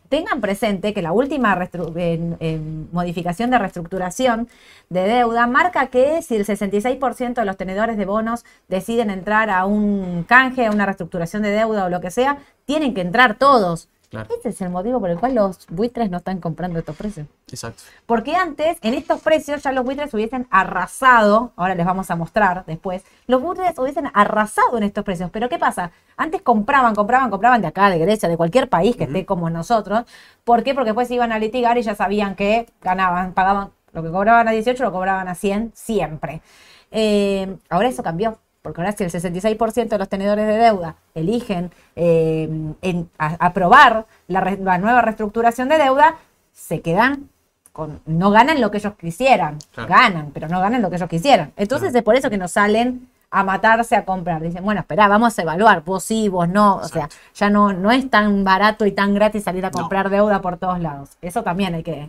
Tengan 0.09 0.41
presente 0.41 0.95
que 0.95 1.03
la 1.03 1.13
última 1.13 1.55
en- 1.97 2.37
en 2.41 2.89
modificación 2.93 3.51
de 3.51 3.59
reestructuración 3.59 4.49
de 4.89 5.03
deuda 5.03 5.47
marca 5.47 5.89
que 5.89 6.23
si 6.23 6.37
el 6.37 6.47
66% 6.47 7.41
de 7.41 7.45
los 7.45 7.57
tenedores 7.57 7.97
de 7.99 8.07
bonos 8.07 8.45
deciden 8.69 9.11
entrar 9.11 9.51
a 9.51 9.67
un 9.67 10.25
canje, 10.27 10.67
a 10.67 10.71
una 10.71 10.87
reestructuración 10.87 11.43
de 11.43 11.51
deuda 11.51 11.85
o 11.85 11.89
lo 11.91 12.01
que 12.01 12.11
sea, 12.11 12.39
tienen 12.65 12.95
que 12.95 13.03
entrar 13.03 13.37
todos. 13.37 13.89
Claro. 14.15 14.35
Ese 14.39 14.49
es 14.51 14.61
el 14.61 14.71
motivo 14.71 15.01
por 15.01 15.11
el 15.11 15.19
cual 15.19 15.35
los 15.35 15.67
buitres 15.69 16.11
no 16.11 16.19
están 16.19 16.41
comprando 16.41 16.79
estos 16.79 16.97
precios. 16.97 17.27
Exacto. 17.49 17.83
Porque 18.07 18.35
antes, 18.37 18.79
en 18.83 18.95
estos 18.95 19.21
precios, 19.21 19.63
ya 19.63 19.73
los 19.73 19.85
buitres 19.85 20.15
hubiesen 20.15 20.47
arrasado, 20.51 21.53
ahora 21.57 21.75
les 21.75 21.85
vamos 21.85 22.11
a 22.11 22.17
mostrar 22.17 22.65
después, 22.67 23.05
los 23.27 23.43
buitres 23.43 23.79
hubiesen 23.79 24.11
arrasado 24.15 24.77
en 24.79 24.85
estos 24.85 25.05
precios. 25.05 25.31
Pero 25.33 25.49
¿qué 25.49 25.59
pasa? 25.59 25.91
Antes 26.17 26.43
compraban, 26.43 26.95
compraban, 26.95 27.31
compraban 27.31 27.61
de 27.61 27.69
acá, 27.69 27.91
de 27.91 27.99
Grecia, 27.99 28.29
de 28.29 28.37
cualquier 28.37 28.69
país 28.69 28.97
que 28.97 29.05
esté 29.05 29.27
como 29.27 29.51
nosotros. 29.51 30.05
¿Por 30.45 30.63
qué? 30.63 30.75
Porque 30.75 30.91
después 30.91 31.11
iban 31.11 31.33
a 31.33 31.39
litigar 31.39 31.77
y 31.79 31.83
ya 31.83 31.95
sabían 31.95 32.35
que 32.37 32.67
ganaban, 32.81 33.33
pagaban 33.33 33.71
lo 33.93 34.03
que 34.03 34.11
cobraban 34.11 34.49
a 34.49 34.51
18, 34.51 34.83
lo 34.83 34.93
cobraban 34.93 35.29
a 35.29 35.35
100 35.35 35.73
siempre. 35.75 36.43
Eh, 36.91 37.57
ahora 37.71 37.89
eso 37.89 38.03
cambió. 38.03 38.39
Porque 38.65 38.81
ahora 38.81 38.93
si 38.97 39.05
el 39.05 39.11
66% 39.11 39.89
de 39.91 39.99
los 39.99 40.09
tenedores 40.09 40.47
de 40.47 40.55
deuda 40.57 40.95
eligen 41.15 41.71
eh, 41.97 42.49
en- 42.81 43.11
a- 43.19 43.37
aprobar 43.47 44.07
la, 44.27 44.41
re- 44.41 44.57
la 44.57 44.79
nueva 44.79 45.03
reestructuración 45.03 45.69
de 45.69 45.77
deuda, 45.77 46.15
se 46.55 46.81
quedan 46.81 47.29
con, 47.73 48.01
no 48.07 48.31
ganan 48.31 48.63
lo 48.63 48.71
que 48.71 48.79
ellos 48.79 48.95
quisieran, 48.99 49.59
Claro. 49.75 49.91
ganan, 49.91 50.31
pero 50.33 50.49
no 50.49 50.61
ganan 50.63 50.81
lo 50.81 50.89
que 50.89 50.97
ellos 50.97 51.11
quisieran. 51.11 51.53
Entonces 51.59 51.89
Claro. 51.91 51.99
es 51.99 52.05
por 52.05 52.17
eso 52.17 52.31
que 52.31 52.39
nos 52.39 52.53
salen 52.53 53.07
a 53.31 53.45
matarse 53.45 53.97
a 53.97 54.07
comprar. 54.07 54.41
Dicen, 54.41 54.65
bueno, 54.65 54.81
espera, 54.81 55.09
vamos 55.09 55.39
a 55.39 55.43
evaluar, 55.43 55.85
vos 55.85 56.03
sí, 56.03 56.31
vos 56.31 56.49
no. 56.49 56.77
O 56.77 56.89
sea, 56.89 57.11
ya 57.35 57.51
no, 57.51 57.75
no 57.75 57.91
es 57.93 58.09
tan 58.09 58.45
barato 58.45 58.87
y 58.87 58.93
tan 58.93 59.13
gratis 59.13 59.45
salir 59.45 59.67
a 59.67 59.71
No. 59.71 59.79
comprar 59.79 60.09
deuda 60.09 60.41
por 60.41 60.57
todos 60.57 60.81
lados. 60.81 61.11
Eso 61.21 61.43
también 61.43 61.75
hay 61.75 61.83
que, 61.83 62.09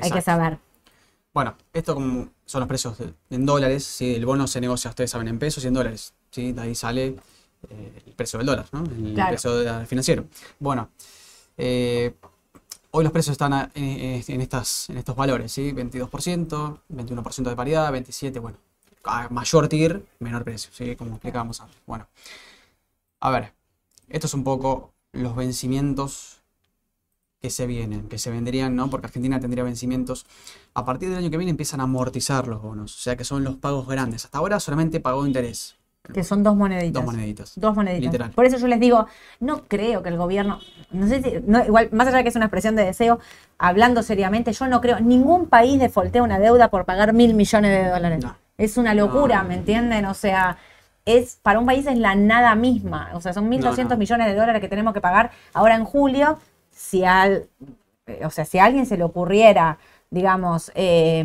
hay 0.00 0.10
que 0.12 0.20
saber. 0.20 0.58
Bueno, 1.36 1.54
esto 1.74 1.92
como 1.92 2.30
son 2.46 2.60
los 2.60 2.66
precios 2.66 2.96
de- 2.96 3.12
en 3.28 3.44
dólares, 3.44 3.84
¿sí? 3.84 4.14
el 4.14 4.24
bono 4.24 4.46
se 4.46 4.58
negocia, 4.58 4.88
ustedes 4.88 5.10
saben, 5.10 5.28
en 5.28 5.38
pesos 5.38 5.62
y 5.64 5.66
en 5.66 5.74
dólares, 5.74 6.14
¿sí? 6.30 6.52
de 6.52 6.62
ahí 6.62 6.74
sale 6.74 7.14
eh, 7.68 8.02
el 8.06 8.12
precio 8.14 8.38
del 8.38 8.46
dólar, 8.46 8.64
¿no? 8.72 8.84
el 8.84 9.12
Claro. 9.12 9.28
precio 9.32 9.54
de- 9.58 9.84
financiero. 9.84 10.24
Bueno, 10.58 10.88
eh, 11.58 12.14
hoy 12.90 13.04
los 13.04 13.12
precios 13.12 13.32
están 13.32 13.52
a- 13.52 13.70
en, 13.74 14.24
en 14.26 14.40
estas, 14.40 14.88
en 14.88 14.96
estos 14.96 15.14
valores, 15.14 15.52
¿sí? 15.52 15.72
22%, 15.72 16.80
21% 16.88 17.50
de 17.50 17.56
paridad, 17.56 17.92
27%, 17.92 18.40
bueno, 18.40 18.56
a 19.04 19.28
mayor 19.28 19.68
tier, 19.68 20.02
menor 20.20 20.42
precio, 20.42 20.70
¿sí? 20.72 20.96
como 20.96 21.16
explicábamos 21.16 21.60
antes. 21.60 21.76
Bueno, 21.86 22.08
a 23.20 23.30
ver, 23.30 23.52
esto 24.08 24.26
es 24.26 24.32
un 24.32 24.42
poco 24.42 24.94
los 25.12 25.36
vencimientos 25.36 26.35
que 27.40 27.50
se 27.50 27.66
vienen, 27.66 28.08
que 28.08 28.18
se 28.18 28.30
vendrían, 28.30 28.74
¿no? 28.74 28.88
Porque 28.90 29.06
Argentina 29.06 29.38
tendría 29.40 29.62
vencimientos. 29.64 30.26
A 30.74 30.84
partir 30.84 31.08
del 31.10 31.18
año 31.18 31.30
que 31.30 31.36
viene 31.36 31.50
empiezan 31.50 31.80
a 31.80 31.84
amortizar 31.84 32.48
los 32.48 32.62
bonos, 32.62 32.96
o 32.96 32.98
sea 32.98 33.16
que 33.16 33.24
son 33.24 33.44
los 33.44 33.56
pagos 33.56 33.86
grandes. 33.86 34.24
Hasta 34.24 34.38
ahora 34.38 34.58
solamente 34.58 35.00
pagó 35.00 35.26
interés, 35.26 35.76
Que 36.12 36.24
son 36.24 36.42
dos 36.42 36.56
moneditas. 36.56 36.92
dos 36.92 37.04
moneditas. 37.12 37.52
Dos 37.56 37.74
moneditas. 37.76 38.04
Literal. 38.12 38.30
Por 38.30 38.46
eso 38.46 38.56
yo 38.58 38.66
les 38.68 38.80
digo, 38.80 39.06
no 39.40 39.64
creo 39.64 40.02
que 40.02 40.08
el 40.08 40.16
gobierno, 40.16 40.60
no 40.92 41.06
sé 41.08 41.22
si, 41.22 41.34
no, 41.46 41.64
igual, 41.64 41.88
más 41.92 42.08
allá 42.08 42.18
de 42.18 42.22
que 42.22 42.28
es 42.30 42.36
una 42.36 42.46
expresión 42.46 42.74
de 42.76 42.84
deseo, 42.84 43.18
hablando 43.58 44.02
seriamente, 44.02 44.52
yo 44.52 44.66
no 44.68 44.80
creo, 44.80 45.00
ningún 45.00 45.48
país 45.48 45.78
defoltea 45.78 46.22
una 46.22 46.38
deuda 46.38 46.70
por 46.70 46.84
pagar 46.84 47.12
mil 47.12 47.34
millones 47.34 47.70
de 47.70 47.90
dólares. 47.90 48.24
No. 48.24 48.36
Es 48.56 48.76
una 48.78 48.94
locura, 48.94 49.42
No. 49.42 49.48
¿me 49.50 49.54
entienden? 49.56 50.06
O 50.06 50.14
sea, 50.14 50.56
es 51.04 51.38
para 51.42 51.58
un 51.58 51.66
país 51.66 51.86
es 51.86 51.98
la 51.98 52.14
nada 52.14 52.54
misma. 52.54 53.10
O 53.14 53.20
sea, 53.20 53.32
son 53.34 53.50
1.200 53.50 53.88
no. 53.90 53.96
millones 53.96 54.26
de 54.26 54.34
dólares 54.34 54.60
que 54.60 54.68
tenemos 54.68 54.94
que 54.94 55.00
pagar 55.00 55.30
ahora 55.52 55.74
en 55.76 55.84
julio. 55.84 56.38
Si 56.76 57.04
al, 57.04 57.48
eh, 58.06 58.20
o 58.26 58.30
sea, 58.30 58.44
si 58.44 58.58
a 58.58 58.64
alguien 58.66 58.84
se 58.84 58.98
le 58.98 59.04
ocurriera, 59.04 59.78
digamos, 60.10 60.70
eh, 60.74 61.24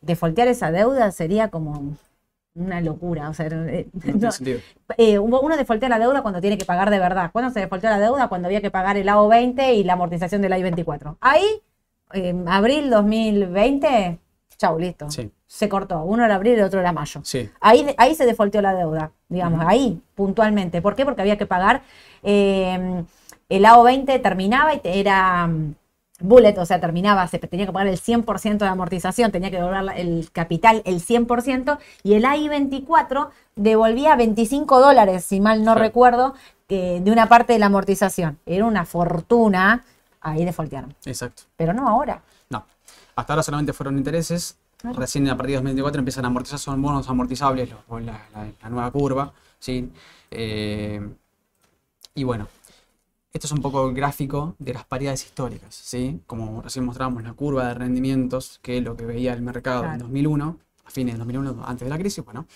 defoltear 0.00 0.46
esa 0.48 0.70
deuda, 0.70 1.10
sería 1.10 1.48
como 1.48 1.96
una 2.54 2.80
locura. 2.80 3.28
O 3.30 3.34
sea, 3.34 3.46
eh, 3.50 3.88
No 4.14 4.30
eh, 4.96 5.18
uno 5.18 5.56
defoltea 5.56 5.88
la 5.88 5.98
deuda 5.98 6.22
cuando 6.22 6.40
tiene 6.40 6.56
que 6.56 6.64
pagar 6.64 6.90
de 6.90 7.00
verdad. 7.00 7.30
¿Cuándo 7.32 7.50
se 7.52 7.58
defolteó 7.60 7.90
la 7.90 7.98
deuda? 7.98 8.28
Cuando 8.28 8.46
había 8.46 8.60
que 8.60 8.70
pagar 8.70 8.96
el 8.96 9.08
AO20 9.08 9.74
y 9.74 9.82
la 9.82 9.94
amortización 9.94 10.40
del 10.40 10.52
AI-24. 10.52 11.16
Ahí, 11.20 11.44
en 12.12 12.48
abril 12.48 12.90
2020, 12.90 14.18
chau, 14.56 14.78
listo. 14.78 15.10
Sí. 15.10 15.32
Se 15.46 15.68
cortó. 15.68 16.02
Uno 16.04 16.24
era 16.24 16.36
abril 16.36 16.52
y 16.54 16.56
el 16.60 16.64
otro 16.64 16.78
era 16.80 16.92
mayo. 16.92 17.20
Sí, 17.24 17.50
Ahí, 17.60 17.86
ahí 17.96 18.14
se 18.14 18.24
defolteó 18.24 18.60
la 18.62 18.74
deuda, 18.74 19.10
digamos, 19.28 19.64
ahí, 19.66 20.00
puntualmente. 20.14 20.80
¿Por 20.80 20.94
qué? 20.94 21.04
Porque 21.04 21.22
había 21.22 21.38
que 21.38 21.46
pagar. 21.46 21.82
eh, 22.22 23.04
el 23.48 23.64
AO20 23.64 24.22
terminaba 24.22 24.74
y 24.74 24.80
era 24.84 25.46
mm, 25.46 25.74
bullet, 26.20 26.56
o 26.58 26.64
sea, 26.66 26.80
terminaba, 26.80 27.26
se 27.28 27.38
tenía 27.38 27.66
que 27.66 27.72
pagar 27.72 27.88
el 27.88 27.98
100% 28.00 28.58
de 28.58 28.66
amortización, 28.66 29.30
tenía 29.32 29.50
que 29.50 29.56
devolver 29.58 29.98
el 29.98 30.30
capital 30.32 30.82
el 30.84 31.00
100%, 31.00 31.78
y 32.02 32.14
el 32.14 32.24
AI-24 32.24 33.30
devolvía 33.56 34.16
25 34.16 34.80
dólares, 34.80 35.24
si 35.24 35.40
mal 35.40 35.64
no 35.64 35.74
Sí. 35.74 35.80
recuerdo, 35.80 36.34
que- 36.68 37.00
de 37.02 37.10
una 37.12 37.28
parte 37.28 37.52
de 37.52 37.58
la 37.58 37.66
amortización. 37.66 38.38
Era 38.46 38.64
una 38.64 38.86
fortuna, 38.86 39.84
ahí 40.20 40.44
defoltearon. 40.44 40.94
exacto. 41.04 41.42
Pero 41.56 41.72
no 41.74 41.86
ahora. 41.88 42.22
No. 42.48 42.64
Hasta 43.16 43.32
ahora 43.34 43.42
solamente 43.42 43.72
fueron 43.74 43.98
intereses. 43.98 44.56
Claro. 44.78 44.98
Recién 44.98 45.28
a 45.28 45.36
partir 45.36 45.52
de 45.52 45.56
2024 45.56 45.98
empiezan 45.98 46.24
a 46.24 46.28
amortizar, 46.28 46.58
son 46.58 46.80
bonos 46.80 47.08
amortizables, 47.08 47.70
los- 47.70 47.82
con 47.84 48.06
la, 48.06 48.20
la- 48.34 48.46
la 48.62 48.68
nueva 48.70 48.90
curva. 48.90 49.32
¿sí? 49.58 49.90
Eh, 50.30 51.00
y 52.14 52.24
bueno, 52.24 52.48
esto 53.34 53.48
es 53.48 53.52
un 53.52 53.60
poco 53.60 53.88
el 53.88 53.94
gráfico 53.94 54.54
de 54.60 54.72
las 54.72 54.84
paridades 54.84 55.24
históricas. 55.26 55.74
¿sí? 55.74 56.20
Como 56.26 56.62
recién 56.62 56.84
mostramos 56.84 57.22
la 57.24 57.32
curva 57.32 57.66
de 57.68 57.74
rendimientos, 57.74 58.60
que 58.62 58.78
es 58.78 58.84
lo 58.84 58.96
que 58.96 59.04
veía 59.04 59.32
el 59.32 59.42
mercado 59.42 59.82
en 59.82 59.90
Claro. 59.90 60.04
2001, 60.04 60.58
a 60.84 60.90
fines 60.90 61.14
de 61.14 61.18
2001, 61.18 61.64
antes 61.66 61.84
de 61.84 61.90
la 61.90 61.98
crisis. 61.98 62.24
Bueno, 62.24 62.46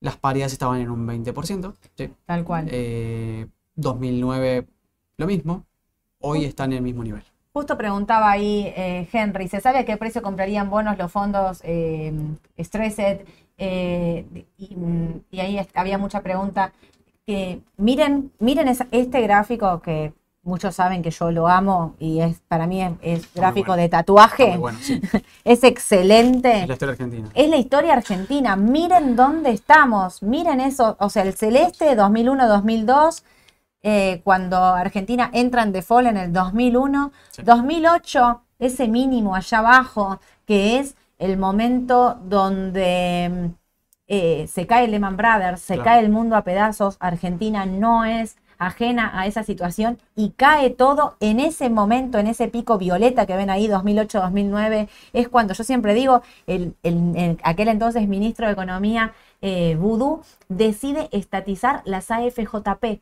las 0.00 0.16
paridades 0.16 0.54
estaban 0.54 0.80
en 0.80 0.90
un 0.90 1.06
20%. 1.06 1.74
¿sí? 1.96 2.10
Tal 2.24 2.44
cual. 2.44 2.66
Eh, 2.70 3.46
2009 3.74 4.66
lo 5.18 5.26
mismo, 5.26 5.66
hoy 6.20 6.44
están 6.46 6.72
en 6.72 6.78
el 6.78 6.84
mismo 6.84 7.04
nivel. 7.04 7.22
Justo 7.52 7.76
preguntaba 7.76 8.30
ahí 8.30 8.72
eh, 8.74 9.06
Henry, 9.12 9.48
¿se 9.48 9.60
sabe 9.60 9.78
a 9.80 9.84
qué 9.84 9.96
precio 9.96 10.22
comprarían 10.22 10.70
bonos 10.70 10.96
los 10.96 11.12
fondos 11.12 11.60
eh, 11.64 12.12
Stressed? 12.58 13.26
Eh, 13.58 14.24
y, 14.56 14.76
y 15.30 15.40
ahí 15.40 15.58
había 15.74 15.98
mucha 15.98 16.22
pregunta. 16.22 16.72
Que 17.28 17.60
miren, 17.76 18.32
miren 18.38 18.68
esa- 18.68 18.86
este 18.90 19.20
gráfico 19.20 19.82
que 19.82 20.14
muchos 20.44 20.74
saben 20.74 21.02
que 21.02 21.10
yo 21.10 21.30
lo 21.30 21.46
amo 21.46 21.94
y 21.98 22.20
es 22.20 22.40
para 22.48 22.66
mí 22.66 22.80
es, 22.82 22.92
es 23.02 23.34
gráfico 23.34 23.66
bueno. 23.72 23.82
de 23.82 23.88
tatuaje. 23.90 24.46
muy 24.52 24.56
bueno, 24.56 24.78
sí. 24.80 24.98
Es 25.44 25.62
excelente. 25.62 26.62
Es 26.62 26.68
la 26.68 26.72
historia 26.72 26.92
argentina. 26.92 27.28
Es 27.34 27.50
la 27.50 27.56
historia 27.58 27.92
argentina. 27.92 28.56
Miren 28.56 29.14
dónde 29.14 29.50
estamos. 29.50 30.22
Miren 30.22 30.58
eso. 30.60 30.96
O 31.00 31.10
sea, 31.10 31.22
el 31.24 31.34
celeste 31.34 31.94
2001-2002, 31.98 33.22
eh, 33.82 34.22
cuando 34.24 34.56
Argentina 34.56 35.28
entra 35.34 35.64
en 35.64 35.72
default 35.72 36.08
en 36.08 36.16
el 36.16 36.32
2001. 36.32 37.12
Sí. 37.28 37.42
2008, 37.42 38.40
ese 38.58 38.88
mínimo 38.88 39.34
allá 39.34 39.58
abajo, 39.58 40.18
que 40.46 40.78
es 40.78 40.96
el 41.18 41.36
momento 41.36 42.16
donde 42.24 43.50
eh, 44.08 44.46
se 44.48 44.66
cae 44.66 44.88
Lehman 44.88 45.16
Brothers, 45.16 45.60
se 45.60 45.74
Claro. 45.74 45.84
cae 45.84 46.00
el 46.00 46.08
mundo 46.10 46.34
a 46.36 46.42
pedazos, 46.42 46.96
Argentina 47.00 47.66
no 47.66 48.04
es 48.04 48.36
ajena 48.60 49.12
a 49.14 49.26
esa 49.28 49.44
situación 49.44 49.98
y 50.16 50.30
cae 50.30 50.70
todo 50.70 51.14
en 51.20 51.38
ese 51.38 51.70
momento, 51.70 52.18
en 52.18 52.26
ese 52.26 52.48
pico 52.48 52.76
violeta 52.76 53.24
que 53.24 53.36
ven 53.36 53.50
ahí, 53.50 53.68
2008-2009, 53.68 54.88
es 55.12 55.28
cuando 55.28 55.54
yo 55.54 55.62
siempre 55.64 55.94
digo, 55.94 56.22
el, 56.48 56.74
el- 56.82 57.16
el- 57.16 57.38
aquel 57.44 57.68
entonces 57.68 58.08
ministro 58.08 58.46
de 58.46 58.52
Economía, 58.54 59.12
eh, 59.42 59.76
Vudú, 59.78 60.22
decide 60.48 61.08
estatizar 61.12 61.82
las 61.84 62.10
AFJP. 62.10 63.00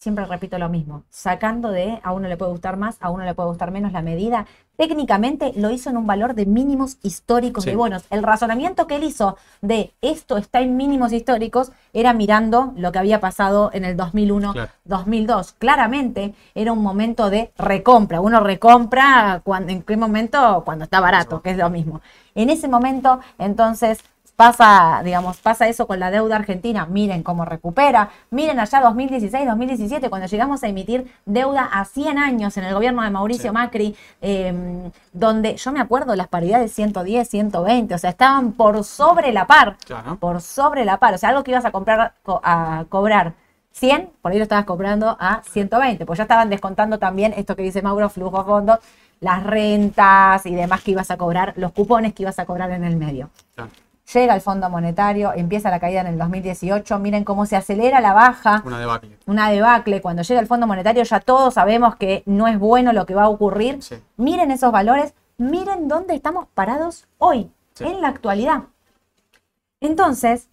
Siempre 0.00 0.24
repito 0.26 0.58
lo 0.58 0.68
mismo, 0.68 1.02
sacando 1.10 1.72
de 1.72 1.98
a 2.04 2.12
uno 2.12 2.28
le 2.28 2.36
puede 2.36 2.52
gustar 2.52 2.76
más, 2.76 2.96
a 3.00 3.10
uno 3.10 3.24
le 3.24 3.34
puede 3.34 3.48
gustar 3.48 3.72
menos 3.72 3.90
la 3.92 4.00
medida. 4.00 4.46
Técnicamente 4.76 5.52
lo 5.56 5.70
hizo 5.70 5.90
en 5.90 5.96
un 5.96 6.06
valor 6.06 6.34
de 6.34 6.46
mínimos 6.46 6.98
históricos 7.02 7.64
Sí. 7.64 7.70
de 7.70 7.76
bonos. 7.76 8.04
El 8.10 8.22
razonamiento 8.22 8.86
que 8.86 8.94
él 8.94 9.02
hizo 9.02 9.36
de 9.60 9.92
esto 10.00 10.36
está 10.36 10.60
en 10.60 10.76
mínimos 10.76 11.12
históricos 11.12 11.72
era 11.92 12.12
mirando 12.12 12.72
lo 12.76 12.92
que 12.92 13.00
había 13.00 13.18
pasado 13.18 13.70
en 13.72 13.84
el 13.84 13.96
2001, 13.96 14.52
Claro. 14.52 14.70
2002. 14.84 15.54
Claramente 15.58 16.32
era 16.54 16.70
un 16.70 16.80
momento 16.80 17.28
de 17.28 17.50
recompra. 17.58 18.20
Uno 18.20 18.38
recompra 18.38 19.40
cuando, 19.42 19.72
en 19.72 19.82
qué 19.82 19.96
momento, 19.96 20.62
cuando 20.64 20.84
está 20.84 21.00
barato, 21.00 21.42
que 21.42 21.50
es 21.50 21.56
lo 21.58 21.70
mismo. 21.70 22.02
En 22.36 22.50
ese 22.50 22.68
momento, 22.68 23.18
entonces, 23.36 23.98
pasa, 24.38 25.00
digamos, 25.04 25.38
pasa 25.38 25.66
eso 25.66 25.88
con 25.88 25.98
la 25.98 26.12
deuda 26.12 26.36
argentina. 26.36 26.86
Miren 26.86 27.24
cómo 27.24 27.44
recupera. 27.44 28.10
Miren 28.30 28.60
allá 28.60 28.80
2016, 28.82 29.44
2017, 29.48 30.08
cuando 30.08 30.28
llegamos 30.28 30.62
a 30.62 30.68
emitir 30.68 31.12
deuda 31.26 31.64
a 31.72 31.84
100 31.84 32.18
años 32.18 32.56
en 32.56 32.62
el 32.62 32.72
gobierno 32.72 33.02
de 33.02 33.10
Mauricio 33.10 33.50
Sí. 33.50 33.52
Macri, 33.52 33.96
eh, 34.22 34.92
donde 35.12 35.56
yo 35.56 35.72
me 35.72 35.80
acuerdo 35.80 36.14
las 36.14 36.28
paridades 36.28 36.72
110, 36.72 37.28
120, 37.28 37.96
o 37.96 37.98
sea, 37.98 38.10
estaban 38.10 38.52
por 38.52 38.84
sobre 38.84 39.32
la 39.32 39.48
par 39.48 39.76
Claro. 39.84 40.14
por 40.20 40.40
sobre 40.40 40.84
la 40.84 40.98
par. 40.98 41.14
O 41.14 41.18
sea, 41.18 41.30
algo 41.30 41.42
que 41.42 41.50
ibas 41.50 41.64
a 41.64 41.72
comprar 41.72 42.12
co- 42.22 42.40
a 42.44 42.84
cobrar 42.88 43.32
100, 43.72 44.08
por 44.22 44.30
ahí 44.30 44.38
lo 44.38 44.44
estabas 44.44 44.66
comprando 44.66 45.16
a 45.18 45.42
120, 45.50 46.06
pues 46.06 46.16
ya 46.16 46.22
estaban 46.22 46.48
descontando 46.48 47.00
también 47.00 47.34
esto 47.36 47.56
que 47.56 47.62
dice 47.62 47.82
Mauro, 47.82 48.08
flujo 48.08 48.44
fondo, 48.44 48.78
las 49.18 49.42
rentas 49.42 50.46
y 50.46 50.54
demás 50.54 50.82
que 50.82 50.92
ibas 50.92 51.10
a 51.10 51.16
cobrar, 51.16 51.54
los 51.56 51.72
cupones 51.72 52.14
que 52.14 52.22
ibas 52.22 52.38
a 52.38 52.44
cobrar 52.46 52.70
en 52.70 52.84
el 52.84 52.94
medio. 52.96 53.30
Claro. 53.56 53.72
Llega 54.14 54.34
el 54.34 54.40
Fondo 54.40 54.70
Monetario, 54.70 55.32
empieza 55.34 55.70
la 55.70 55.80
caída 55.80 56.00
en 56.00 56.06
el 56.06 56.18
2018, 56.18 56.98
miren 56.98 57.24
cómo 57.24 57.44
se 57.44 57.56
acelera 57.56 58.00
la 58.00 58.14
baja, 58.14 58.62
Una 58.64 58.78
debacle. 58.78 59.18
una 59.26 59.50
debacle, 59.50 60.00
cuando 60.00 60.22
llega 60.22 60.40
el 60.40 60.46
Fondo 60.46 60.66
Monetario 60.66 61.02
ya 61.02 61.20
todos 61.20 61.54
sabemos 61.54 61.96
que 61.96 62.22
no 62.24 62.46
es 62.48 62.58
bueno 62.58 62.92
lo 62.94 63.04
que 63.04 63.14
va 63.14 63.24
a 63.24 63.28
ocurrir. 63.28 63.82
Sí. 63.82 63.96
Miren 64.16 64.50
esos 64.50 64.72
valores, 64.72 65.12
miren 65.36 65.88
dónde 65.88 66.14
estamos 66.14 66.46
parados 66.54 67.06
hoy, 67.18 67.50
Sí. 67.74 67.84
en 67.84 68.00
la 68.00 68.08
actualidad. 68.08 68.62
Entonces, 69.80 70.48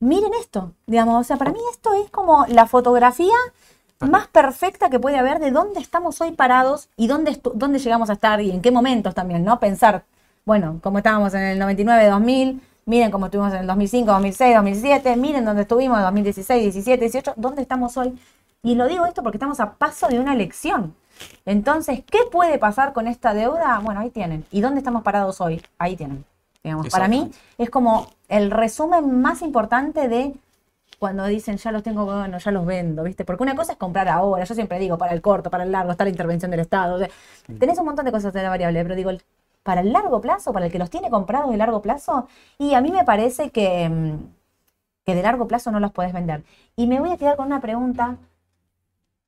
miren 0.00 0.32
esto, 0.40 0.72
digamos, 0.86 1.20
o 1.20 1.24
sea, 1.24 1.36
para 1.36 1.52
mí 1.52 1.58
esto 1.72 1.92
es 1.94 2.10
como 2.10 2.46
la 2.48 2.66
fotografía 2.66 3.34
más 4.00 4.26
perfecta 4.28 4.90
que 4.90 4.98
puede 4.98 5.18
haber 5.18 5.38
de 5.40 5.50
dónde 5.50 5.80
estamos 5.80 6.20
hoy 6.20 6.32
parados 6.32 6.88
y 6.96 7.06
dónde, 7.06 7.38
dónde 7.54 7.78
llegamos 7.78 8.08
a 8.10 8.14
estar 8.14 8.40
y 8.40 8.50
en 8.50 8.60
qué 8.62 8.70
momentos 8.70 9.14
también, 9.14 9.44
¿no? 9.44 9.60
Pensar, 9.60 10.04
bueno, 10.46 10.78
como 10.82 10.98
estábamos 10.98 11.34
en 11.34 11.42
el 11.42 11.58
99, 11.58 12.06
2000, 12.06 12.60
miren 12.86 13.10
cómo 13.10 13.26
estuvimos 13.26 13.52
en 13.52 13.60
el 13.60 13.66
2005, 13.66 14.12
2006, 14.12 14.54
2007, 14.54 15.16
miren 15.16 15.44
dónde 15.44 15.62
estuvimos 15.62 15.98
en 15.98 16.04
2016, 16.04 16.62
17, 16.62 17.00
18, 17.00 17.32
dónde 17.36 17.62
estamos 17.62 17.96
hoy. 17.96 18.16
Y 18.62 18.76
lo 18.76 18.86
digo 18.86 19.06
esto 19.06 19.24
porque 19.24 19.38
estamos 19.38 19.58
a 19.58 19.72
paso 19.74 20.06
de 20.06 20.20
una 20.20 20.32
elección. 20.32 20.94
Entonces, 21.46 22.02
¿qué 22.08 22.20
puede 22.30 22.58
pasar 22.58 22.92
con 22.92 23.08
esta 23.08 23.34
deuda? 23.34 23.80
Bueno, 23.82 24.00
ahí 24.00 24.10
tienen. 24.10 24.44
¿Y 24.52 24.60
dónde 24.60 24.78
estamos 24.78 25.02
parados 25.02 25.40
hoy? 25.40 25.60
Ahí 25.78 25.96
tienen. 25.96 26.24
Digamos, 26.62 26.86
para 26.90 27.08
mí 27.08 27.30
es 27.58 27.68
como 27.70 28.06
el 28.28 28.50
resumen 28.52 29.20
más 29.20 29.42
importante 29.42 30.08
de 30.08 30.34
cuando 31.00 31.26
dicen 31.26 31.56
ya 31.58 31.72
los 31.72 31.82
tengo, 31.82 32.04
bueno, 32.04 32.38
ya 32.38 32.50
los 32.52 32.64
vendo, 32.64 33.02
¿viste? 33.02 33.24
Porque 33.24 33.42
una 33.42 33.56
cosa 33.56 33.72
es 33.72 33.78
comprar 33.78 34.08
ahora, 34.08 34.44
yo 34.44 34.54
siempre 34.54 34.78
digo, 34.78 34.96
para 34.96 35.12
el 35.12 35.20
corto, 35.22 35.50
para 35.50 35.64
el 35.64 35.72
largo, 35.72 35.90
está 35.90 36.04
la 36.04 36.10
intervención 36.10 36.50
del 36.52 36.60
Estado. 36.60 36.94
o 36.94 36.98
sea, 36.98 37.08
tenés 37.58 37.78
un 37.78 37.84
montón 37.84 38.04
de 38.04 38.12
cosas 38.12 38.32
de 38.32 38.42
la 38.42 38.48
variable, 38.48 38.82
pero 38.84 38.94
digo, 38.94 39.10
el- 39.10 39.22
para 39.66 39.80
el 39.80 39.92
largo 39.92 40.20
plazo, 40.20 40.52
para 40.52 40.66
el 40.66 40.72
que 40.72 40.78
los 40.78 40.90
tiene 40.90 41.10
comprados 41.10 41.50
de 41.50 41.56
largo 41.56 41.82
plazo, 41.82 42.28
y 42.56 42.74
a 42.74 42.80
mí 42.80 42.92
me 42.92 43.04
parece 43.04 43.50
que, 43.50 43.88
mm, 43.88 44.18
que 45.04 45.14
de 45.16 45.22
largo 45.22 45.48
plazo 45.48 45.72
no 45.72 45.80
los 45.80 45.90
podés 45.90 46.12
vender. 46.12 46.44
Y 46.76 46.86
me 46.86 47.00
voy 47.00 47.10
a 47.10 47.16
quedar 47.16 47.36
con 47.36 47.46
una 47.46 47.60
pregunta. 47.60 48.16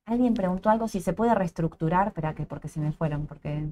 Alguien 0.05 0.33
preguntó 0.33 0.69
algo 0.69 0.87
si 0.87 1.01
se 1.01 1.11
puede 1.11 1.35
reestructurar, 1.35 2.07
espera 2.07 2.33
que 2.35 2.45
porque 2.45 2.69
se 2.69 2.79
me 2.79 2.93
fueron, 2.93 3.27
porque 3.27 3.69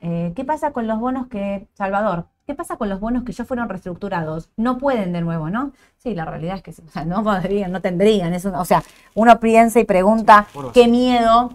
eh, 0.00 0.32
¿qué 0.36 0.44
pasa 0.44 0.72
con 0.72 0.86
los 0.86 1.00
bonos 1.00 1.28
que, 1.28 1.66
Salvador, 1.72 2.26
qué 2.46 2.54
pasa 2.54 2.76
con 2.76 2.90
los 2.90 3.00
bonos 3.00 3.24
que 3.24 3.32
ya 3.32 3.46
fueron 3.46 3.70
reestructurados? 3.70 4.50
No 4.58 4.76
pueden 4.76 5.14
de 5.14 5.22
nuevo, 5.22 5.48
¿no? 5.48 5.72
Sí, 5.96 6.14
la 6.14 6.26
realidad 6.26 6.56
es 6.56 6.62
que 6.62 6.72
sí, 6.72 6.82
o 6.86 6.90
sea, 6.90 7.06
no 7.06 7.24
podrían, 7.24 7.72
no 7.72 7.80
tendrían. 7.80 8.34
O 8.34 8.64
sea, 8.66 8.82
uno 9.14 9.40
piensa 9.40 9.80
y 9.80 9.84
pregunta, 9.84 10.46
qué 10.74 10.88
miedo 10.88 11.50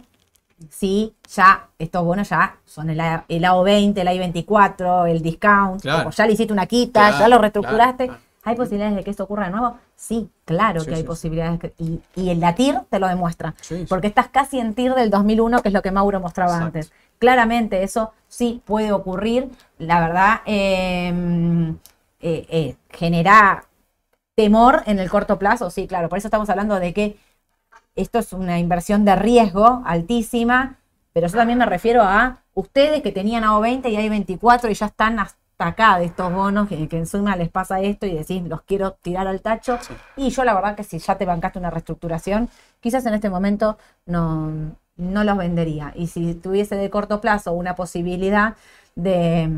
si 0.70 1.14
ya 1.34 1.68
estos 1.78 2.03
bonos 2.03 2.30
ya 2.30 2.58
son 2.66 2.89
el, 2.89 2.99
A- 2.99 3.26
el 3.28 3.43
AO20, 3.43 3.97
el 3.97 4.08
AI24, 4.08 5.10
el 5.10 5.22
discount, 5.22 5.82
Claro. 5.82 5.99
como 6.03 6.12
ya 6.12 6.26
le 6.28 6.34
hiciste 6.34 6.53
una 6.53 6.66
quita, 6.66 7.18
ya 7.20 7.28
lo 7.28 7.38
reestructuraste. 7.38 8.08
claro. 8.08 8.22
¿Hay 8.47 8.56
posibilidades 8.56 8.95
de 8.97 9.03
que 9.03 9.10
esto 9.10 9.24
ocurra 9.24 9.45
de 9.45 9.51
nuevo? 9.51 9.78
Sí, 9.95 10.30
claro 10.45 10.82
Sí, 10.82 10.86
que 10.88 10.93
hay 10.95 11.01
sí, 11.01 11.08
posibilidades. 11.08 11.60
que- 11.60 11.74
y, 11.80 11.99
y 12.16 12.30
el 12.30 12.39
LATIR 12.39 12.82
te 12.91 12.99
lo 12.99 13.08
demuestra. 13.08 13.56
Sí. 13.60 13.86
Porque 13.89 14.06
estás 14.06 14.28
casi 14.30 14.60
en 14.60 14.76
TIR 14.76 14.93
del 14.93 15.10
2001, 15.10 15.64
que 15.64 15.70
es 15.70 15.74
lo 15.74 15.82
que 15.82 15.89
Mauro 15.91 16.20
mostraba 16.20 16.51
Exacto. 16.51 16.66
antes. 16.68 16.91
Claramente 17.18 17.82
eso 17.82 18.14
sí 18.28 18.62
puede 18.66 18.91
ocurrir. 18.91 19.49
La 19.80 19.99
verdad, 19.99 20.41
eh, 20.45 21.74
eh, 22.20 22.45
eh, 22.49 22.76
genera 22.91 23.66
temor 24.36 24.84
en 24.86 24.99
el 24.99 25.10
corto 25.10 25.39
plazo. 25.39 25.72
Sí, 25.72 25.88
claro. 25.88 26.08
Por 26.10 26.20
eso 26.20 26.28
estamos 26.28 26.47
hablando 26.49 26.80
de 26.80 26.93
que 26.93 27.18
esto 27.95 28.19
es 28.19 28.33
una 28.33 28.59
inversión 28.59 29.05
de 29.05 29.15
riesgo 29.15 29.81
altísima. 29.85 30.77
Pero 31.13 31.27
yo 31.27 31.37
también 31.37 31.59
me 31.59 31.65
refiero 31.65 32.01
a 32.03 32.39
ustedes 32.53 33.01
que 33.01 33.11
tenían 33.11 33.43
AO20 33.43 33.89
y 33.89 33.95
AI24 33.95 34.69
y 34.69 34.73
ya 34.73 34.87
están 34.87 35.19
hasta 35.19 35.37
acá 35.59 35.97
de 35.97 36.05
estos 36.05 36.31
bonos, 36.33 36.67
que, 36.67 36.87
que 36.89 36.97
encima 36.97 37.35
les 37.37 37.49
pasa 37.49 37.79
esto 37.79 38.05
y 38.05 38.13
decís, 38.13 38.43
los 38.43 38.61
quiero 38.63 38.91
tirar 39.01 39.25
al 39.27 39.41
tacho. 39.41 39.77
Sí. 39.81 39.93
Y 40.17 40.29
yo 40.29 40.43
la 40.43 40.53
verdad 40.53 40.75
que 40.75 40.83
si 40.83 40.99
ya 40.99 41.17
te 41.17 41.25
bancaste 41.25 41.57
una 41.59 41.69
reestructuración, 41.69 42.49
quizás 42.81 43.05
en 43.05 43.13
este 43.13 43.29
momento 43.29 43.77
no, 44.05 44.51
no 44.97 45.23
los 45.23 45.37
vendería. 45.37 45.93
Y 45.95 46.07
si 46.07 46.33
tuviese 46.33 46.75
de 46.75 46.89
corto 46.89 47.21
plazo 47.21 47.53
una 47.53 47.75
posibilidad 47.75 48.55
de, 48.95 49.49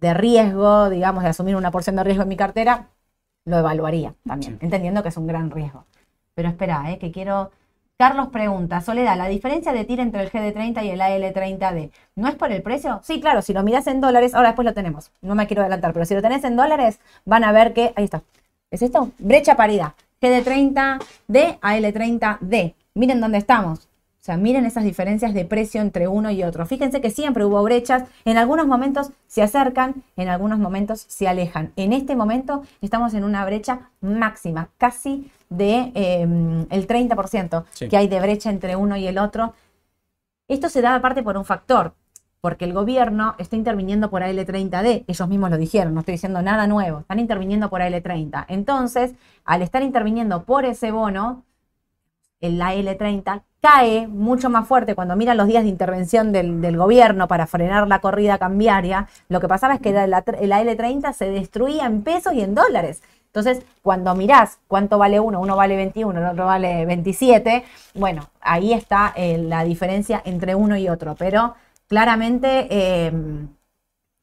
de 0.00 0.14
riesgo, 0.14 0.88
digamos, 0.90 1.22
de 1.22 1.30
asumir 1.30 1.56
una 1.56 1.70
porción 1.70 1.96
de 1.96 2.04
riesgo 2.04 2.22
en 2.22 2.28
mi 2.28 2.36
cartera, 2.36 2.88
lo 3.44 3.58
evaluaría 3.58 4.14
también, 4.26 4.52
Sí. 4.52 4.58
entendiendo 4.64 5.02
que 5.02 5.10
es 5.10 5.16
un 5.18 5.26
gran 5.26 5.50
riesgo. 5.50 5.84
Pero 6.34 6.48
espera, 6.48 6.90
eh, 6.90 6.98
que 6.98 7.10
quiero... 7.10 7.50
Carlos 7.96 8.28
pregunta, 8.32 8.80
Soledad, 8.80 9.16
¿la 9.16 9.28
diferencia 9.28 9.72
de 9.72 9.84
TIR 9.84 10.00
entre 10.00 10.22
el 10.22 10.30
GD30 10.30 10.84
y 10.84 10.90
el 10.90 11.00
AL30D 11.00 11.92
no 12.16 12.26
es 12.26 12.34
por 12.34 12.50
el 12.50 12.60
precio? 12.60 12.98
Sí, 13.04 13.20
claro, 13.20 13.40
si 13.40 13.52
lo 13.52 13.62
miras 13.62 13.86
en 13.86 14.00
dólares, 14.00 14.34
ahora 14.34 14.48
después 14.48 14.66
lo 14.66 14.74
tenemos, 14.74 15.12
no 15.22 15.36
me 15.36 15.46
quiero 15.46 15.62
adelantar, 15.62 15.92
pero 15.92 16.04
si 16.04 16.12
lo 16.12 16.20
tenés 16.20 16.42
en 16.42 16.56
dólares, 16.56 16.98
van 17.24 17.44
a 17.44 17.52
ver 17.52 17.72
que, 17.72 17.92
ahí 17.94 18.02
está, 18.02 18.24
¿es 18.72 18.82
esto? 18.82 19.12
Brecha 19.18 19.54
paridad, 19.54 19.92
GD30D, 20.20 21.60
AL30D. 21.60 22.74
Miren 22.94 23.20
dónde 23.20 23.38
estamos. 23.38 23.88
O 24.24 24.26
sea, 24.26 24.38
miren 24.38 24.64
esas 24.64 24.84
diferencias 24.84 25.34
de 25.34 25.44
precio 25.44 25.82
entre 25.82 26.08
uno 26.08 26.30
y 26.30 26.42
otro. 26.44 26.64
Fíjense 26.64 27.02
que 27.02 27.10
siempre 27.10 27.44
hubo 27.44 27.62
brechas, 27.62 28.04
en 28.24 28.38
algunos 28.38 28.66
momentos 28.66 29.10
se 29.26 29.42
acercan, 29.42 30.02
en 30.16 30.30
algunos 30.30 30.58
momentos 30.58 31.04
se 31.08 31.28
alejan. 31.28 31.72
En 31.76 31.92
este 31.92 32.16
momento 32.16 32.62
estamos 32.80 33.12
en 33.12 33.22
una 33.22 33.44
brecha 33.44 33.90
máxima, 34.00 34.70
casi 34.78 35.30
de 35.50 35.92
eh, 35.94 36.22
el 36.70 36.86
30% 36.86 37.64
Sí. 37.72 37.88
que 37.88 37.98
hay 37.98 38.08
de 38.08 38.18
brecha 38.18 38.48
entre 38.48 38.76
uno 38.76 38.96
y 38.96 39.06
el 39.06 39.18
otro. 39.18 39.52
Esto 40.48 40.70
se 40.70 40.80
da 40.80 40.94
aparte 40.94 41.22
por 41.22 41.36
un 41.36 41.44
factor, 41.44 41.92
porque 42.40 42.64
el 42.64 42.72
gobierno 42.72 43.34
está 43.36 43.56
interviniendo 43.56 44.08
por 44.08 44.22
AL30D, 44.22 45.04
ellos 45.06 45.28
mismos 45.28 45.50
lo 45.50 45.58
dijeron, 45.58 45.92
no 45.92 46.00
estoy 46.00 46.12
diciendo 46.12 46.40
nada 46.40 46.66
nuevo, 46.66 47.00
están 47.00 47.18
interviniendo 47.18 47.68
por 47.68 47.82
AL30. 47.82 48.46
Entonces, 48.48 49.12
al 49.44 49.60
estar 49.60 49.82
interviniendo 49.82 50.44
por 50.44 50.64
ese 50.64 50.92
bono, 50.92 51.42
el 52.40 52.60
AL30 52.60 53.42
cae 53.60 54.06
mucho 54.06 54.50
más 54.50 54.68
fuerte 54.68 54.94
cuando 54.94 55.16
miran 55.16 55.36
los 55.38 55.46
días 55.46 55.62
de 55.64 55.70
intervención 55.70 56.32
del, 56.32 56.76
gobierno 56.76 57.28
para 57.28 57.46
frenar 57.46 57.88
la 57.88 58.00
corrida 58.00 58.38
cambiaria. 58.38 59.08
Lo 59.28 59.40
que 59.40 59.48
pasaba 59.48 59.74
es 59.74 59.80
que 59.80 59.92
la- 59.92 60.06
la- 60.06 60.24
el 60.40 60.52
AL30 60.52 61.12
se 61.14 61.30
destruía 61.30 61.86
en 61.86 62.02
pesos 62.02 62.34
y 62.34 62.42
en 62.42 62.54
dólares. 62.54 63.02
Entonces, 63.26 63.64
cuando 63.82 64.14
mirás 64.14 64.58
cuánto 64.68 64.98
vale 64.98 65.18
uno, 65.18 65.40
uno 65.40 65.56
vale 65.56 65.76
21, 65.76 66.20
el 66.20 66.26
otro 66.26 66.46
vale 66.46 66.86
27, 66.86 67.64
bueno, 67.94 68.28
ahí 68.40 68.72
está 68.72 69.12
eh, 69.16 69.38
la 69.38 69.64
diferencia 69.64 70.22
entre 70.24 70.54
uno 70.54 70.76
y 70.76 70.88
otro. 70.88 71.16
Pero 71.16 71.54
claramente, 71.88 72.68
eh, 72.70 73.12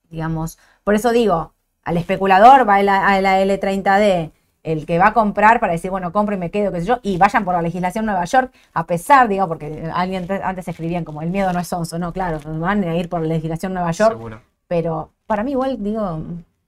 digamos, 0.09 0.57
por 0.83 0.95
eso 0.95 1.11
digo, 1.11 1.53
al 1.83 1.97
especulador 1.97 2.67
va 2.67 2.79
el, 2.79 2.89
a 2.89 3.19
la 3.21 3.41
L30D, 3.41 4.31
el 4.63 4.85
que 4.85 4.97
va 4.99 5.07
a 5.07 5.13
comprar 5.13 5.59
para 5.59 5.73
decir, 5.73 5.89
bueno, 5.91 6.11
compro 6.11 6.35
y 6.35 6.37
me 6.37 6.51
quedo, 6.51 6.71
qué 6.71 6.81
sé 6.81 6.87
yo, 6.87 6.99
y 7.03 7.17
vayan 7.17 7.43
por 7.45 7.53
la 7.55 7.61
legislación 7.61 8.05
Nueva 8.05 8.25
York, 8.25 8.53
a 8.73 8.85
pesar, 8.85 9.27
digo, 9.27 9.47
porque 9.47 9.89
alguien 9.93 10.27
antes 10.43 10.67
escribían 10.67 11.03
como 11.03 11.21
el 11.21 11.29
miedo 11.31 11.51
no 11.53 11.59
es 11.59 11.67
sonso, 11.67 11.97
no, 11.99 12.13
claro, 12.13 12.39
van 12.59 12.83
a 12.83 12.95
ir 12.95 13.09
por 13.09 13.21
la 13.21 13.27
legislación 13.27 13.73
Nueva 13.73 13.91
York, 13.91 14.11
Seguro. 14.11 14.41
pero 14.67 15.09
para 15.25 15.43
mí 15.43 15.51
igual, 15.51 15.77
digo, 15.81 16.19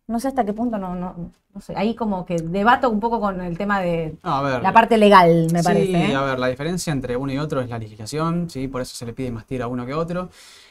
no 0.08 0.20
sé 0.20 0.28
hasta 0.30 0.44
qué 0.44 0.54
punto, 0.54 0.78
no, 0.78 0.96
no, 0.96 1.16
no 1.54 1.62
sé, 1.62 1.74
ahí 1.76 1.94
como 1.96 2.26
que 2.26 2.38
debato 2.38 2.90
un 2.90 3.00
poco 3.00 3.20
con 3.20 3.40
el 3.42 3.58
tema 3.58 3.80
de 3.80 4.16
No, 4.24 4.36
a 4.38 4.42
ver. 4.42 4.62
la 4.64 4.74
parte 4.74 4.98
legal, 4.98 5.48
me 5.52 5.60
sí, 5.60 5.66
parece. 5.66 6.12
¿eh? 6.12 6.16
a 6.16 6.22
ver, 6.24 6.40
la 6.40 6.48
diferencia 6.48 6.92
entre 6.92 7.16
uno 7.16 7.32
y 7.32 7.38
otro 7.38 7.62
es 7.62 7.70
la 7.70 7.78
legislación, 7.78 8.50
¿sí? 8.50 8.68
Por 8.68 8.82
eso 8.82 8.96
se 8.96 9.06
le 9.06 9.14
pide 9.14 9.30
más 9.32 9.46
tiro 9.46 9.66
a 9.66 9.68
uno 9.68 9.86
que 9.86 9.92
a 9.94 9.98
otro. 9.98 10.30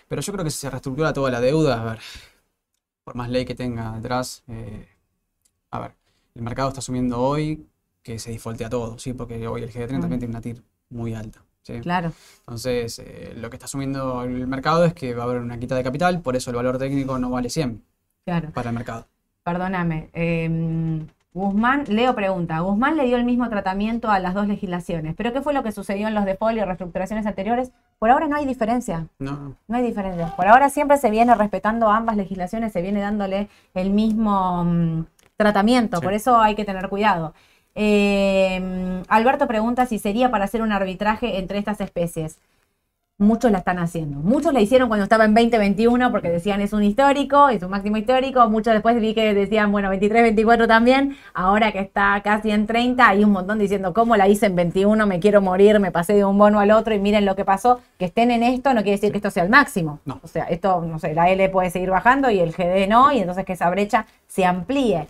Pero 0.08 0.20
yo 0.20 0.32
creo 0.32 0.44
que 0.44 0.50
si 0.50 0.58
se 0.58 0.68
reestructura 0.70 1.12
toda 1.12 1.30
la 1.30 1.40
deuda, 1.40 1.80
a 1.80 1.84
ver, 1.84 2.00
por 3.04 3.14
más 3.14 3.30
ley 3.30 3.44
que 3.44 3.54
tenga 3.54 3.92
detrás, 3.92 4.42
eh, 4.48 4.88
a 5.70 5.78
ver, 5.80 5.92
el 6.34 6.42
mercado 6.42 6.68
está 6.68 6.78
asumiendo 6.80 7.20
hoy 7.20 7.66
que 8.02 8.18
se 8.18 8.32
defaultea 8.32 8.68
todo, 8.68 8.98
¿sí? 8.98 9.12
Porque 9.12 9.46
hoy 9.46 9.62
el 9.62 9.70
GD30 9.70 9.98
Mm. 9.98 10.00
también 10.00 10.18
tiene 10.20 10.32
una 10.32 10.40
TIR 10.40 10.62
muy 10.90 11.14
alta, 11.14 11.40
¿sí? 11.62 11.80
Claro, 11.80 12.12
Entonces, 12.40 12.98
eh, 12.98 13.32
lo 13.36 13.48
que 13.50 13.56
está 13.56 13.66
asumiendo 13.66 14.22
el 14.24 14.46
mercado 14.46 14.84
es 14.84 14.94
que 14.94 15.14
va 15.14 15.22
a 15.22 15.26
haber 15.26 15.38
una 15.40 15.58
quita 15.58 15.74
de 15.76 15.84
capital, 15.84 16.20
por 16.20 16.34
eso 16.36 16.50
el 16.50 16.56
valor 16.56 16.78
técnico 16.78 17.18
no 17.18 17.30
vale 17.30 17.48
100 17.50 17.82
claro. 18.24 18.50
para 18.52 18.70
el 18.70 18.74
mercado. 18.74 19.06
Perdóname. 19.44 20.08
eh, 20.12 21.04
Guzmán, 21.34 21.84
Leo 21.88 22.14
pregunta, 22.14 22.60
Guzmán 22.60 22.98
le 22.98 23.04
dio 23.06 23.16
el 23.16 23.24
mismo 23.24 23.48
tratamiento 23.48 24.10
a 24.10 24.18
las 24.18 24.34
dos 24.34 24.46
legislaciones, 24.48 25.14
pero 25.16 25.32
¿qué 25.32 25.40
fue 25.40 25.54
lo 25.54 25.62
que 25.62 25.72
sucedió 25.72 26.06
en 26.06 26.14
los 26.14 26.26
default 26.26 26.58
y 26.58 26.60
reestructuraciones 26.62 27.24
anteriores? 27.24 27.72
Por 27.98 28.10
ahora 28.10 28.26
no 28.28 28.36
hay 28.36 28.44
diferencia. 28.44 29.06
No, 29.18 29.56
No 29.66 29.76
hay 29.76 29.82
diferencia. 29.82 30.36
Por 30.36 30.46
ahora 30.46 30.68
siempre 30.68 30.98
se 30.98 31.10
viene 31.10 31.34
respetando 31.34 31.88
ambas 31.88 32.18
legislaciones, 32.18 32.72
se 32.74 32.82
viene 32.82 33.00
dándole 33.00 33.48
el 33.72 33.88
mismo 33.90 34.62
mm, 34.64 35.06
tratamiento, 35.42 35.98
Sí. 35.98 36.02
por 36.02 36.14
eso 36.14 36.40
hay 36.40 36.54
que 36.54 36.64
tener 36.64 36.88
cuidado. 36.88 37.34
Eh, 37.74 39.02
Alberto 39.08 39.46
pregunta 39.46 39.86
si 39.86 39.98
sería 39.98 40.30
para 40.30 40.44
hacer 40.44 40.62
un 40.62 40.72
arbitraje 40.72 41.38
entre 41.38 41.58
estas 41.58 41.80
especies. 41.80 42.38
Muchos 43.18 43.52
la 43.52 43.58
están 43.58 43.78
haciendo. 43.78 44.18
Muchos 44.18 44.52
la 44.52 44.60
hicieron 44.60 44.88
cuando 44.88 45.04
estaba 45.04 45.24
en 45.26 45.34
2021 45.34 46.10
porque 46.10 46.28
decían 46.28 46.60
es 46.60 46.72
un 46.72 46.82
histórico, 46.82 47.50
es 47.50 47.62
un 47.62 47.70
máximo 47.70 47.96
histórico. 47.96 48.48
Muchos 48.48 48.72
después 48.72 48.98
vi 49.00 49.14
que 49.14 49.32
decían, 49.32 49.70
bueno, 49.70 49.90
23, 49.90 50.22
24 50.22 50.66
también. 50.66 51.16
Ahora 51.32 51.70
que 51.70 51.78
está 51.78 52.20
casi 52.24 52.50
en 52.50 52.66
30, 52.66 53.06
hay 53.06 53.22
un 53.22 53.30
montón 53.30 53.60
diciendo, 53.60 53.94
¿cómo 53.94 54.16
la 54.16 54.26
hice 54.26 54.46
en 54.46 54.56
21? 54.56 55.06
Me 55.06 55.20
quiero 55.20 55.40
morir, 55.40 55.78
me 55.78 55.92
pasé 55.92 56.14
de 56.14 56.24
un 56.24 56.36
bono 56.36 56.58
al 56.58 56.72
otro 56.72 56.94
y 56.94 56.98
miren 56.98 57.24
lo 57.24 57.36
que 57.36 57.44
pasó. 57.44 57.80
Que 57.96 58.06
estén 58.06 58.32
en 58.32 58.42
esto 58.42 58.74
no 58.74 58.82
quiere 58.82 58.96
decir 58.96 59.12
que 59.12 59.18
esto 59.18 59.30
sea 59.30 59.44
el 59.44 59.50
máximo. 59.50 60.00
No. 60.04 60.18
O 60.24 60.26
sea, 60.26 60.44
esto, 60.44 60.80
no 60.80 60.98
sé, 60.98 61.14
la 61.14 61.30
L 61.30 61.48
puede 61.50 61.70
seguir 61.70 61.90
bajando 61.90 62.28
y 62.28 62.40
el 62.40 62.52
GD 62.52 62.88
no, 62.88 63.12
y 63.12 63.18
entonces 63.20 63.44
que 63.44 63.52
esa 63.52 63.70
brecha 63.70 64.06
se 64.26 64.44
amplíe. 64.44 65.06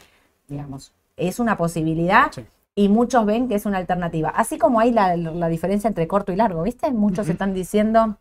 Digamos, 0.53 0.93
es 1.17 1.41
una 1.41 1.57
posibilidad 1.57 2.31
Sí. 2.31 2.45
y 2.75 2.89
muchos 2.89 3.25
ven 3.27 3.49
que 3.49 3.55
es 3.57 3.67
una 3.67 3.79
alternativa. 3.79 4.29
Así 4.29 4.59
como 4.59 4.79
hay 4.81 4.93
la, 4.93 5.17
la 5.17 5.49
diferencia 5.49 5.89
entre 5.89 6.07
corto 6.07 6.31
y 6.33 6.37
largo, 6.37 6.63
¿viste? 6.63 6.91
Muchos 6.93 7.29
están 7.29 7.55
diciendo, 7.55 8.17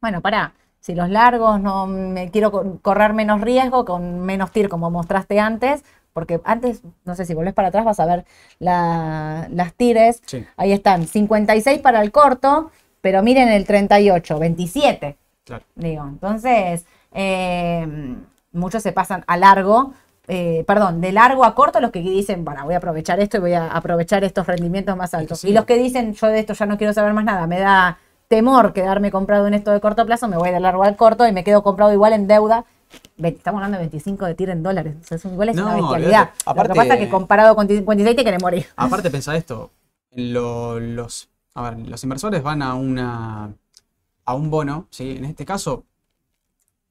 bueno, 0.00 0.20
pará, 0.20 0.52
si 0.78 0.94
los 0.94 1.08
largos 1.10 1.60
no 1.60 1.86
me 1.86 2.30
quiero 2.30 2.50
co- 2.52 2.78
correr 2.82 3.12
menos 3.14 3.40
riesgo, 3.40 3.84
con 3.84 4.20
menos 4.20 4.50
TIR 4.52 4.68
como 4.68 4.90
mostraste 4.90 5.40
antes, 5.40 5.84
porque 6.12 6.40
antes, 6.44 6.82
no 7.04 7.14
sé 7.14 7.24
si 7.24 7.34
volvés 7.34 7.54
para 7.54 7.68
atrás, 7.68 7.84
vas 7.84 8.00
a 8.00 8.06
ver 8.06 8.24
la- 8.58 9.46
las 9.50 9.72
tires. 9.74 10.22
sí, 10.26 10.44
Ahí 10.56 10.72
están, 10.72 11.06
56 11.06 11.80
para 11.80 12.02
el 12.02 12.12
corto, 12.12 12.70
pero 13.00 13.22
miren 13.22 13.48
el 13.48 13.64
38, 13.64 14.38
27. 14.38 15.16
claro. 15.44 15.64
Digo, 15.76 16.04
entonces, 16.06 16.84
eh, 17.12 18.16
muchos 18.52 18.82
se 18.82 18.92
pasan 18.92 19.24
a 19.26 19.36
largo, 19.36 19.92
eh, 20.32 20.64
perdón, 20.66 21.00
de 21.00 21.10
largo 21.12 21.44
a 21.44 21.54
corto, 21.54 21.80
los 21.80 21.90
que 21.90 22.00
dicen, 22.00 22.44
bueno, 22.44 22.64
voy 22.64 22.74
a 22.74 22.76
aprovechar 22.76 23.18
esto 23.20 23.38
y 23.38 23.40
voy 23.40 23.52
a 23.54 23.66
aprovechar 23.68 24.22
estos 24.22 24.46
rendimientos 24.46 24.96
más 24.96 25.12
altos. 25.12 25.40
sí. 25.40 25.48
Y 25.48 25.52
los 25.52 25.64
que 25.64 25.76
dicen, 25.76 26.14
yo 26.14 26.26
de 26.28 26.38
esto 26.38 26.52
ya 26.54 26.66
no 26.66 26.78
quiero 26.78 26.92
saber 26.92 27.12
más 27.14 27.24
nada, 27.24 27.46
me 27.46 27.58
da 27.58 27.98
temor 28.28 28.72
quedarme 28.72 29.10
comprado 29.10 29.46
en 29.48 29.54
esto 29.54 29.72
de 29.72 29.80
corto 29.80 30.06
plazo, 30.06 30.28
me 30.28 30.36
voy 30.36 30.50
de 30.50 30.60
largo 30.60 30.84
al 30.84 30.94
corto 30.96 31.26
y 31.26 31.32
me 31.32 31.42
quedo 31.42 31.62
comprado 31.64 31.92
igual 31.92 32.12
en 32.12 32.26
deuda. 32.28 32.64
Estamos 33.18 33.58
hablando 33.58 33.76
de 33.78 33.82
25 33.84 34.24
de 34.26 34.34
tiro 34.34 34.52
en 34.52 34.62
dólares, 34.62 34.94
o 35.00 35.04
sea, 35.04 35.16
es 35.16 35.24
igual 35.24 35.48
es 35.48 35.56
una 35.56 35.74
bestialidad. 35.74 36.20
olvídate. 36.20 36.32
Aparte- 36.46 36.68
Lo 36.68 36.74
que 36.74 36.78
pasa 36.80 36.94
es 36.94 37.00
que 37.00 37.08
comparado 37.10 37.54
con 37.56 37.66
56 37.68 38.16
te 38.16 38.24
querés 38.24 38.40
morir. 38.42 38.66
Aparte, 38.76 39.10
pensá 39.10 39.36
esto. 39.36 39.70
lo- 40.12 40.78
los, 40.80 41.28
a 41.54 41.62
ver, 41.70 41.78
los 41.88 42.02
inversores 42.04 42.42
van 42.42 42.62
a 42.62 42.74
una 42.74 43.52
a 44.24 44.34
un 44.34 44.50
bono, 44.50 44.86
¿sí? 44.90 45.16
En 45.18 45.24
este 45.24 45.44
caso, 45.44 45.84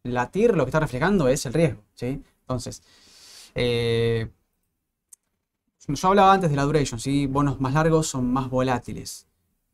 la 0.04 0.30
TIR 0.32 0.56
lo 0.56 0.66
que 0.66 0.70
está 0.70 0.80
reflejando 0.80 1.28
es 1.28 1.46
el 1.46 1.54
riesgo, 1.54 1.82
¿sí? 1.94 2.22
Entonces, 2.42 2.82
eh, 3.60 4.30
yo 5.88 6.08
hablaba 6.08 6.34
antes 6.34 6.50
de 6.50 6.56
la 6.56 6.64
duration, 6.64 7.00
¿sí? 7.00 7.26
Bonos 7.26 7.60
más 7.60 7.74
largos 7.74 8.08
son 8.08 8.32
más 8.32 8.50
volátiles, 8.50 9.28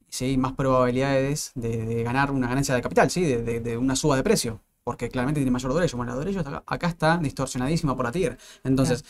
¿sí? 0.10 0.38
Más 0.38 0.54
probabilidades 0.54 1.52
de, 1.56 1.86
de 1.86 2.04
ganar 2.04 2.32
una 2.32 2.48
ganancia 2.48 2.76
de 2.76 2.82
capital, 2.82 3.10
¿sí? 3.12 3.24
De, 3.24 3.44
de- 3.44 3.60
de 3.62 3.78
una 3.78 3.96
suba 3.96 4.16
de 4.18 4.24
precio, 4.24 4.62
porque 4.84 5.10
claramente 5.10 5.40
tiene 5.42 5.52
mayor 5.52 5.74
duration. 5.74 5.98
Bueno, 6.00 6.14
la 6.14 6.18
duration 6.20 6.40
está 6.46 6.58
acá, 6.58 6.64
acá 6.68 6.88
está 6.90 7.18
distorsionadísima 7.20 7.96
por 7.96 8.06
la 8.06 8.12
TIR. 8.14 8.38
Entonces, 8.64 9.06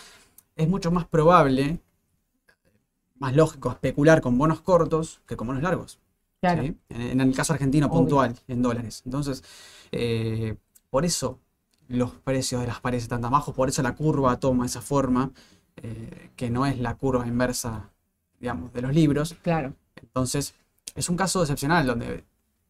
es 0.55 0.69
mucho 0.69 0.91
más 0.91 1.07
probable 1.07 1.81
más 3.17 3.35
lógico 3.35 3.71
especular 3.71 4.21
con 4.21 4.37
bonos 4.37 4.61
cortos 4.61 5.21
que 5.27 5.35
con 5.37 5.47
bonos 5.47 5.63
largos. 5.63 5.99
Claro. 6.41 6.63
¿sí? 6.63 6.75
En, 6.89 7.01
en 7.01 7.21
el 7.21 7.35
caso 7.35 7.53
argentino 7.53 7.87
Obvio. 7.87 7.99
puntual, 7.99 8.35
en 8.47 8.61
dólares. 8.61 9.01
Entonces, 9.05 9.43
eh, 9.91 10.55
por 10.89 11.05
eso 11.05 11.39
los 11.87 12.11
precios 12.11 12.61
de 12.61 12.67
las 12.67 12.79
pares 12.79 13.03
están 13.03 13.21
tan 13.21 13.31
bajos, 13.31 13.53
por 13.55 13.69
eso 13.69 13.81
la 13.81 13.93
curva 13.95 14.37
toma 14.39 14.65
esa 14.65 14.81
forma, 14.81 15.31
eh, 15.77 16.29
que 16.35 16.49
no 16.49 16.65
es 16.65 16.79
la 16.79 16.95
curva 16.95 17.27
inversa, 17.27 17.89
digamos, 18.39 18.73
de 18.73 18.81
los 18.81 18.93
libros. 18.93 19.35
Claro. 19.41 19.73
Entonces, 20.01 20.55
es 20.95 21.09
un 21.09 21.17
caso 21.17 21.41
excepcional 21.41 21.85
donde 21.85 22.23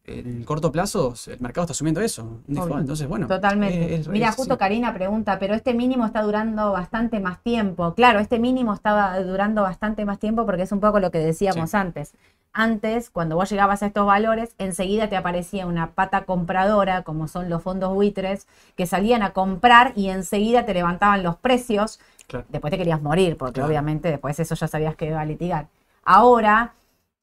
en 0.04 0.36
el 0.38 0.44
corto 0.44 0.70
plazo 0.70 1.14
el 1.26 1.40
mercado 1.40 1.64
está 1.64 1.72
asumiendo 1.72 2.00
eso. 2.00 2.40
default. 2.46 2.78
Entonces, 2.80 3.08
bueno. 3.08 3.26
Totalmente. 3.26 3.94
es- 3.94 4.00
es- 4.02 4.08
Mira, 4.08 4.30
justo. 4.32 4.56
Karina 4.56 4.94
pregunta, 4.94 5.38
pero 5.40 5.54
este 5.54 5.74
mínimo 5.74 6.06
está 6.06 6.22
durando 6.22 6.70
bastante 6.70 7.18
más 7.18 7.42
tiempo. 7.42 7.92
Claro, 7.94 8.20
este 8.20 8.38
mínimo 8.38 8.72
estaba 8.72 9.18
durando 9.20 9.62
bastante 9.62 10.04
más 10.04 10.18
tiempo 10.20 10.46
porque 10.46 10.62
es 10.62 10.70
un 10.72 10.78
poco 10.80 11.00
lo 11.00 11.10
que 11.10 11.18
decíamos 11.18 11.74
antes. 11.74 12.12
Antes, 12.58 13.10
cuando 13.10 13.36
vos 13.36 13.50
llegabas 13.50 13.82
a 13.82 13.86
estos 13.86 14.06
valores, 14.06 14.54
enseguida 14.56 15.10
te 15.10 15.16
aparecía 15.18 15.66
una 15.66 15.88
pata 15.90 16.24
compradora, 16.24 17.02
como 17.02 17.28
son 17.28 17.50
los 17.50 17.62
fondos 17.62 17.92
buitres, 17.92 18.46
que 18.76 18.86
salían 18.86 19.22
a 19.22 19.34
comprar 19.34 19.92
y 19.94 20.08
enseguida 20.08 20.64
te 20.64 20.72
levantaban 20.72 21.22
los 21.22 21.36
precios. 21.36 22.00
Claro. 22.26 22.46
Después 22.48 22.70
te 22.70 22.78
querías 22.78 23.02
morir, 23.02 23.36
porque 23.36 23.56
Claro. 23.60 23.68
obviamente 23.68 24.08
después 24.10 24.40
eso 24.40 24.54
ya 24.54 24.68
sabías 24.68 24.96
que 24.96 25.08
iba 25.08 25.20
a 25.20 25.26
litigar. 25.26 25.66
Ahora 26.02 26.72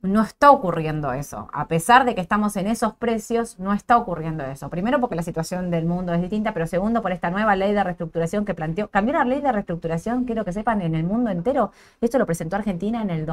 no 0.04 0.22
está 0.22 0.52
ocurriendo 0.52 1.14
eso. 1.14 1.48
A 1.52 1.68
pesar 1.68 2.06
de 2.06 2.14
que 2.14 2.22
estamos 2.22 2.56
en 2.58 2.68
esos 2.68 2.94
precios, 2.94 3.58
no 3.58 3.74
está 3.74 3.98
ocurriendo 3.98 4.44
eso. 4.44 4.70
Primero 4.70 5.00
porque 5.00 5.16
la 5.16 5.24
situación 5.24 5.72
del 5.72 5.86
mundo 5.86 6.14
es 6.14 6.22
distinta, 6.22 6.54
pero 6.54 6.68
segundo 6.68 7.02
por 7.02 7.12
esta 7.12 7.32
nueva 7.32 7.56
ley 7.56 7.74
de 7.74 7.84
reestructuración 7.84 8.46
que 8.46 8.54
planteó. 8.54 8.90
Cambió 8.90 9.14
la 9.16 9.24
ley 9.26 9.42
de 9.42 9.52
reestructuración, 9.52 10.26
quiero 10.26 10.46
que 10.46 10.54
sepan, 10.54 10.82
en 10.82 10.94
el 10.94 11.06
mundo 11.06 11.32
entero. 11.32 11.72
Esto 12.02 12.20
lo 12.20 12.26
presentó 12.28 12.58
Argentina 12.58 13.02
en 13.02 13.10
el 13.10 13.26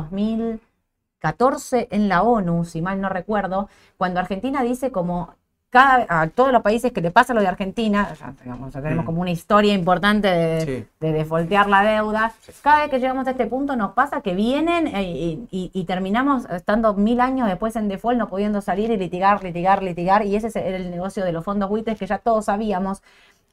2014 1.21 1.89
en 1.91 2.09
la 2.09 2.23
ONU, 2.23 2.65
si 2.65 2.81
mal 2.83 3.01
no 3.01 3.09
recuerdo, 3.09 3.69
cuando 3.97 4.21
Argentina 4.21 4.63
dice 4.63 4.91
como 4.91 5.35
cada, 5.69 6.05
a 6.09 6.27
todos 6.27 6.51
los 6.51 6.63
países 6.63 6.91
que 6.91 7.01
le 7.01 7.13
pasa 7.13 7.33
lo 7.33 7.41
de 7.41 7.47
Argentina, 7.47 8.13
ya, 8.19 8.35
digamos, 8.43 8.73
ya 8.75 8.83
tenemos 8.83 9.05
Mm. 9.05 9.07
como 9.07 9.21
una 9.21 9.31
historia 9.31 9.73
importante 9.73 10.27
de, 10.27 10.61
Sí. 10.63 10.87
de 10.99 11.13
defoltear 11.13 11.69
la 11.69 11.83
deuda. 11.85 12.33
Cada 12.61 12.81
vez 12.81 12.91
que 12.91 12.99
llegamos 12.99 13.25
a 13.29 13.31
este 13.31 13.47
punto 13.47 13.77
nos 13.77 13.93
pasa 13.93 14.21
que 14.21 14.35
vienen 14.35 14.89
eh, 14.89 15.03
y, 15.05 15.47
y- 15.53 15.71
y 15.73 15.85
terminamos 15.85 16.45
estando 16.51 16.95
mil 16.95 17.21
años 17.21 17.47
después 17.47 17.77
en 17.77 17.87
default, 17.87 18.19
no 18.19 18.29
pudiendo 18.29 18.61
salir 18.63 18.91
y 18.91 18.97
litigar, 18.97 19.45
litigar, 19.45 19.81
litigar. 19.85 20.27
Y 20.27 20.35
ese 20.35 20.49
es 20.49 20.57
el, 20.57 20.75
el 20.75 20.91
negocio 20.91 21.25
de 21.25 21.31
los 21.31 21.45
fondos 21.45 21.69
buitres 21.69 21.97
que 21.97 22.07
ya 22.07 22.19
todos 22.19 22.47
sabíamos. 22.47 23.01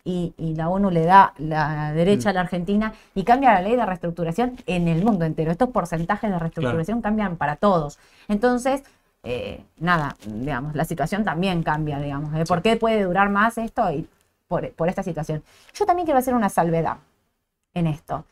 Y, 0.10 0.34
y 0.38 0.56
la 0.56 0.70
ONU 0.70 0.90
le 0.90 1.04
da 1.04 1.34
la 1.38 1.92
derecha 1.92 2.30
a 2.30 2.34
la 2.34 2.40
Argentina 2.42 2.94
y 3.14 3.24
cambia 3.24 3.52
la 3.54 3.62
ley 3.62 3.76
de 3.76 3.86
reestructuración 3.86 4.56
en 4.66 4.88
el 4.88 5.04
mundo 5.04 5.26
entero. 5.26 5.52
Estos 5.52 5.70
porcentajes 5.70 6.32
de 6.32 6.40
reestructuración 6.40 7.02
cambian 7.02 7.36
para 7.36 7.58
todos. 7.58 8.00
Entonces, 8.30 8.84
eh, 9.24 9.66
nada, 9.80 10.16
digamos, 10.26 10.76
la 10.76 10.86
situación 10.86 11.26
también 11.26 11.62
cambia, 11.62 12.00
digamos. 12.00 12.34
¿eh? 12.36 12.46
¿Por 12.48 12.62
qué 12.62 12.78
puede 12.78 13.04
durar 13.04 13.30
más 13.30 13.58
esto? 13.58 13.92
Y 13.92 14.08
por, 14.48 14.72
por 14.76 14.88
esta 14.88 15.04
situación. 15.04 15.44
Yo 15.74 15.86
también 15.86 16.06
quiero 16.06 16.20
hacer 16.20 16.34
una 16.36 16.48
salvedad 16.48 16.98
en 17.74 17.88
esto. 17.88 18.24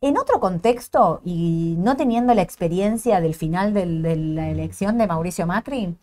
En 0.00 0.16
otro 0.16 0.40
contexto, 0.40 1.20
y 1.24 1.74
no 1.78 1.94
teniendo 1.96 2.32
la 2.32 2.40
experiencia 2.42 3.20
del 3.20 3.34
final 3.34 3.74
del- 3.74 4.00
de 4.02 4.16
la 4.16 4.48
elección 4.48 4.96
de 4.96 5.06
Mauricio 5.06 5.46
Macri, 5.46 5.94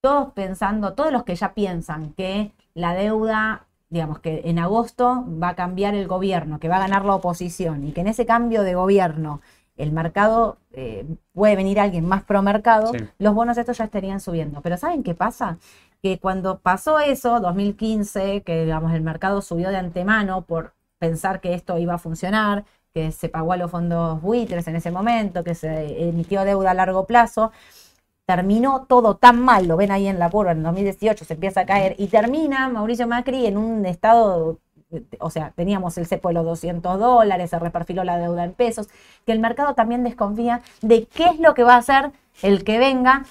todos 0.00 0.32
pensando, 0.34 0.92
todos 0.92 1.10
los 1.12 1.24
que 1.24 1.34
ya 1.34 1.52
piensan 1.52 2.12
que 2.12 2.52
la 2.74 2.94
deuda, 2.94 3.66
digamos 3.90 4.20
que 4.20 4.42
en 4.44 4.58
agosto 4.58 5.24
va 5.42 5.50
a 5.50 5.54
cambiar 5.56 5.94
el 5.94 6.06
gobierno, 6.08 6.58
que 6.58 6.68
va 6.68 6.76
a 6.76 6.80
ganar 6.80 7.04
la 7.04 7.16
oposición 7.16 7.84
y 7.86 7.92
que 7.92 8.00
en 8.00 8.06
ese 8.08 8.24
cambio 8.24 8.62
de 8.62 8.74
gobierno 8.74 9.40
el 9.76 9.92
mercado 9.92 10.58
eh, 10.72 11.04
puede 11.32 11.56
venir 11.56 11.80
alguien 11.80 12.06
más 12.06 12.22
pro 12.22 12.42
mercado, 12.42 12.92
Sí. 12.92 12.98
los 13.18 13.34
bonos 13.34 13.58
estos 13.58 13.78
ya 13.78 13.84
estarían 13.84 14.20
subiendo. 14.20 14.60
Pero 14.60 14.76
¿saben 14.76 15.02
qué 15.02 15.14
pasa? 15.14 15.58
Que 16.02 16.18
cuando 16.18 16.58
pasó 16.58 16.98
eso, 17.00 17.40
2015, 17.40 18.42
que 18.42 18.64
digamos 18.64 18.92
el 18.92 19.02
mercado 19.02 19.42
subió 19.42 19.70
de 19.70 19.76
antemano 19.76 20.42
por 20.42 20.74
pensar 20.98 21.40
que 21.40 21.54
esto 21.54 21.78
iba 21.78 21.94
a 21.94 21.98
funcionar, 21.98 22.64
que 22.92 23.10
se 23.12 23.28
pagó 23.28 23.52
a 23.52 23.56
los 23.56 23.70
fondos 23.70 24.20
buitres 24.20 24.66
en 24.68 24.76
ese 24.76 24.90
momento, 24.90 25.44
que 25.44 25.54
se 25.54 26.08
emitió 26.08 26.44
deuda 26.44 26.72
a 26.72 26.74
largo 26.74 27.06
plazo, 27.06 27.52
terminó 28.30 28.86
todo 28.88 29.16
tan 29.16 29.40
mal, 29.40 29.66
lo 29.66 29.76
ven 29.76 29.90
ahí 29.90 30.06
en 30.06 30.20
la 30.20 30.30
curva, 30.30 30.52
en 30.52 30.62
2018 30.62 31.24
se 31.24 31.34
empieza 31.34 31.62
a 31.62 31.66
caer 31.66 31.96
y 31.98 32.06
termina 32.06 32.68
Mauricio 32.68 33.08
Macri 33.08 33.44
en 33.46 33.56
un 33.56 33.84
estado 33.86 34.60
o 35.18 35.30
sea, 35.30 35.52
teníamos 35.56 35.98
el 35.98 36.06
cepo 36.06 36.28
de 36.28 36.34
los 36.34 36.44
200 36.44 36.98
dólares, 36.98 37.50
se 37.50 37.58
reperfiló 37.58 38.04
la 38.04 38.18
deuda 38.18 38.44
en 38.44 38.52
pesos, 38.52 38.88
que 39.26 39.32
el 39.32 39.40
mercado 39.40 39.74
también 39.74 40.04
desconfía 40.04 40.62
de 40.80 41.06
qué 41.06 41.24
es 41.24 41.40
lo 41.40 41.54
que 41.54 41.64
va 41.64 41.74
a 41.74 41.78
hacer 41.78 42.12
el 42.42 42.62
que 42.62 42.78
venga 42.78 43.24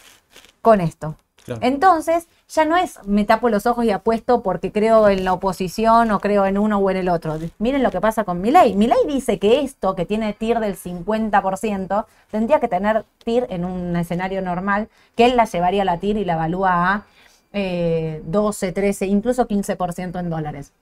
con 0.61 0.81
esto. 0.81 1.15
Entonces, 1.61 2.27
ya 2.47 2.65
no 2.65 2.75
es 2.75 2.99
me 3.05 3.25
tapo 3.25 3.49
los 3.49 3.65
ojos 3.65 3.85
y 3.85 3.91
apuesto 3.91 4.43
porque 4.43 4.71
creo 4.71 5.09
en 5.09 5.23
la 5.23 5.33
oposición 5.33 6.11
o 6.11 6.19
creo 6.19 6.45
en 6.45 6.57
uno 6.57 6.77
o 6.77 6.89
en 6.89 6.97
el 6.97 7.09
otro. 7.09 7.37
Miren 7.57 7.83
lo 7.83 7.91
que 7.91 8.01
pasa 8.01 8.23
con 8.23 8.41
Milei. 8.41 8.75
Milei 8.75 8.99
dice 9.07 9.39
que 9.39 9.61
esto, 9.61 9.95
que 9.95 10.05
tiene 10.05 10.33
TIR 10.33 10.59
del 10.59 10.75
50%, 10.75 12.05
tendría 12.31 12.59
que 12.59 12.67
tener 12.67 13.05
TIR 13.23 13.47
en 13.49 13.65
un 13.65 13.95
escenario 13.95 14.41
normal, 14.41 14.89
que 15.15 15.25
él 15.25 15.35
la 15.35 15.45
llevaría 15.45 15.83
a 15.83 15.85
la 15.85 15.99
TIR 15.99 16.17
y 16.17 16.25
la 16.25 16.33
evalúa 16.33 16.93
a 16.93 17.05
eh, 17.53 18.21
12, 18.25 18.71
13, 18.71 19.07
incluso 19.07 19.47
15% 19.47 20.19
en 20.19 20.29
dólares. 20.29 20.73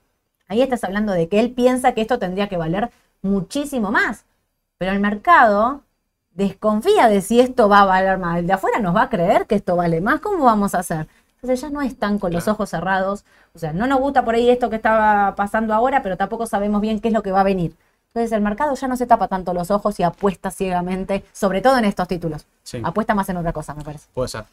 Ahí 0.48 0.62
estás 0.62 0.84
hablando 0.84 1.12
de 1.12 1.28
que 1.28 1.40
él 1.40 1.52
piensa 1.52 1.92
que 1.92 2.00
esto 2.00 2.18
tendría 2.18 2.48
que 2.48 2.56
valer 2.56 2.90
muchísimo 3.22 3.90
más. 3.90 4.24
Pero 4.78 4.92
el 4.92 5.00
mercado 5.00 5.82
desconfía 6.38 7.08
de 7.08 7.20
si 7.20 7.40
esto 7.40 7.68
va 7.68 7.80
a 7.80 7.84
valer 7.84 8.16
más. 8.16 8.38
El 8.38 8.46
de 8.46 8.52
afuera 8.52 8.78
nos 8.78 8.94
va 8.94 9.02
a 9.02 9.08
creer 9.10 9.46
que 9.46 9.56
esto 9.56 9.74
vale 9.74 10.00
más. 10.00 10.20
¿Cómo 10.20 10.44
vamos 10.44 10.74
a 10.74 10.78
hacer? 10.78 11.08
Entonces 11.42 11.60
ya 11.60 11.68
no 11.68 11.82
están 11.82 12.18
con 12.20 12.32
los 12.32 12.46
ojos 12.46 12.70
cerrados. 12.70 13.24
O 13.54 13.58
sea, 13.58 13.72
no 13.72 13.88
nos 13.88 13.98
gusta 13.98 14.24
por 14.24 14.36
ahí 14.36 14.48
esto 14.48 14.70
que 14.70 14.76
estaba 14.76 15.34
pasando 15.34 15.74
ahora, 15.74 16.00
pero 16.00 16.16
tampoco 16.16 16.46
sabemos 16.46 16.80
bien 16.80 17.00
qué 17.00 17.08
es 17.08 17.14
lo 17.14 17.22
que 17.22 17.32
va 17.32 17.40
a 17.40 17.44
venir. 17.44 17.74
Entonces 18.08 18.30
el 18.32 18.40
mercado 18.40 18.74
ya 18.74 18.86
no 18.86 18.96
se 18.96 19.06
tapa 19.06 19.26
tanto 19.26 19.52
los 19.52 19.70
ojos 19.72 19.98
y 19.98 20.04
apuesta 20.04 20.50
ciegamente, 20.52 21.24
sobre 21.32 21.60
todo 21.60 21.76
en 21.76 21.84
estos 21.84 22.06
títulos. 22.06 22.46
Sí, 22.62 22.80
Apuesta 22.84 23.14
más 23.14 23.28
en 23.28 23.36
otra 23.36 23.52
cosa, 23.52 23.74
me 23.74 23.82
parece. 23.82 24.06
puede 24.14 24.28
ser. 24.28 24.44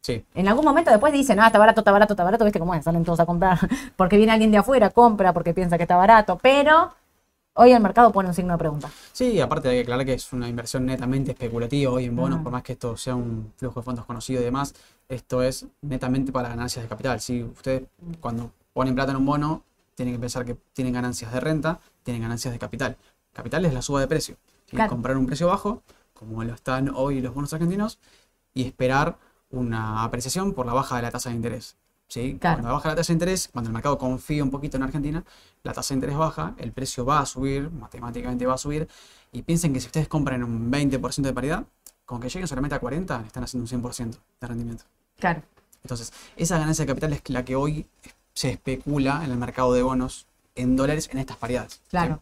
Sí, 0.00 0.24
En 0.34 0.48
algún 0.48 0.64
momento 0.64 0.90
después 0.90 1.12
dicen, 1.12 1.38
ah, 1.38 1.46
está 1.46 1.60
barato, 1.60 1.80
está 1.80 1.92
barato, 1.92 2.14
está 2.14 2.24
barato, 2.24 2.44
viste 2.44 2.58
cómo 2.58 2.74
es, 2.74 2.84
salen 2.84 3.04
todos 3.04 3.20
a 3.20 3.26
comprar. 3.26 3.58
Porque 3.96 4.16
viene 4.16 4.32
alguien 4.32 4.50
de 4.50 4.58
afuera, 4.58 4.90
compra 4.90 5.32
porque 5.32 5.54
piensa 5.54 5.76
que 5.76 5.84
está 5.84 5.96
barato. 5.96 6.38
Pero 6.42 6.92
hoy 7.54 7.72
el 7.72 7.82
mercado 7.82 8.12
pone 8.12 8.28
un 8.28 8.34
signo 8.34 8.52
de 8.54 8.58
pregunta. 8.58 8.90
Sí, 9.12 9.40
aparte 9.40 9.68
hay 9.68 9.76
que 9.76 9.82
aclarar 9.82 10.06
que 10.06 10.14
es 10.14 10.32
una 10.32 10.48
inversión 10.48 10.86
netamente 10.86 11.32
especulativa 11.32 11.92
hoy 11.92 12.06
en 12.06 12.16
bonos, 12.16 12.40
Ah. 12.40 12.42
por 12.42 12.52
más 12.52 12.62
que 12.62 12.72
esto 12.72 12.96
sea 12.96 13.14
un 13.14 13.52
flujo 13.56 13.80
de 13.80 13.84
fondos 13.84 14.04
conocido 14.04 14.40
y 14.40 14.44
demás, 14.44 14.74
esto 15.08 15.42
es 15.42 15.66
netamente 15.82 16.32
para 16.32 16.48
ganancias 16.48 16.82
de 16.84 16.88
capital. 16.88 17.20
Si 17.20 17.42
ustedes 17.42 17.82
cuando 18.20 18.50
ponen 18.72 18.94
plata 18.94 19.10
en 19.12 19.18
un 19.18 19.26
bono, 19.26 19.62
tienen 19.94 20.14
que 20.14 20.20
pensar 20.20 20.44
que 20.44 20.56
tienen 20.72 20.94
ganancias 20.94 21.32
de 21.32 21.40
renta, 21.40 21.78
tienen 22.02 22.22
ganancias 22.22 22.52
de 22.52 22.58
capital. 22.58 22.96
Capital 23.32 23.64
es 23.66 23.74
la 23.74 23.82
suba 23.82 24.00
de 24.00 24.08
precio. 24.08 24.36
¿sí? 24.66 24.76
Claro. 24.76 24.90
Comprar 24.90 25.16
un 25.16 25.26
precio 25.26 25.48
bajo, 25.48 25.82
como 26.14 26.42
lo 26.44 26.54
están 26.54 26.90
hoy 26.94 27.20
los 27.20 27.34
bonos 27.34 27.52
argentinos, 27.52 27.98
y 28.54 28.64
esperar 28.64 29.16
una 29.50 30.02
apreciación 30.04 30.54
por 30.54 30.64
la 30.66 30.72
baja 30.72 30.96
de 30.96 31.02
la 31.02 31.10
tasa 31.10 31.28
de 31.30 31.36
interés. 31.36 31.76
¿Sí? 32.12 32.36
Claro. 32.38 32.58
Cuando 32.58 32.74
baja 32.74 32.90
la 32.90 32.96
tasa 32.96 33.08
de 33.08 33.14
interés, 33.14 33.48
cuando 33.50 33.68
el 33.70 33.72
mercado 33.72 33.96
confía 33.96 34.44
un 34.44 34.50
poquito 34.50 34.76
en 34.76 34.82
Argentina, 34.82 35.24
la 35.62 35.72
tasa 35.72 35.94
de 35.94 35.96
interés 35.96 36.16
baja, 36.16 36.54
el 36.58 36.72
precio 36.72 37.06
va 37.06 37.20
a 37.20 37.26
subir, 37.26 37.70
matemáticamente 37.70 38.44
va 38.44 38.54
a 38.54 38.58
subir, 38.58 38.86
y 39.32 39.42
piensen 39.42 39.72
que 39.72 39.80
si 39.80 39.86
ustedes 39.86 40.08
compran 40.08 40.44
un 40.44 40.70
20% 40.70 41.22
de 41.22 41.32
paridad, 41.32 41.64
con 42.04 42.20
que 42.20 42.28
lleguen 42.28 42.46
solamente 42.46 42.74
a 42.74 42.80
40, 42.80 43.22
están 43.26 43.44
haciendo 43.44 43.64
un 43.64 43.82
100% 43.82 44.18
de 44.40 44.46
rendimiento. 44.46 44.84
Claro. 45.18 45.42
Entonces, 45.82 46.12
esa 46.36 46.58
ganancia 46.58 46.84
de 46.84 46.88
capital 46.88 47.14
es 47.14 47.22
la 47.30 47.44
que 47.44 47.56
hoy 47.56 47.86
se 48.34 48.50
especula 48.50 49.22
en 49.24 49.30
el 49.30 49.38
mercado 49.38 49.72
de 49.72 49.82
bonos 49.82 50.26
en 50.54 50.76
dólares 50.76 51.08
en 51.12 51.18
estas 51.18 51.38
paridades. 51.38 51.80
Claro. 51.88 52.20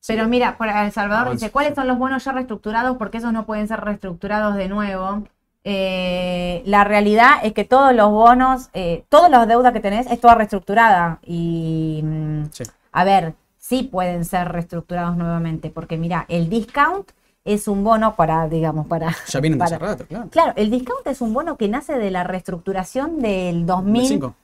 Sí. 0.00 0.14
Pero 0.14 0.26
mira, 0.26 0.56
por 0.56 0.68
El 0.68 0.90
Salvador 0.90 1.26
Avance, 1.26 1.44
dice, 1.44 1.52
¿cuáles 1.52 1.72
sí. 1.72 1.74
son 1.74 1.86
los 1.86 1.98
bonos 1.98 2.24
ya 2.24 2.32
reestructurados? 2.32 2.96
Porque 2.96 3.18
esos 3.18 3.34
no 3.34 3.44
pueden 3.44 3.68
ser 3.68 3.80
reestructurados 3.80 4.56
de 4.56 4.68
nuevo. 4.68 5.24
Eh, 5.64 6.62
la 6.66 6.84
realidad 6.84 7.32
es 7.42 7.52
que 7.52 7.64
todos 7.64 7.94
los 7.94 8.10
bonos, 8.10 8.70
eh, 8.72 9.04
todas 9.08 9.30
las 9.30 9.46
deudas 9.46 9.72
que 9.72 9.80
tenés 9.80 10.06
es 10.10 10.20
toda 10.20 10.34
reestructurada. 10.34 11.18
Y, 11.24 12.00
mm, 12.02 12.44
Sí. 12.52 12.64
a 12.92 13.04
ver, 13.04 13.34
sí 13.58 13.82
pueden 13.82 14.24
ser 14.24 14.48
reestructurados 14.48 15.16
nuevamente. 15.16 15.70
Porque 15.70 15.96
mira, 15.96 16.24
el 16.28 16.48
discount 16.48 17.10
es 17.44 17.68
un 17.68 17.84
bono 17.84 18.14
para, 18.16 18.48
digamos, 18.48 18.86
para... 18.86 19.14
Ya 19.28 19.40
vienen 19.40 19.58
de 19.58 19.64
para- 19.64 19.78
rato, 19.78 20.06
claro. 20.06 20.28
Claro, 20.30 20.52
el 20.56 20.70
discount 20.70 21.06
es 21.06 21.20
un 21.20 21.32
bono 21.34 21.56
que 21.56 21.68
nace 21.68 21.98
de 21.98 22.10
la 22.10 22.24
reestructuración 22.24 23.20
del 23.20 23.66
2005. 23.66 24.34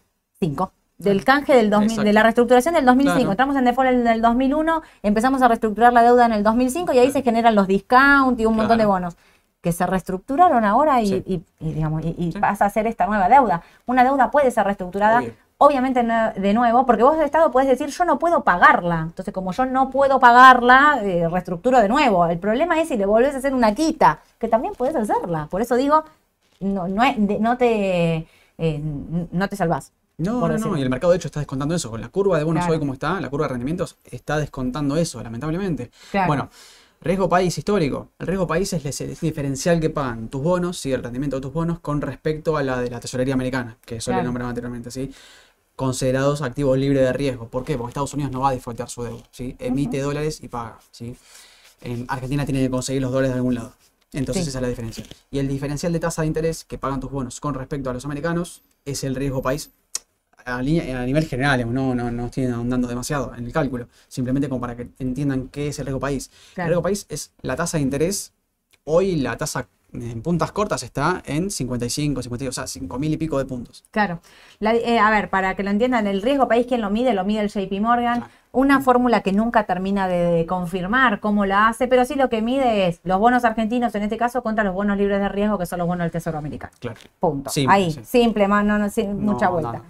5. 0.41 0.73
Del 0.99 1.25
canje 1.25 1.55
del 1.55 1.69
2000, 1.69 1.91
Exacto. 1.91 2.05
de 2.07 2.13
la 2.15 2.23
reestructuración 2.23 2.73
del 2.75 2.87
2005. 2.87 3.17
Claro. 3.19 3.31
Entramos 3.33 3.57
en 3.57 3.65
default 3.67 3.91
en 3.91 4.07
el 4.07 4.23
2001, 4.23 4.83
empezamos 5.03 5.43
a 5.43 5.49
reestructurar 5.49 5.93
la 5.93 6.03
deuda 6.03 6.25
en 6.25 6.33
el 6.33 6.43
2005 6.43 6.95
y 6.95 6.99
ahí 6.99 7.11
se 7.11 7.23
generan 7.23 7.55
los 7.55 7.67
discount 7.67 8.41
y 8.41 8.47
un 8.47 8.57
montón 8.57 8.79
de 8.79 8.87
bonos 8.87 9.15
que 9.67 9.73
se 9.73 9.85
reestructuraron 9.85 10.65
ahora 10.65 11.03
y, 11.03 11.07
Sí. 11.09 11.23
y- 11.27 11.43
y, 11.59 11.73
digamos, 11.73 12.05
y, 12.05 12.31
Sí. 12.31 12.39
pasa 12.39 12.67
a 12.67 12.71
ser 12.71 12.87
esta 12.87 13.05
nueva 13.09 13.29
deuda. 13.29 13.63
Una 13.87 14.05
deuda 14.05 14.31
puede 14.31 14.53
ser 14.53 14.65
reestructurada, 14.65 15.19
Obvio. 15.19 15.33
obviamente 15.59 16.05
no- 16.05 16.31
de 16.35 16.55
nuevo, 16.55 16.87
porque 16.87 17.03
vos 17.03 17.19
de 17.19 17.25
Estado 17.25 17.51
puedes 17.51 17.69
decir 17.69 17.89
yo 17.89 18.05
no 18.05 18.17
puedo 18.17 18.45
pagarla. 18.45 19.01
Entonces, 19.09 19.35
como 19.35 19.51
yo 19.51 19.67
no 19.67 19.91
puedo 19.91 20.21
pagarla, 20.21 21.01
eh, 21.03 21.27
reestructuro 21.29 21.81
de 21.81 21.89
nuevo. 21.89 22.27
El 22.27 22.39
problema 22.39 22.81
es 22.81 22.87
si 22.87 22.97
le 22.97 23.07
volvés 23.07 23.35
a 23.35 23.39
hacer 23.39 23.55
una 23.55 23.75
quita, 23.75 24.21
que 24.39 24.47
también 24.47 24.73
puedes 24.79 24.95
hacerla. 24.95 25.49
Por 25.51 25.61
eso 25.63 25.75
digo, 25.75 26.05
no, 26.61 26.87
no, 26.87 27.57
te, 27.57 28.29
eh, 28.59 28.81
no 29.33 29.49
te 29.49 29.57
salvás. 29.57 29.91
No, 30.19 30.47
no, 30.49 30.57
no, 30.57 30.77
y 30.79 30.83
el 30.83 30.89
mercado 30.91 31.11
de 31.11 31.17
hecho 31.19 31.27
está 31.29 31.41
descontando 31.41 31.75
eso. 31.75 31.91
Con 31.91 32.01
la 32.01 32.09
curva 32.09 32.39
de 32.39 32.45
bonos 32.45 32.61
Claro. 32.63 32.75
hoy 32.75 32.79
como 32.79 32.93
está, 32.95 33.21
la 33.21 33.29
curva 33.29 33.47
de 33.47 33.51
rendimientos 33.55 33.99
está 34.05 34.39
descontando 34.39 34.97
eso, 34.97 35.21
lamentablemente. 35.23 35.91
Claro. 36.13 36.27
Bueno, 36.29 36.49
riesgo 37.07 37.29
país 37.29 37.57
histórico. 37.59 38.11
El 38.19 38.27
riesgo 38.27 38.47
país 38.47 38.73
es 38.73 39.01
el 39.01 39.17
diferencial 39.21 39.81
que 39.81 39.91
pagan 39.91 40.29
tus 40.29 40.43
bonos, 40.43 40.79
sí, 40.79 40.93
el 40.93 41.03
rendimiento 41.03 41.37
de 41.37 41.43
tus 41.43 41.53
bonos 41.53 41.81
con 41.81 42.01
respecto 42.01 42.57
a 42.57 42.63
la 42.63 42.81
de 42.81 42.91
la 42.91 43.01
tesorería 43.01 43.35
americana, 43.35 43.77
que 43.85 43.97
eso 43.97 44.11
le 44.11 44.17
Claro. 44.17 44.27
nombraba 44.27 44.51
anteriormente, 44.51 44.91
¿sí? 44.91 45.11
Considerados 45.75 46.41
activos 46.41 46.79
libres 46.79 47.03
de 47.03 47.13
riesgo. 47.13 47.49
¿Por 47.49 47.65
qué? 47.65 47.77
Porque 47.77 47.91
Estados 47.91 48.15
Unidos 48.15 48.33
no 48.33 48.41
va 48.41 48.49
a 48.49 48.53
defaultear 48.53 48.89
su 48.89 49.03
deuda, 49.03 49.23
¿sí? 49.31 49.55
Emite 49.59 50.01
dólares 50.01 50.41
y 50.43 50.49
paga, 50.49 50.79
¿sí? 50.91 51.15
En 51.83 52.07
Argentina 52.09 52.45
tiene 52.47 52.61
que 52.63 52.71
conseguir 52.71 53.03
los 53.03 53.13
dólares 53.13 53.33
de 53.33 53.37
algún 53.37 53.55
lado. 53.57 53.73
Entonces 54.13 54.45
Sí. 54.45 54.49
esa 54.51 54.59
es 54.59 54.63
la 54.63 54.69
diferencia. 54.69 55.05
Y 55.31 55.39
el 55.39 55.49
diferencial 55.49 55.93
de 55.93 56.01
tasa 56.01 56.23
de 56.23 56.29
interés 56.29 56.65
que 56.65 56.79
pagan 56.79 57.01
tus 57.01 57.11
bonos 57.11 57.41
con 57.41 57.53
respecto 57.55 57.91
a 57.91 57.93
los 57.93 58.05
americanos 58.07 58.63
es 58.87 59.05
el 59.05 59.15
riesgo 59.15 59.43
país 59.43 59.71
a, 60.47 60.63
nivel 60.63 61.27
general, 61.27 61.73
no, 61.75 61.95
no, 61.95 62.11
no 62.11 62.27
estoy 62.27 62.47
ahondando 62.47 62.87
demasiado 62.89 63.35
en 63.37 63.45
el 63.45 63.53
cálculo, 63.53 63.89
simplemente 64.09 64.49
como 64.49 64.61
para 64.61 64.77
que 64.77 64.89
entiendan 64.99 65.49
qué 65.49 65.69
es 65.69 65.79
el 65.79 65.87
riesgo 65.87 66.01
país. 66.01 66.31
Claro. 66.55 66.69
El 66.69 66.71
riesgo 66.71 66.83
país 66.83 67.07
es 67.09 67.33
la 67.43 67.57
tasa 67.57 67.79
de 67.79 67.83
interés, 67.83 68.33
hoy 68.85 69.17
la 69.17 69.37
tasa 69.37 69.69
en 69.93 70.23
puntas 70.23 70.53
cortas 70.53 70.83
está 70.83 71.23
en 71.27 71.51
55, 71.51 72.23
52, 72.23 72.53
o 72.53 72.61
sea, 72.61 72.67
5 72.67 72.99
mil 72.99 73.13
y 73.13 73.17
pico 73.17 73.39
de 73.39 73.45
puntos. 73.45 73.85
Claro. 73.91 74.21
La- 74.59 74.75
eh, 74.75 74.99
a 74.99 75.11
ver, 75.11 75.31
para 75.31 75.57
que 75.57 75.63
lo 75.63 75.71
entiendan, 75.71 76.07
el 76.07 76.23
riesgo 76.23 76.49
país, 76.49 76.67
¿quién 76.67 76.81
lo 76.81 76.91
mide? 76.91 77.15
Lo 77.15 77.25
mide 77.25 77.41
el 77.41 77.49
JP 77.49 77.81
Morgan. 77.81 78.19
Claro. 78.19 78.33
Una 78.57 78.81
fórmula 78.81 79.21
que 79.21 79.33
nunca 79.33 79.65
termina 79.65 80.09
de, 80.09 80.47
confirmar 80.49 81.21
cómo 81.21 81.45
la 81.45 81.69
hace, 81.69 81.89
pero 81.89 82.07
sí 82.07 82.15
lo 82.15 82.31
que 82.31 82.41
mide 82.41 82.89
es 82.89 83.01
los 83.05 83.19
bonos 83.19 83.45
argentinos, 83.45 83.95
en 83.95 84.03
este 84.03 84.17
caso, 84.17 84.43
contra 84.43 84.65
los 84.65 84.73
bonos 84.73 84.97
libres 84.97 85.21
de 85.21 85.29
riesgo, 85.29 85.59
que 85.59 85.67
son 85.67 85.79
los 85.79 85.87
bonos 85.87 86.05
del 86.07 86.11
Tesoro 86.11 86.39
americano. 86.39 86.73
Claro. 86.79 86.99
Punto. 87.21 87.51
Simple, 87.51 87.75
Ahí, 87.75 87.91
sí. 87.93 88.01
simple, 88.03 88.49
más, 88.49 88.65
no, 88.65 88.79
no, 88.79 88.89
sin 88.89 89.25
No, 89.27 89.33
mucha 89.33 89.47
no, 89.47 89.53
vuelta. 89.53 89.73
no. 89.73 89.83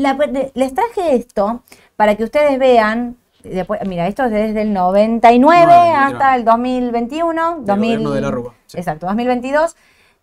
La- 0.00 0.16
les 0.54 0.72
traje 0.74 1.14
esto 1.14 1.60
para 1.94 2.14
que 2.14 2.24
ustedes 2.24 2.58
vean. 2.58 3.16
Después, 3.44 3.80
mira, 3.86 4.06
esto 4.06 4.24
es 4.24 4.30
desde 4.30 4.62
el 4.62 4.72
99 4.72 5.72
hasta 5.94 6.36
el 6.36 6.44
2021. 6.46 7.56
Del 7.56 7.66
2000, 7.66 7.88
gobierno 7.98 8.10
de 8.12 8.20
la 8.22 8.30
Rúa, 8.30 8.54
sí. 8.64 8.78
Exacto, 8.78 9.04
2022. 9.06 9.76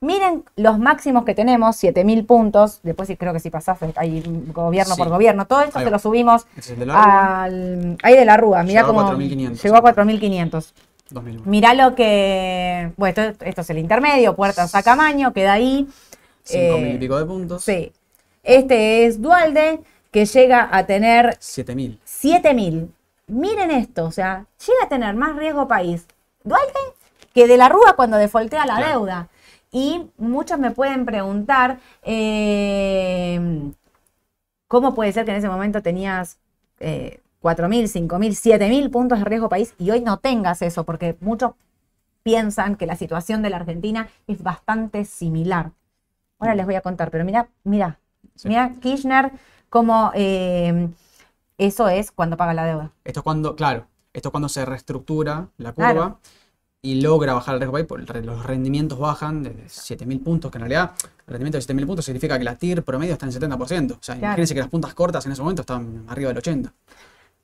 Miren 0.04 0.43
los 0.58 0.80
máximos 0.80 1.24
que 1.24 1.34
tenemos, 1.34 1.76
7000 1.78 2.26
puntos. 2.26 2.80
Después 2.84 3.10
creo 3.18 3.32
que 3.32 3.39
si 3.39 3.49
pasás, 3.49 3.78
hay 3.95 4.22
gobierno 4.54 4.95
Sí. 4.95 4.99
por 5.01 5.10
gobierno. 5.10 5.45
Todo 5.47 5.62
esto 5.62 5.80
se 5.80 5.89
lo 5.89 5.97
subimos 5.97 6.45
es 6.58 6.70
el 6.72 6.80
de 6.80 6.86
la 6.86 6.93
Rúa, 6.93 7.43
al. 7.43 7.97
Ahí 8.04 8.16
de 8.18 8.26
la 8.26 8.36
Rúa. 8.38 8.64
Mirá 8.64 8.82
Llegó 8.82 8.91
a 8.91 8.93
cómo. 8.93 9.06
4500. 9.08 9.64
Llegó 9.64 9.76
a 9.78 9.82
4500. 9.82 10.74
2001. 11.10 11.43
Mirá 11.49 11.74
lo 11.74 11.95
que. 11.95 12.91
Bueno, 12.97 13.22
esto, 13.22 13.45
esto 13.45 13.62
es 13.62 13.70
el 13.70 13.78
intermedio, 13.78 14.36
puertas 14.36 14.76
a 14.76 14.84
Camaño, 14.84 15.32
queda 15.34 15.54
ahí. 15.54 15.88
5 16.43 16.78
mil 16.80 16.86
Eh, 16.88 16.93
y 16.95 16.97
pico 16.97 17.18
de 17.18 17.26
puntos. 17.26 17.64
Sí. 17.64 17.91
Este 18.43 19.06
es 19.06 19.22
Dualde, 19.22 19.80
que 20.12 20.26
llega 20.26 20.68
a 20.72 20.86
tener 20.86 21.38
7 21.39 21.76
mil. 21.76 21.99
7000. 22.04 22.91
Miren 23.28 23.72
esto, 23.72 24.04
o 24.04 24.12
sea, 24.12 24.45
llega 24.68 24.84
a 24.84 24.89
tener 24.89 25.16
más 25.16 25.38
riesgo 25.38 25.66
país 25.70 26.06
Dualde 26.43 26.74
que 27.34 27.47
de 27.47 27.56
la 27.58 27.70
Rúa 27.70 27.93
cuando 27.95 28.18
defoltea 28.18 28.66
la 28.66 28.76
Claro. 28.76 28.91
deuda. 28.99 29.28
Y 29.74 30.05
muchos 30.17 30.59
me 30.59 30.69
pueden 30.69 31.03
preguntar, 31.03 31.80
eh, 32.03 33.71
¿cómo 34.67 34.93
puede 34.93 35.11
ser 35.11 35.26
que 35.26 35.32
en 35.32 35.38
ese 35.38 35.49
momento 35.49 35.82
tenías 35.82 36.38
eh, 36.80 37.21
4.000, 37.41 37.88
5.000, 37.88 38.36
7.000 38.36 38.91
puntos 38.91 39.17
de 39.17 39.26
riesgo 39.26 39.49
país 39.49 39.74
y 39.80 39.89
hoy 39.89 40.01
no 40.01 40.17
tengas 40.17 40.61
eso? 40.61 40.84
Porque 40.84 41.17
muchos 41.21 41.53
piensan 42.21 42.76
que 42.76 42.86
la 42.86 42.95
situación 42.95 43.41
de 43.41 43.49
la 43.49 43.57
Argentina 43.57 44.07
es 44.28 44.43
bastante 44.43 45.05
similar. 45.05 45.71
Ahora 46.38 46.53
les 46.53 46.67
voy 46.67 46.76
a 46.76 46.82
contar, 46.82 47.09
pero 47.09 47.26
mira, 47.26 47.49
mira, 47.63 47.97
Sí. 48.36 48.49
mira 48.49 48.71
Kirchner, 48.80 49.32
como 49.69 50.11
eh, 50.13 50.89
eso 51.57 51.89
es 51.89 52.11
cuando 52.11 52.38
paga 52.38 52.53
la 52.53 52.65
deuda. 52.65 52.91
Esto 53.03 53.21
es 53.21 53.24
cuando, 53.24 53.55
claro, 53.55 53.88
esto 54.13 54.30
es 54.30 54.32
cuando 54.32 54.49
se 54.49 54.65
reestructura 54.65 55.47
la 55.57 55.71
curva 55.74 55.91
Claro. 55.93 56.19
Y 56.86 57.02
logra 57.02 57.34
bajar 57.34 57.56
el 57.56 57.62
riesgo 57.62 57.88
país, 57.88 58.08
re- 58.10 58.22
los 58.24 58.46
rendimientos 58.46 59.00
bajan 59.00 59.42
de 59.42 59.52
7.000 59.68 60.22
puntos, 60.22 60.52
que 60.52 60.58
en 60.58 60.64
realidad 60.64 60.92
el 61.26 61.32
rendimiento 61.34 61.58
de 61.58 61.62
7.000 61.64 61.88
puntos 61.88 62.04
significa 62.04 62.38
que 62.38 62.44
la 62.44 62.58
TIR 62.58 62.84
promedio 62.84 63.14
está 63.14 63.26
en 63.26 63.32
70%. 63.32 63.94
O 63.94 63.98
sea, 64.02 64.16
Claro. 64.16 64.26
imagínense 64.28 64.54
que 64.54 64.60
las 64.60 64.70
puntas 64.70 64.94
cortas 64.94 65.26
en 65.26 65.32
ese 65.32 65.42
momento 65.42 65.62
estaban 65.62 66.04
arriba 66.10 66.34
del 66.34 66.38
80%. 66.44 66.74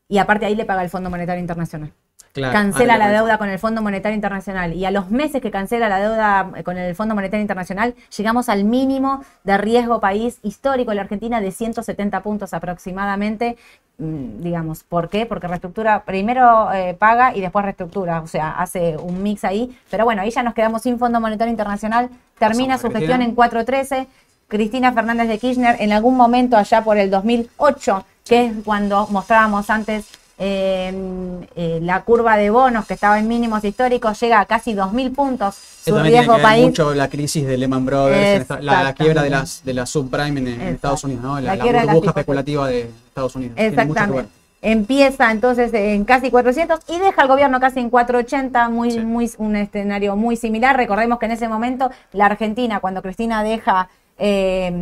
y 0.09 0.17
aparte 0.17 0.45
ahí 0.45 0.55
le 0.55 0.65
paga 0.65 0.83
el 0.83 0.89
Fondo 0.89 1.09
Monetario 1.09 1.39
Internacional. 1.39 1.93
Claro, 2.33 2.53
cancela 2.53 2.97
la 2.97 3.09
deuda 3.09 3.37
con 3.37 3.49
el 3.49 3.59
Fondo 3.59 3.81
Monetario 3.81 4.15
Internacional. 4.15 4.73
Y 4.73 4.85
a 4.85 4.91
los 4.91 5.09
meses 5.09 5.41
que 5.41 5.51
cancela 5.51 5.89
la 5.89 5.99
deuda 5.99 6.63
con 6.63 6.77
el 6.77 6.95
Fondo 6.95 7.15
Monetario 7.15 7.41
Internacional 7.41 7.95
llegamos 8.15 8.49
al 8.49 8.63
mínimo 8.63 9.23
de 9.43 9.57
riesgo 9.57 9.99
país 9.99 10.39
histórico 10.43 10.91
en 10.91 10.97
la 10.97 11.03
Argentina 11.03 11.41
de 11.41 11.51
170 11.51 12.21
puntos 12.21 12.53
aproximadamente, 12.53 13.57
Mm, 13.99 14.41
digamos, 14.41 14.83
¿por 14.83 15.09
qué? 15.09 15.25
Porque 15.25 15.47
reestructura, 15.47 16.03
primero 16.05 16.71
eh, 16.71 16.93
paga 16.97 17.35
y 17.35 17.41
después 17.41 17.65
reestructura, 17.65 18.21
o 18.21 18.27
sea, 18.27 18.51
hace 18.51 18.95
un 18.95 19.21
mix 19.21 19.43
ahí, 19.43 19.77
pero 19.91 20.05
bueno, 20.05 20.21
ahí 20.21 20.31
ya 20.31 20.41
nos 20.41 20.53
quedamos 20.53 20.83
sin 20.83 20.97
Fondo 20.97 21.19
Monetario 21.19 21.51
Internacional, 21.51 22.09
termina 22.39 22.75
Pasamos 22.75 22.93
su 22.93 22.97
gestión 22.97 23.21
en 23.21 23.35
413. 23.35 24.07
Cristina 24.47 24.93
Fernández 24.93 25.27
de 25.27 25.37
Kirchner 25.37 25.75
en 25.79 25.91
algún 25.91 26.15
momento 26.15 26.57
allá 26.57 26.81
por 26.81 26.97
el 26.97 27.11
2008, 27.11 28.05
que 28.25 28.45
es 28.45 28.53
cuando 28.63 29.05
mostrábamos 29.11 29.69
antes 29.69 30.07
eh, 30.41 30.93
eh, 31.55 31.79
la 31.83 32.01
curva 32.03 32.37
de 32.37 32.49
bonos 32.49 32.87
que 32.87 32.93
estaba 32.93 33.19
en 33.19 33.27
mínimos 33.27 33.63
históricos, 33.63 34.19
llega 34.21 34.39
a 34.39 34.45
casi 34.45 34.73
2.000 34.73 35.13
puntos. 35.13 35.55
Su 35.55 35.89
Esto 35.91 35.95
también 35.95 36.03
tiene 36.13 36.17
riesgo 36.21 36.35
que 36.37 36.41
país. 36.41 36.65
mucho 36.65 36.93
la 36.95 37.09
crisis 37.09 37.45
de 37.45 37.57
Lehman 37.57 37.85
Brothers, 37.85 38.41
esta- 38.41 38.61
la, 38.61 38.83
la 38.83 38.93
quiebra 38.93 39.21
de 39.23 39.29
las, 39.29 39.63
de 39.65 39.73
la 39.73 39.85
subprime 39.85 40.39
en. 40.39 40.61
Estados 40.61 41.03
Unidos, 41.03 41.23
¿no? 41.23 41.39
La, 41.41 41.55
burbuja 41.55 42.09
especulativa 42.11 42.67
de 42.67 42.89
Estados 43.07 43.35
Unidos. 43.35 43.53
Exactamente. 43.57 44.29
Empieza 44.61 45.31
entonces 45.31 45.73
en 45.73 46.03
casi 46.03 46.31
400 46.31 46.79
y 46.89 46.99
deja 46.99 47.21
al 47.21 47.27
gobierno 47.29 47.59
casi 47.61 47.79
en 47.79 47.89
480, 47.89 48.67
muy, 48.69 48.91
Sí. 48.91 48.99
muy, 48.99 49.31
un 49.37 49.55
escenario 49.55 50.15
muy 50.17 50.35
similar. 50.35 50.75
Recordemos 50.75 51.17
que 51.19 51.27
en 51.27 51.31
ese 51.33 51.47
momento 51.47 51.89
la 52.11 52.25
Argentina, 52.25 52.79
cuando 52.81 53.01
Cristina 53.01 53.41
deja 53.43 53.87
eh, 54.17 54.73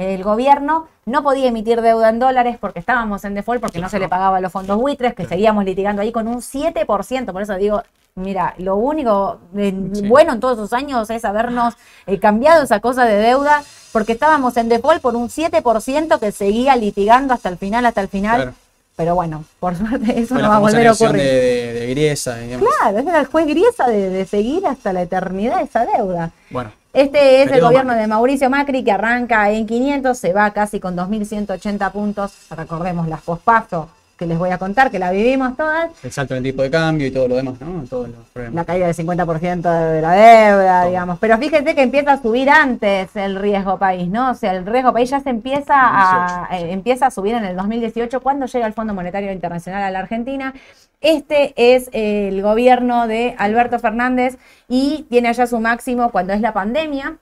el 0.00 0.22
gobierno, 0.22 0.88
no 1.06 1.22
podía 1.22 1.48
emitir 1.48 1.80
deuda 1.82 2.08
en 2.08 2.18
dólares 2.18 2.56
porque 2.60 2.78
estábamos 2.80 3.24
en 3.24 3.34
default, 3.34 3.60
porque 3.60 3.78
no 3.80 3.88
se 3.88 3.98
le 3.98 4.08
pagaba 4.08 4.40
los 4.40 4.50
fondos 4.52 4.76
buitres, 4.78 5.14
que 5.14 5.26
seguíamos 5.26 5.64
litigando 5.64 6.02
ahí 6.02 6.12
con 6.12 6.26
un 6.28 6.40
7%. 6.40 7.32
Por 7.32 7.42
eso 7.42 7.54
digo, 7.56 7.82
mira, 8.14 8.54
lo 8.58 8.76
único 8.76 9.38
eh, 9.56 9.74
Sí. 9.94 10.08
bueno 10.08 10.32
en 10.32 10.40
todos 10.40 10.58
esos 10.58 10.72
años 10.72 11.10
es 11.10 11.24
habernos 11.24 11.74
eh, 12.06 12.18
cambiado 12.18 12.62
esa 12.64 12.80
cosa 12.80 13.04
de 13.04 13.16
deuda, 13.16 13.62
porque 13.92 14.12
estábamos 14.12 14.56
en 14.56 14.68
default 14.68 15.00
por 15.02 15.16
un 15.16 15.28
7% 15.28 16.18
que 16.18 16.32
seguía 16.32 16.76
litigando 16.76 17.34
hasta 17.34 17.48
el 17.48 17.58
final, 17.58 17.84
hasta 17.86 18.00
el 18.00 18.08
final. 18.08 18.36
Claro. 18.36 18.54
Pero 18.96 19.14
bueno, 19.14 19.44
por 19.60 19.74
suerte 19.76 20.20
eso 20.20 20.34
no 20.34 20.48
va 20.48 20.56
a 20.56 20.58
volver 20.58 20.86
a 20.86 20.92
ocurrir. 20.92 21.22
de, 21.22 21.72
de, 21.72 21.72
de 21.80 21.86
Griesa. 21.88 22.36
Claro, 22.58 22.98
era 22.98 23.20
el 23.20 23.26
juez 23.26 23.46
Griesa 23.46 23.86
de, 23.88 24.10
de 24.10 24.26
seguir 24.26 24.66
hasta 24.66 24.92
la 24.92 25.02
eternidad 25.02 25.62
esa 25.62 25.86
deuda. 25.86 26.30
Bueno, 26.50 26.70
Este 26.92 27.42
es 27.42 27.52
el 27.52 27.60
gobierno 27.60 27.92
Macri. 27.92 28.00
de 28.00 28.06
Mauricio 28.08 28.50
Macri 28.50 28.82
que 28.82 28.90
arranca 28.90 29.50
en 29.50 29.66
500, 29.66 30.18
se 30.18 30.32
va 30.32 30.50
casi 30.52 30.80
con 30.80 30.96
2.180 30.96 31.92
puntos. 31.92 32.32
Recordemos 32.50 33.06
las 33.06 33.22
pospaso 33.22 33.88
que 34.20 34.26
les 34.26 34.38
voy 34.38 34.50
a 34.50 34.58
contar, 34.58 34.90
que 34.90 34.98
la 34.98 35.10
vivimos 35.10 35.56
todas. 35.56 35.90
el 36.04 36.12
salto 36.12 36.34
en 36.34 36.38
el 36.38 36.52
tipo 36.52 36.60
de 36.62 36.70
cambio 36.70 37.06
y 37.06 37.10
todo 37.10 37.26
lo 37.26 37.36
demás, 37.36 37.54
¿no? 37.58 37.82
Todos 37.88 38.10
los 38.10 38.18
problemas. 38.34 38.54
La 38.54 38.64
caída 38.66 38.86
del 38.86 38.94
50% 38.94 39.92
de 39.92 40.02
la 40.02 40.12
deuda, 40.12 40.80
Todo. 40.82 40.88
digamos. 40.90 41.18
Pero 41.18 41.38
fíjense 41.38 41.74
que 41.74 41.80
empieza 41.80 42.12
a 42.12 42.20
subir 42.20 42.50
antes 42.50 43.16
el 43.16 43.36
riesgo 43.36 43.78
país, 43.78 44.08
¿no? 44.08 44.30
O 44.30 44.34
sea, 44.34 44.52
el 44.52 44.66
riesgo 44.66 44.92
país 44.92 45.08
ya 45.08 45.20
se 45.20 45.30
empieza 45.30 45.72
a, 45.74 46.48
2018. 46.50 46.66
eh, 46.66 46.72
empieza 46.72 47.06
a 47.06 47.10
subir 47.10 47.34
en 47.34 47.44
el 47.46 47.56
2018 47.56 48.20
cuando 48.20 48.44
llega 48.44 48.66
el 48.66 48.74
Fondo 48.74 48.92
Monetario 48.92 49.32
Internacional 49.32 49.82
a 49.82 49.90
la 49.90 50.00
Argentina. 50.00 50.52
Este 51.00 51.54
es 51.56 51.88
el 51.92 52.42
gobierno 52.42 53.06
de 53.06 53.34
Alberto 53.38 53.78
Fernández 53.78 54.36
y 54.68 55.06
tiene 55.08 55.28
allá 55.30 55.46
su 55.46 55.58
máximo 55.58 56.10
cuando 56.10 56.34
es 56.34 56.42
la 56.42 56.52
pandemia. 56.52 57.16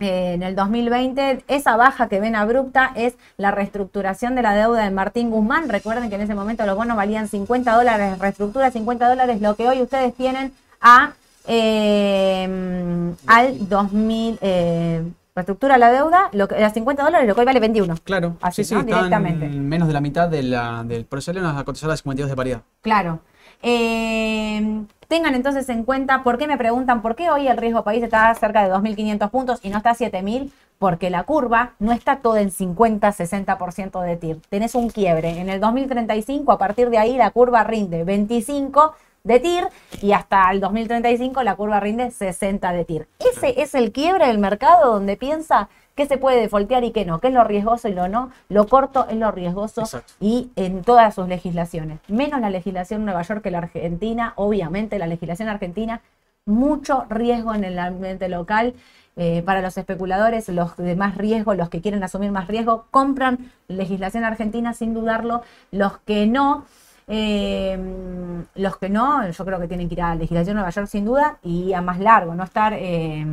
Eh, 0.00 0.34
en 0.34 0.42
el 0.42 0.54
2020, 0.54 1.44
esa 1.48 1.76
baja 1.76 2.08
que 2.08 2.20
ven 2.20 2.36
abrupta 2.36 2.92
es 2.96 3.14
la 3.36 3.50
reestructuración 3.50 4.34
de 4.34 4.42
la 4.42 4.54
deuda 4.54 4.84
de 4.84 4.90
Martín 4.90 5.30
Guzmán. 5.30 5.68
Recuerden 5.68 6.08
que 6.08 6.16
en 6.16 6.22
ese 6.22 6.34
momento 6.34 6.66
los 6.66 6.76
bonos 6.76 6.96
valían 6.96 7.28
50 7.28 7.74
dólares, 7.74 8.18
reestructura 8.18 8.70
50 8.70 9.08
dólares, 9.08 9.40
lo 9.40 9.54
que 9.56 9.68
hoy 9.68 9.80
ustedes 9.82 10.14
tienen 10.14 10.52
a 10.80 11.12
eh, 11.48 13.14
al 13.26 13.68
2000, 13.68 14.38
eh, 14.40 15.02
reestructura 15.34 15.78
la 15.78 15.92
deuda, 15.92 16.28
lo 16.32 16.48
que, 16.48 16.62
a 16.62 16.70
50 16.70 17.02
dólares, 17.02 17.28
lo 17.28 17.34
que 17.34 17.40
hoy 17.40 17.46
vale 17.46 17.60
21. 17.60 17.94
Claro, 18.04 18.36
Así, 18.40 18.64
sí, 18.64 18.74
sí, 18.74 18.82
Directamente. 18.84 19.48
menos 19.48 19.88
de 19.88 19.94
la 19.94 20.00
mitad 20.00 20.28
de 20.28 20.42
la, 20.42 20.82
del 20.84 21.04
proceso 21.04 21.38
a 21.38 21.88
las 21.88 21.98
52 22.00 22.30
de 22.30 22.36
paridad. 22.36 22.62
Claro. 22.82 23.20
Eh, 23.62 24.84
tengan 25.08 25.34
entonces 25.34 25.68
en 25.68 25.84
cuenta, 25.84 26.22
¿por 26.22 26.38
qué 26.38 26.46
me 26.46 26.56
preguntan 26.56 27.02
por 27.02 27.16
qué 27.16 27.30
hoy 27.30 27.48
el 27.48 27.56
riesgo 27.56 27.84
país 27.84 28.02
está 28.02 28.34
cerca 28.34 28.66
de 28.66 28.72
2.500 28.72 29.30
puntos 29.30 29.60
y 29.62 29.70
no 29.70 29.78
está 29.78 29.90
a 29.90 29.94
7.000? 29.94 30.50
Porque 30.78 31.08
la 31.08 31.22
curva 31.22 31.72
no 31.78 31.92
está 31.92 32.16
toda 32.16 32.40
en 32.40 32.50
50-60% 32.50 34.02
de 34.02 34.16
TIR. 34.16 34.40
Tenés 34.50 34.74
un 34.74 34.90
quiebre. 34.90 35.40
En 35.40 35.48
el 35.48 35.58
2035, 35.58 36.52
a 36.52 36.58
partir 36.58 36.90
de 36.90 36.98
ahí, 36.98 37.16
la 37.16 37.30
curva 37.30 37.64
rinde 37.64 38.04
25 38.04 38.94
de 39.24 39.40
TIR 39.40 39.68
y 40.02 40.12
hasta 40.12 40.50
el 40.52 40.60
2035 40.60 41.42
la 41.42 41.56
curva 41.56 41.80
rinde 41.80 42.10
60 42.10 42.72
de 42.72 42.84
TIR. 42.84 43.08
Ese 43.18 43.60
es 43.60 43.74
el 43.74 43.90
quiebre 43.90 44.26
del 44.28 44.38
mercado 44.38 44.92
donde 44.92 45.16
piensa 45.16 45.68
qué 45.96 46.06
se 46.06 46.18
puede 46.18 46.40
defoltear 46.40 46.84
y 46.84 46.92
qué 46.92 47.04
no, 47.04 47.18
qué 47.18 47.28
es 47.28 47.34
lo 47.34 47.42
riesgoso 47.42 47.88
y 47.88 47.94
lo 47.94 48.06
no. 48.06 48.30
Lo 48.48 48.68
corto 48.68 49.06
es 49.08 49.16
lo 49.16 49.32
riesgoso 49.32 49.80
Exacto. 49.80 50.12
y 50.20 50.50
en 50.54 50.82
todas 50.82 51.14
sus 51.16 51.26
legislaciones, 51.26 51.98
menos 52.06 52.40
la 52.40 52.50
legislación 52.50 53.04
Nueva 53.04 53.22
York 53.22 53.42
que 53.42 53.50
la 53.50 53.58
Argentina, 53.58 54.32
obviamente 54.36 54.98
la 54.98 55.08
legislación 55.08 55.48
argentina, 55.48 56.02
mucho 56.44 57.06
riesgo 57.10 57.54
en 57.54 57.64
el 57.64 57.78
ambiente 57.78 58.28
local. 58.28 58.74
eh, 59.18 59.42
para 59.46 59.62
los 59.62 59.78
especuladores, 59.78 60.46
los 60.50 60.76
de 60.76 60.94
más 60.94 61.16
riesgo, 61.16 61.54
los 61.54 61.70
que 61.70 61.80
quieren 61.80 62.04
asumir 62.04 62.30
más 62.32 62.48
riesgo, 62.48 62.84
compran 62.90 63.50
legislación 63.66 64.24
argentina 64.24 64.74
sin 64.74 64.92
dudarlo. 64.92 65.42
Los 65.70 65.96
que 66.00 66.26
no, 66.26 66.66
eh, 67.08 67.78
los 68.54 68.76
que 68.76 68.90
no, 68.90 69.26
yo 69.30 69.44
creo 69.46 69.58
que 69.58 69.68
tienen 69.68 69.88
que 69.88 69.94
ir 69.94 70.02
a 70.02 70.14
legislación 70.14 70.56
Nueva 70.56 70.68
York 70.70 70.86
sin 70.88 71.06
duda 71.06 71.38
y 71.42 71.72
a 71.72 71.80
más 71.80 71.98
largo, 71.98 72.34
no 72.34 72.44
estar, 72.44 72.74
eh, 72.74 73.24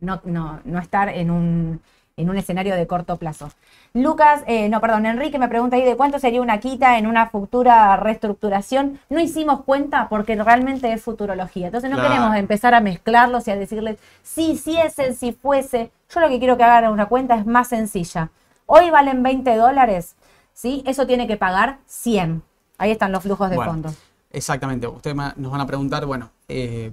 no, 0.00 0.20
no, 0.24 0.60
no 0.64 0.78
estar 0.78 1.08
en 1.08 1.30
un, 1.30 1.80
en 2.16 2.30
un 2.30 2.36
escenario 2.36 2.74
de 2.76 2.86
corto 2.86 3.16
plazo. 3.16 3.50
Lucas, 3.94 4.42
eh, 4.46 4.68
no, 4.68 4.80
perdón, 4.80 5.06
Enrique 5.06 5.38
me 5.38 5.48
pregunta 5.48 5.76
ahí 5.76 5.82
de 5.84 5.96
cuánto 5.96 6.18
sería 6.18 6.42
una 6.42 6.58
quita 6.58 6.98
en 6.98 7.06
una 7.06 7.28
futura 7.30 7.96
reestructuración. 7.96 9.00
No 9.08 9.18
hicimos 9.20 9.62
cuenta 9.64 10.08
porque 10.08 10.36
realmente 10.36 10.92
es 10.92 11.02
futurología. 11.02 11.66
Entonces 11.66 11.90
no 11.90 11.96
Claro. 11.96 12.10
queremos 12.10 12.36
empezar 12.36 12.74
a 12.74 12.80
mezclarlos 12.80 13.46
y 13.48 13.50
a 13.52 13.56
decirles, 13.56 13.98
sí, 14.22 14.56
si 14.56 14.76
es 14.78 14.98
el, 14.98 15.14
si 15.16 15.32
fuese. 15.32 15.90
Yo 16.10 16.20
lo 16.20 16.28
que 16.28 16.38
quiero 16.38 16.56
que 16.56 16.64
hagan 16.64 16.92
una 16.92 17.06
cuenta 17.06 17.34
es 17.36 17.46
más 17.46 17.68
sencilla. 17.68 18.30
Hoy 18.66 18.90
valen 18.90 19.22
20 19.22 19.56
dólares, 19.56 20.16
¿sí? 20.52 20.82
Eso 20.86 21.06
tiene 21.06 21.26
que 21.26 21.36
pagar 21.36 21.78
100. 21.86 22.42
Ahí 22.76 22.90
están 22.90 23.12
los 23.12 23.22
flujos 23.22 23.48
de 23.50 23.56
Bueno, 23.56 23.72
fondos. 23.72 23.96
Exactamente. 24.30 24.86
Ustedes 24.86 25.16
nos 25.36 25.50
van 25.50 25.60
a 25.60 25.66
preguntar, 25.66 26.04
bueno, 26.06 26.30
eh, 26.48 26.92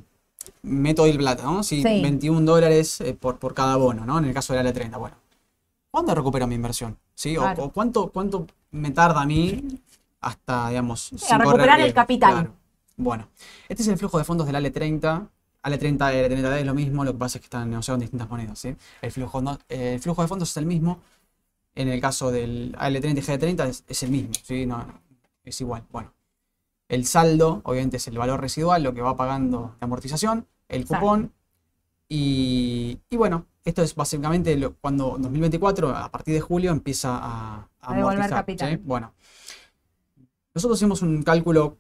método 0.64 1.08
y 1.08 1.18
plata, 1.18 1.44
¿no? 1.44 1.64
Si 1.64 1.78
Sí. 1.84 2.02
21 2.02 2.46
dólares 2.46 3.02
eh, 3.02 3.14
por, 3.14 3.38
por 3.38 3.54
cada 3.54 3.76
bono, 3.76 4.06
¿no? 4.06 4.18
En 4.20 4.26
el 4.26 4.34
caso 4.34 4.54
de 4.54 4.64
la 4.64 4.70
L30. 4.74 4.98
Bueno, 4.98 5.16
¿cuándo 5.92 6.14
recupero 6.16 6.48
mi 6.48 6.56
inversión? 6.56 6.98
¿Sí? 7.14 7.38
O- 7.38 7.42
Claro. 7.42 7.64
O, 7.66 7.72
cuánto, 7.72 8.10
cuánto 8.12 8.48
me 8.72 8.92
tarda 8.92 9.22
a 9.22 9.26
mí 9.26 9.64
hasta, 10.22 10.70
digamos, 10.70 11.14
a 11.14 11.18
sin 11.18 11.28
correr 11.38 11.46
recuperar 11.48 11.80
el 11.82 11.94
capital. 11.94 12.34
Claro. 12.34 12.54
Bueno, 12.98 13.28
este 13.70 13.84
es 13.84 13.90
el 13.90 13.98
flujo 13.98 14.18
de 14.18 14.24
fondos 14.24 14.48
del 14.48 14.56
AL30. 14.56 15.28
AL30 15.64 16.14
y 16.14 16.18
AL30D 16.34 16.60
es 16.60 16.66
lo 16.66 16.74
mismo, 16.76 17.04
lo 17.04 17.12
que 17.14 17.18
pasa 17.18 17.38
es 17.38 17.42
que 17.42 17.46
están 17.48 17.70
negociados 17.70 17.98
en 17.98 18.02
distintas 18.02 18.30
monedas, 18.30 18.60
¿sí? 18.60 18.76
El 19.02 19.12
flujo, 19.12 19.42
no- 19.42 19.58
eh, 19.70 19.94
el 19.96 20.00
flujo 20.00 20.22
de 20.22 20.28
fondos 20.28 20.50
es 20.52 20.58
el 20.58 20.66
mismo. 20.66 21.00
En 21.74 21.90
el 21.90 22.00
caso 22.00 22.32
del 22.32 22.74
AL30 22.80 23.18
y 23.18 23.22
G30 23.22 23.68
es, 23.68 23.84
es 23.88 24.04
el 24.04 24.12
mismo, 24.12 24.32
¿sí? 24.44 24.66
No, 24.66 24.86
es 25.44 25.60
igual. 25.62 25.84
Bueno, 25.92 26.14
el 26.90 27.06
saldo, 27.06 27.62
obviamente, 27.66 27.98
es 27.98 28.08
el 28.08 28.18
valor 28.18 28.42
residual, 28.42 28.84
lo 28.84 28.94
que 28.94 29.02
va 29.02 29.16
pagando 29.16 29.76
de 29.80 29.86
amortización, 29.86 30.48
el 30.70 30.86
cupón. 30.86 31.34
Y, 32.10 33.00
y 33.10 33.18
bueno, 33.18 33.48
esto 33.66 33.82
es 33.84 33.96
básicamente 33.96 34.56
lo- 34.58 34.76
cuando 34.78 35.16
en 35.16 35.24
2024, 35.24 35.90
a 35.96 36.10
partir 36.12 36.36
de 36.36 36.42
julio, 36.42 36.72
empieza 36.72 37.18
a, 37.18 37.70
a 37.82 37.92
amortizar. 37.92 38.30
capital. 38.42 38.70
¿sí? 38.72 38.78
Bueno, 38.84 39.14
nosotros 40.54 40.80
hicimos 40.80 41.02
un 41.02 41.24
cálculo 41.24 41.78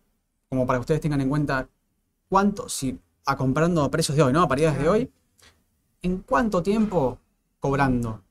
como 0.50 0.66
para 0.66 0.78
que 0.80 0.82
ustedes 0.82 1.02
tengan 1.02 1.22
en 1.22 1.30
cuenta 1.30 1.70
cuánto, 2.30 2.70
si 2.70 3.00
a 3.26 3.36
comprando 3.36 3.84
a 3.84 3.92
precios 3.92 4.16
de 4.16 4.24
hoy, 4.24 4.34
¿no? 4.34 4.42
A 4.44 4.48
paridades 4.48 4.80
de 4.80 4.90
hoy, 4.90 5.12
en 6.02 6.20
cuánto 6.20 6.64
tiempo 6.64 7.20
cobrando 7.60 8.24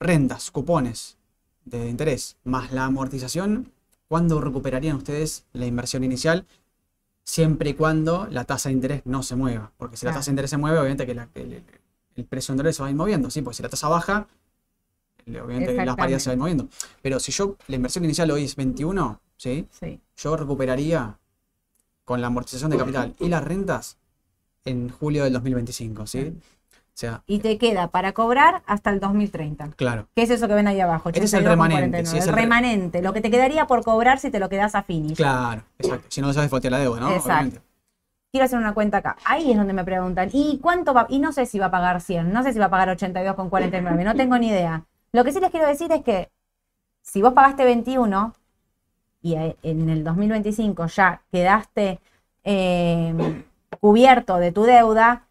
rentas, 0.00 0.50
cupones 0.50 1.18
de 1.64 1.88
interés 1.88 2.36
más 2.44 2.72
la 2.72 2.86
amortización, 2.86 3.72
¿cuándo 4.12 4.42
recuperarían 4.42 4.96
ustedes 4.96 5.46
la 5.54 5.64
inversión 5.64 6.04
inicial? 6.04 6.44
Siempre 7.24 7.70
y 7.70 7.72
cuando 7.72 8.26
la 8.30 8.44
tasa 8.44 8.68
de 8.68 8.74
interés 8.74 9.00
no 9.06 9.22
se 9.22 9.36
mueva. 9.36 9.72
Porque 9.78 9.96
si 9.96 10.04
la 10.04 10.12
tasa 10.12 10.26
de 10.26 10.32
interés 10.32 10.50
se 10.50 10.58
mueve, 10.58 10.78
obviamente 10.78 11.06
que 11.06 11.14
la- 11.14 11.30
el, 11.34 12.26
precio 12.26 12.52
de 12.52 12.56
interés 12.56 12.76
se 12.76 12.82
va 12.82 12.88
a 12.88 12.90
ir 12.90 12.96
moviendo. 12.96 13.30
Sí, 13.30 13.40
porque 13.40 13.56
si 13.56 13.62
la 13.62 13.70
tasa 13.70 13.88
baja, 13.88 14.28
obviamente 15.26 15.74
las 15.86 15.96
paridades 15.96 16.24
se 16.24 16.28
van 16.28 16.40
moviendo. 16.40 16.68
Pero 17.00 17.18
si 17.20 17.32
yo, 17.32 17.56
la 17.68 17.76
inversión 17.76 18.04
inicial 18.04 18.30
hoy 18.30 18.44
es 18.44 18.54
21, 18.54 19.18
¿sí? 19.38 19.66
Sí. 19.80 19.98
yo 20.18 20.36
recuperaría 20.36 21.18
con 22.04 22.20
la 22.20 22.26
amortización 22.26 22.70
de 22.70 22.76
capital 22.76 23.14
y 23.18 23.30
las 23.30 23.42
rentas 23.42 23.96
en 24.66 24.90
julio 24.90 25.24
del 25.24 25.32
2025, 25.32 26.06
¿sí? 26.06 26.34
Sea, 26.94 27.22
Y 27.26 27.38
te 27.40 27.58
queda 27.58 27.88
para 27.88 28.12
cobrar 28.12 28.62
hasta 28.66 28.90
el 28.90 29.00
2030. 29.00 29.70
claro. 29.76 30.08
¿Qué 30.14 30.22
es 30.22 30.30
eso 30.30 30.46
que 30.48 30.54
ven 30.54 30.66
ahí 30.68 30.80
abajo? 30.80 31.08
Este 31.08 31.24
es 31.24 31.32
el 31.34 31.44
82,49. 31.44 31.48
remanente, 31.48 32.00
es 32.00 32.12
el 32.12 32.18
el 32.22 32.28
re- 32.28 32.34
remanente, 32.42 33.02
lo 33.02 33.12
que 33.12 33.20
te 33.20 33.30
quedaría 33.30 33.66
por 33.66 33.82
cobrar 33.84 34.18
si 34.18 34.30
te 34.30 34.38
lo 34.38 34.48
quedas 34.48 34.74
a 34.74 34.82
finish. 34.82 35.16
Claro, 35.16 35.62
exacto. 35.78 36.06
Si 36.08 36.20
no 36.20 36.26
lo 36.28 36.32
sabes, 36.32 36.50
fotear 36.50 36.72
la 36.72 36.78
deuda, 36.78 37.00
¿no? 37.00 37.10
Exacto. 37.10 37.32
Obviamente. 37.32 37.60
Quiero 38.30 38.44
hacer 38.46 38.58
una 38.58 38.72
cuenta 38.72 38.98
acá. 38.98 39.16
Ahí 39.24 39.50
es 39.50 39.56
donde 39.58 39.74
me 39.74 39.84
preguntan, 39.84 40.30
¿y 40.32 40.58
cuánto 40.62 40.94
va? 40.94 41.06
Y 41.10 41.18
no 41.18 41.32
sé 41.32 41.44
si 41.44 41.58
va 41.58 41.66
a 41.66 41.70
pagar 41.70 42.00
100, 42.00 42.32
no 42.32 42.42
sé 42.42 42.52
si 42.54 42.58
va 42.58 42.66
a 42.66 42.70
pagar 42.70 42.88
82,49, 42.96 44.04
no 44.04 44.14
tengo 44.14 44.38
ni 44.38 44.48
idea. 44.48 44.84
Lo 45.12 45.22
que 45.24 45.32
sí 45.32 45.40
les 45.40 45.50
quiero 45.50 45.66
decir 45.66 45.92
es 45.92 46.02
que 46.02 46.30
si 47.02 47.20
vos 47.20 47.34
pagaste 47.34 47.64
21 47.64 48.32
y 49.20 49.34
eh, 49.34 49.56
en 49.62 49.90
el 49.90 50.02
2025 50.04 50.86
ya 50.86 51.20
quedaste 51.30 52.00
eh, 52.44 53.44
cubierto 53.80 54.36
de 54.38 54.50
tu 54.52 54.62
deuda, 54.64 55.26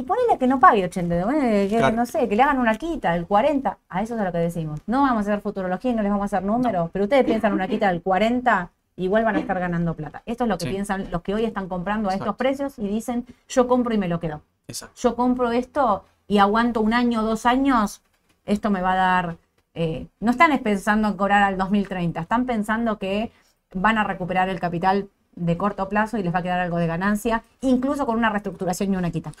y 0.00 0.02
ponele 0.02 0.38
que 0.38 0.46
no 0.46 0.58
pague 0.60 0.84
82, 0.84 1.24
ponele 1.24 1.68
que, 1.68 1.76
Claro. 1.78 1.96
no 1.96 2.06
sé, 2.06 2.28
que 2.28 2.36
le 2.36 2.42
hagan 2.42 2.58
una 2.58 2.74
quita 2.76 3.12
del 3.12 3.26
40, 3.26 3.78
a 3.88 4.02
eso 4.02 4.14
es 4.14 4.20
a 4.20 4.24
lo 4.24 4.32
que 4.32 4.38
decimos. 4.38 4.80
No 4.86 5.02
vamos 5.02 5.18
a 5.18 5.20
hacer 5.20 5.40
futurología 5.40 5.90
y 5.90 5.94
no 5.94 6.02
les 6.02 6.10
vamos 6.10 6.24
a 6.32 6.36
hacer 6.36 6.46
números, 6.46 6.90
pero 6.92 7.04
ustedes 7.04 7.24
piensan 7.24 7.52
una 7.52 7.68
quita 7.68 7.88
del 7.88 8.02
40, 8.02 8.70
igual 8.96 9.24
van 9.24 9.36
a 9.36 9.40
estar 9.40 9.58
ganando 9.58 9.94
plata. 9.94 10.22
Esto 10.26 10.44
es 10.44 10.48
lo 10.50 10.58
que 10.58 10.66
Sí. 10.66 10.70
piensan 10.72 11.10
los 11.10 11.22
que 11.22 11.34
hoy 11.34 11.44
están 11.44 11.68
comprando 11.68 12.10
a 12.10 12.14
estos 12.14 12.36
precios 12.36 12.78
y 12.78 12.86
dicen, 12.88 13.26
yo 13.48 13.66
compro 13.68 13.94
y 13.94 13.98
me 13.98 14.08
lo 14.08 14.20
quedo. 14.20 14.42
Exacto. 14.68 14.94
Yo 15.00 15.16
compro 15.16 15.50
esto 15.52 16.04
y 16.28 16.38
aguanto 16.38 16.80
un 16.80 16.92
año, 16.94 17.22
dos 17.22 17.46
años, 17.46 18.02
esto 18.46 18.70
me 18.70 18.80
va 18.82 18.92
a 18.92 18.96
dar... 18.96 19.36
eh, 19.74 20.06
no 20.18 20.32
están 20.32 20.56
pensando 20.58 21.08
en 21.08 21.14
cobrar 21.16 21.42
al 21.44 21.56
2030, 21.56 22.20
están 22.20 22.44
pensando 22.46 22.98
que 22.98 23.30
van 23.72 23.98
a 23.98 24.04
recuperar 24.04 24.48
el 24.48 24.58
capital 24.58 25.08
de 25.36 25.56
corto 25.56 25.88
plazo 25.88 26.18
y 26.18 26.22
les 26.24 26.34
va 26.34 26.40
a 26.40 26.42
quedar 26.42 26.58
algo 26.60 26.76
de 26.78 26.88
ganancia, 26.88 27.42
incluso 27.60 28.04
con 28.04 28.18
una 28.18 28.30
reestructuración 28.30 28.92
y 28.92 28.96
una 28.96 29.10
quita. 29.12 29.32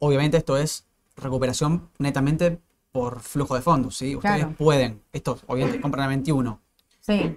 Obviamente 0.00 0.36
esto 0.38 0.56
es 0.56 0.84
recuperación 1.16 1.88
netamente 1.98 2.58
por 2.90 3.20
flujo 3.20 3.54
de 3.54 3.62
fondos, 3.62 3.96
¿sí? 3.96 4.16
Ustedes 4.16 4.36
Claro. 4.38 4.54
pueden, 4.56 5.02
esto 5.12 5.38
obviamente 5.46 5.80
compran 5.80 6.06
a 6.06 6.08
21, 6.08 6.58
Sí. 7.00 7.36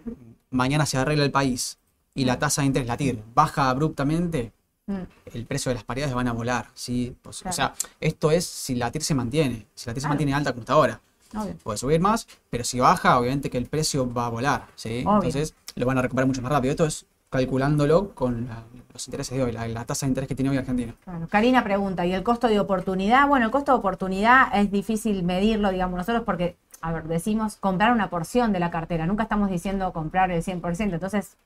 mañana 0.50 0.86
se 0.86 0.98
arregla 0.98 1.24
el 1.26 1.32
país 1.32 1.78
y 2.16 2.26
la 2.26 2.40
tasa 2.40 2.62
de 2.62 2.68
interés, 2.68 2.88
la 2.88 2.98
TIR, 2.98 3.22
baja 3.36 3.70
abruptamente, 3.70 4.52
Mm. 4.88 4.96
el 5.34 5.46
precio 5.46 5.70
de 5.70 5.76
las 5.76 5.84
paridades 5.84 6.14
van 6.16 6.28
a 6.28 6.34
volar, 6.34 6.68
¿sí? 6.74 7.16
Pues, 7.22 7.40
Claro. 7.42 7.52
O 7.54 7.56
sea, 7.56 7.74
esto 8.02 8.32
es 8.32 8.46
si 8.46 8.76
la 8.76 8.92
TIR 8.92 9.04
se 9.04 9.14
mantiene, 9.14 9.68
si 9.76 9.88
la 9.90 9.94
TIR 9.94 10.02
se 10.04 10.08
mantiene 10.10 10.34
alta 10.34 10.52
como 10.52 10.62
está 10.62 10.74
ahora. 10.74 11.02
Obvio. 11.36 11.56
Puede 11.64 11.78
subir 11.78 12.00
más, 12.00 12.28
pero 12.50 12.64
si 12.64 12.80
baja, 12.80 13.18
obviamente 13.20 13.50
que 13.50 13.58
el 13.58 13.66
precio 13.68 14.12
va 14.12 14.28
a 14.28 14.30
volar, 14.30 14.68
¿sí? 14.76 15.02
Obvio. 15.06 15.16
Entonces 15.16 15.56
lo 15.76 15.86
van 15.86 15.98
a 15.98 16.02
recuperar 16.02 16.28
mucho 16.28 16.42
más 16.42 16.52
rápido. 16.52 16.72
Esto 16.72 16.86
es 16.86 17.06
calculándolo 17.34 18.10
con 18.14 18.46
la- 18.48 18.64
los 18.94 19.08
intereses 19.08 19.36
de 19.36 19.44
hoy, 19.44 19.52
la, 19.52 19.68
la 19.68 19.86
tasa 19.86 20.06
de 20.06 20.12
interés 20.12 20.28
que 20.28 20.36
tiene 20.36 20.52
hoy 20.52 20.58
Argentina. 20.58 20.94
Claro. 21.04 21.28
Karina 21.28 21.64
pregunta, 21.64 22.06
¿y 22.06 22.14
el 22.14 22.22
costo 22.22 22.48
de 22.48 22.60
oportunidad? 22.60 23.28
Bueno, 23.28 23.48
el 23.48 23.52
costo 23.52 23.72
de 23.72 23.80
oportunidad 23.80 24.48
es 24.54 24.70
difícil 24.72 25.24
medirlo, 25.24 25.72
digamos, 25.72 25.98
nosotros 25.98 26.24
porque, 26.26 26.56
a 26.82 26.92
ver, 26.92 27.06
decimos 27.06 27.56
comprar 27.56 27.92
una 27.92 28.12
porción 28.12 28.54
de 28.54 28.60
la 28.60 28.70
cartera, 28.70 29.08
nunca 29.08 29.24
estamos 29.24 29.50
diciendo 29.50 29.92
comprar 29.94 30.30
el 30.30 30.44
100%, 30.44 30.94
entonces, 30.94 31.38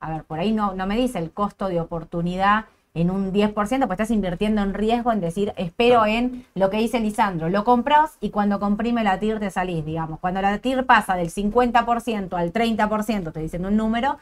a 0.00 0.10
ver, 0.10 0.24
por 0.24 0.40
ahí 0.40 0.50
no, 0.52 0.74
no 0.74 0.86
me 0.88 0.96
dice 0.96 1.20
el 1.20 1.30
costo 1.30 1.68
de 1.68 1.80
oportunidad 1.80 2.64
en 2.94 3.10
un 3.10 3.32
10%, 3.32 3.86
pues 3.86 4.00
estás 4.00 4.10
invirtiendo 4.10 4.60
en 4.62 4.74
riesgo 4.74 5.12
en 5.12 5.20
decir, 5.20 5.52
espero 5.56 6.04
en 6.04 6.46
lo 6.56 6.68
que 6.68 6.78
dice 6.78 6.98
Lisandro, 6.98 7.48
lo 7.48 7.62
compras 7.62 8.16
y 8.20 8.30
cuando 8.30 8.58
comprime 8.58 9.04
la 9.04 9.20
TIR 9.20 9.38
te 9.38 9.50
salís, 9.50 9.84
digamos. 9.84 10.18
Cuando 10.18 10.42
la 10.42 10.58
TIR 10.58 10.84
pasa 10.84 11.14
del 11.14 11.30
50% 11.30 12.36
al 12.36 12.50
30%, 12.50 13.28
estoy 13.28 13.44
diciendo 13.44 13.68
un 13.68 13.76
número, 13.76 14.18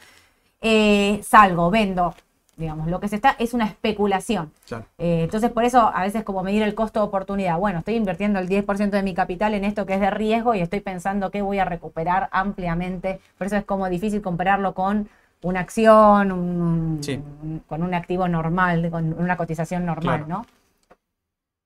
eh, 0.68 1.20
salgo, 1.22 1.70
vendo, 1.70 2.12
digamos, 2.56 2.88
lo 2.88 2.98
que 2.98 3.06
se 3.08 3.16
está 3.16 3.36
es 3.38 3.54
una 3.54 3.66
especulación. 3.66 4.50
Claro. 4.66 4.84
Eh, 4.98 5.22
entonces, 5.24 5.50
por 5.50 5.64
eso 5.64 5.80
a 5.94 6.02
veces 6.02 6.24
como 6.24 6.42
medir 6.42 6.62
el 6.62 6.74
costo 6.74 7.00
de 7.00 7.06
oportunidad. 7.06 7.58
Bueno, 7.58 7.78
estoy 7.80 7.94
invirtiendo 7.94 8.38
el 8.40 8.48
10% 8.48 8.96
de 8.96 9.02
mi 9.04 9.14
capital 9.14 9.54
en 9.54 9.64
esto 9.64 9.86
que 9.86 9.94
es 9.94 10.00
de 10.00 10.10
riesgo 10.10 10.54
y 10.54 10.60
estoy 10.60 10.80
pensando 10.80 11.30
que 11.30 11.42
voy 11.42 11.58
a 11.60 11.64
recuperar 11.64 12.28
ampliamente. 12.32 13.20
Por 13.38 13.46
eso 13.46 13.56
es 13.56 13.64
como 13.64 13.88
difícil 13.88 14.22
compararlo 14.22 14.74
con 14.74 15.08
una 15.42 15.60
acción, 15.60 16.32
un- 16.32 16.98
Sí. 17.02 17.20
un- 17.42 17.62
con 17.68 17.82
un 17.82 17.94
activo 17.94 18.26
normal, 18.26 18.90
con 18.90 19.12
una 19.12 19.36
cotización 19.36 19.84
normal, 19.86 20.24
Claro. 20.24 20.26
¿no? 20.26 20.46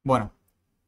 Bueno, 0.05 0.31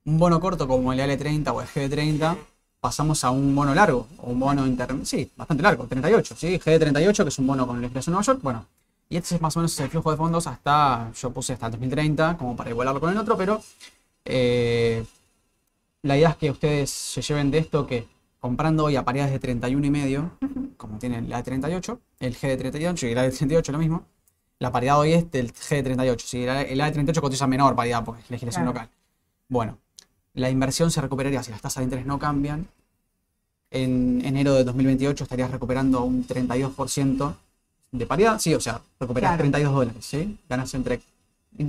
un 0.05 0.19
bono 0.19 0.41
corto 0.41 0.67
como 0.67 0.93
el 0.93 1.01
L30 1.01 1.53
o 1.53 1.61
el 1.63 1.69
GD30, 1.69 2.37
pasamos 2.83 3.23
a 3.23 3.31
un 3.31 3.55
bono 3.55 3.73
largo, 3.75 4.09
o 4.19 4.31
un 4.33 4.41
bono 4.41 4.67
intermedio, 4.67 5.07
sí, 5.07 5.31
bastante 5.37 5.63
largo, 5.63 5.87
38, 5.87 6.35
¿sí? 6.37 6.59
GD38, 6.59 7.23
que 7.23 7.29
es 7.29 7.39
un 7.39 7.47
bono 7.47 7.65
con 7.65 7.81
la 7.81 7.87
inflación 7.87 8.13
de 8.13 8.17
Nueva 8.17 8.27
York, 8.27 8.41
bueno, 8.43 8.67
y 9.09 9.17
este 9.17 9.37
es 9.37 9.41
más 9.41 9.57
o 9.57 9.61
menos 9.61 9.79
el 9.79 9.89
flujo 9.89 10.11
de 10.11 10.17
fondos 10.17 10.47
hasta, 10.49 11.13
yo 11.13 11.31
puse 11.31 11.53
hasta 11.53 11.67
el 11.67 11.73
2030, 11.73 12.37
como 12.37 12.57
para 12.57 12.71
igualarlo 12.71 13.01
con 13.01 13.11
el 13.11 13.17
otro, 13.19 13.37
pero 13.37 13.63
eh, 14.25 15.05
la 16.03 16.17
idea 16.17 16.31
es 16.31 16.37
que 16.37 16.51
ustedes 16.51 16.91
se 16.91 17.23
lleven 17.23 17.51
de 17.53 17.59
esto 17.59 17.87
que 17.87 18.09
comprando 18.41 18.85
hoy 18.85 18.97
a 18.97 19.05
paridades 19.05 19.33
de 19.33 19.39
31 19.39 19.87
y 19.87 19.91
medio, 19.91 20.33
como 20.77 20.99
tiene 20.99 21.23
la 21.23 21.37
de 21.37 21.43
38, 21.45 22.01
el 22.19 22.37
GD38 22.37 23.09
y 23.09 23.13
el 23.13 23.19
A38 23.19 23.71
lo 23.71 23.79
mismo, 23.79 24.05
la 24.59 24.73
paridad 24.73 24.99
hoy 24.99 25.13
es 25.13 25.31
del 25.31 25.53
GD38, 25.53 26.19
¿sí? 26.21 26.43
el 26.43 26.49
el 26.51 26.81
A38 26.81 27.21
cotiza 27.21 27.47
menor 27.47 27.77
paridad 27.77 28.05
porque 28.05 28.23
es 28.23 28.31
legislación 28.31 28.65
Claro. 28.65 28.75
local. 28.81 28.91
Bueno, 29.49 29.79
la 30.35 30.51
inversión 30.51 30.91
se 30.91 31.01
recuperaría 31.01 31.43
si 31.43 31.51
las 31.51 31.61
tasas 31.61 31.81
de 31.81 31.85
interés 31.85 32.07
no 32.07 32.19
cambian. 32.19 32.67
En 33.71 34.23
enero 34.25 34.55
de 34.55 34.65
2028 34.65 35.25
estarías 35.25 35.51
recuperando 35.51 36.03
un 36.05 36.27
32% 36.27 37.35
de 37.91 38.07
paridad. 38.07 38.39
Sí, 38.39 38.55
o 38.55 38.61
sea, 38.61 38.81
recuperas 39.01 39.31
Claro. 39.31 39.41
32 39.43 39.75
dólares, 39.75 40.05
¿sí? 40.05 40.39
Ganas 40.49 40.75
entre, 40.75 41.01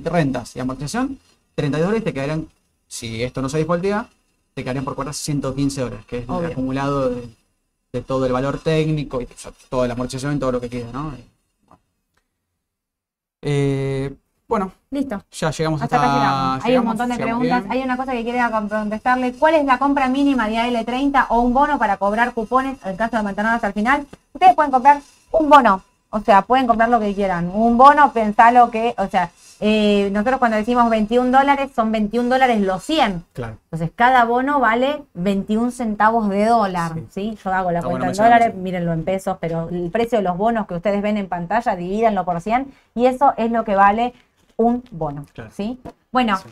rentas 0.05 0.55
y 0.55 0.59
amortización, 0.59 1.17
32 1.55 1.87
dólares 1.87 2.03
te 2.03 2.13
quedarían, 2.13 2.47
si 2.87 3.23
esto 3.23 3.41
no 3.41 3.49
se 3.49 3.57
defaultea, 3.59 4.09
te 4.53 4.63
quedarían 4.63 4.85
por 4.85 4.95
cobrar 4.95 5.13
115 5.13 5.81
dólares, 5.81 6.05
que 6.05 6.19
es 6.19 6.29
Obvio. 6.29 6.45
el 6.47 6.51
acumulado 6.51 7.09
de, 7.09 7.29
de 7.93 8.01
todo 8.01 8.25
el 8.25 8.33
valor 8.33 8.59
técnico 8.59 9.21
y 9.21 9.25
o 9.25 9.27
sea, 9.37 9.51
toda 9.69 9.87
la 9.87 9.93
amortización 9.93 10.35
y 10.35 10.39
todo 10.39 10.51
lo 10.53 10.61
que 10.61 10.69
queda, 10.69 10.91
¿no? 10.91 11.13
Eh, 13.41 14.15
bueno. 14.59 14.71
Listo. 14.91 15.23
ya 15.31 15.49
llegamos 15.51 15.81
Hasta 15.81 15.95
hasta. 15.95 16.07
acá 16.07 16.17
llegamos. 16.19 16.65
Hay 16.65 16.77
un 16.77 16.85
montón 16.85 17.09
de 17.09 17.15
preguntas. 17.15 17.59
bien. 17.63 17.71
Hay 17.71 17.81
una 17.83 17.97
cosa 17.97 18.11
que 18.11 18.23
quiero 18.23 18.51
contestarle. 18.69 19.33
¿Cuál 19.33 19.55
es 19.55 19.65
la 19.65 19.77
compra 19.79 20.07
mínima 20.07 20.47
de 20.47 20.57
AL30 20.57 21.25
o 21.29 21.41
un 21.41 21.53
bono 21.53 21.77
para 21.79 21.97
cobrar 21.97 22.33
cupones 22.33 22.77
en 22.85 22.95
caso 22.95 23.17
de 23.17 23.23
mantenerlo 23.23 23.55
hasta 23.55 23.67
el 23.67 23.73
final? 23.73 24.05
Ustedes 24.33 24.53
pueden 24.55 24.71
comprar 24.71 24.99
un 25.31 25.49
bono. 25.49 25.81
O 26.11 26.19
sea, 26.19 26.43
pueden 26.43 26.67
comprar 26.67 26.89
lo 26.89 26.99
que 26.99 27.15
quieran. 27.15 27.49
Un 27.51 27.75
bono, 27.75 28.13
pensalo 28.13 28.69
que, 28.69 28.93
o 28.99 29.07
sea, 29.07 29.31
eh, 29.59 30.09
nosotros 30.11 30.37
cuando 30.37 30.57
decimos 30.57 30.87
21 30.91 31.35
dólares, 31.35 31.71
son 31.75 31.91
21 31.91 32.29
dólares 32.29 32.61
los 32.61 32.83
100. 32.83 33.23
Claro. 33.33 33.57
Entonces, 33.63 33.89
cada 33.95 34.23
bono 34.25 34.59
vale 34.59 35.01
21 35.15 35.71
centavos 35.71 36.29
de 36.29 36.45
dólar, 36.45 36.91
Sí. 36.93 37.05
¿sí? 37.09 37.37
Yo 37.43 37.51
hago 37.51 37.71
la 37.71 37.79
Está 37.79 37.89
cuenta 37.89 38.05
bueno 38.09 38.11
en 38.11 38.23
dólares, 38.25 38.51
sí. 38.53 38.59
mírenlo 38.61 38.93
en 38.93 39.03
pesos, 39.03 39.37
pero 39.41 39.69
el 39.69 39.89
precio 39.89 40.19
de 40.19 40.23
los 40.23 40.37
bonos 40.37 40.67
que 40.67 40.75
ustedes 40.75 41.01
ven 41.01 41.17
en 41.17 41.27
pantalla, 41.27 41.75
divídanlo 41.75 42.23
por 42.25 42.39
100 42.41 42.71
y 42.93 43.07
eso 43.07 43.33
es 43.37 43.49
lo 43.51 43.63
que 43.63 43.75
vale 43.75 44.13
un 44.57 44.83
bono, 44.91 45.25
Claro. 45.33 45.49
¿sí? 45.53 45.79
Bueno, 46.11 46.37
Sí. 46.37 46.49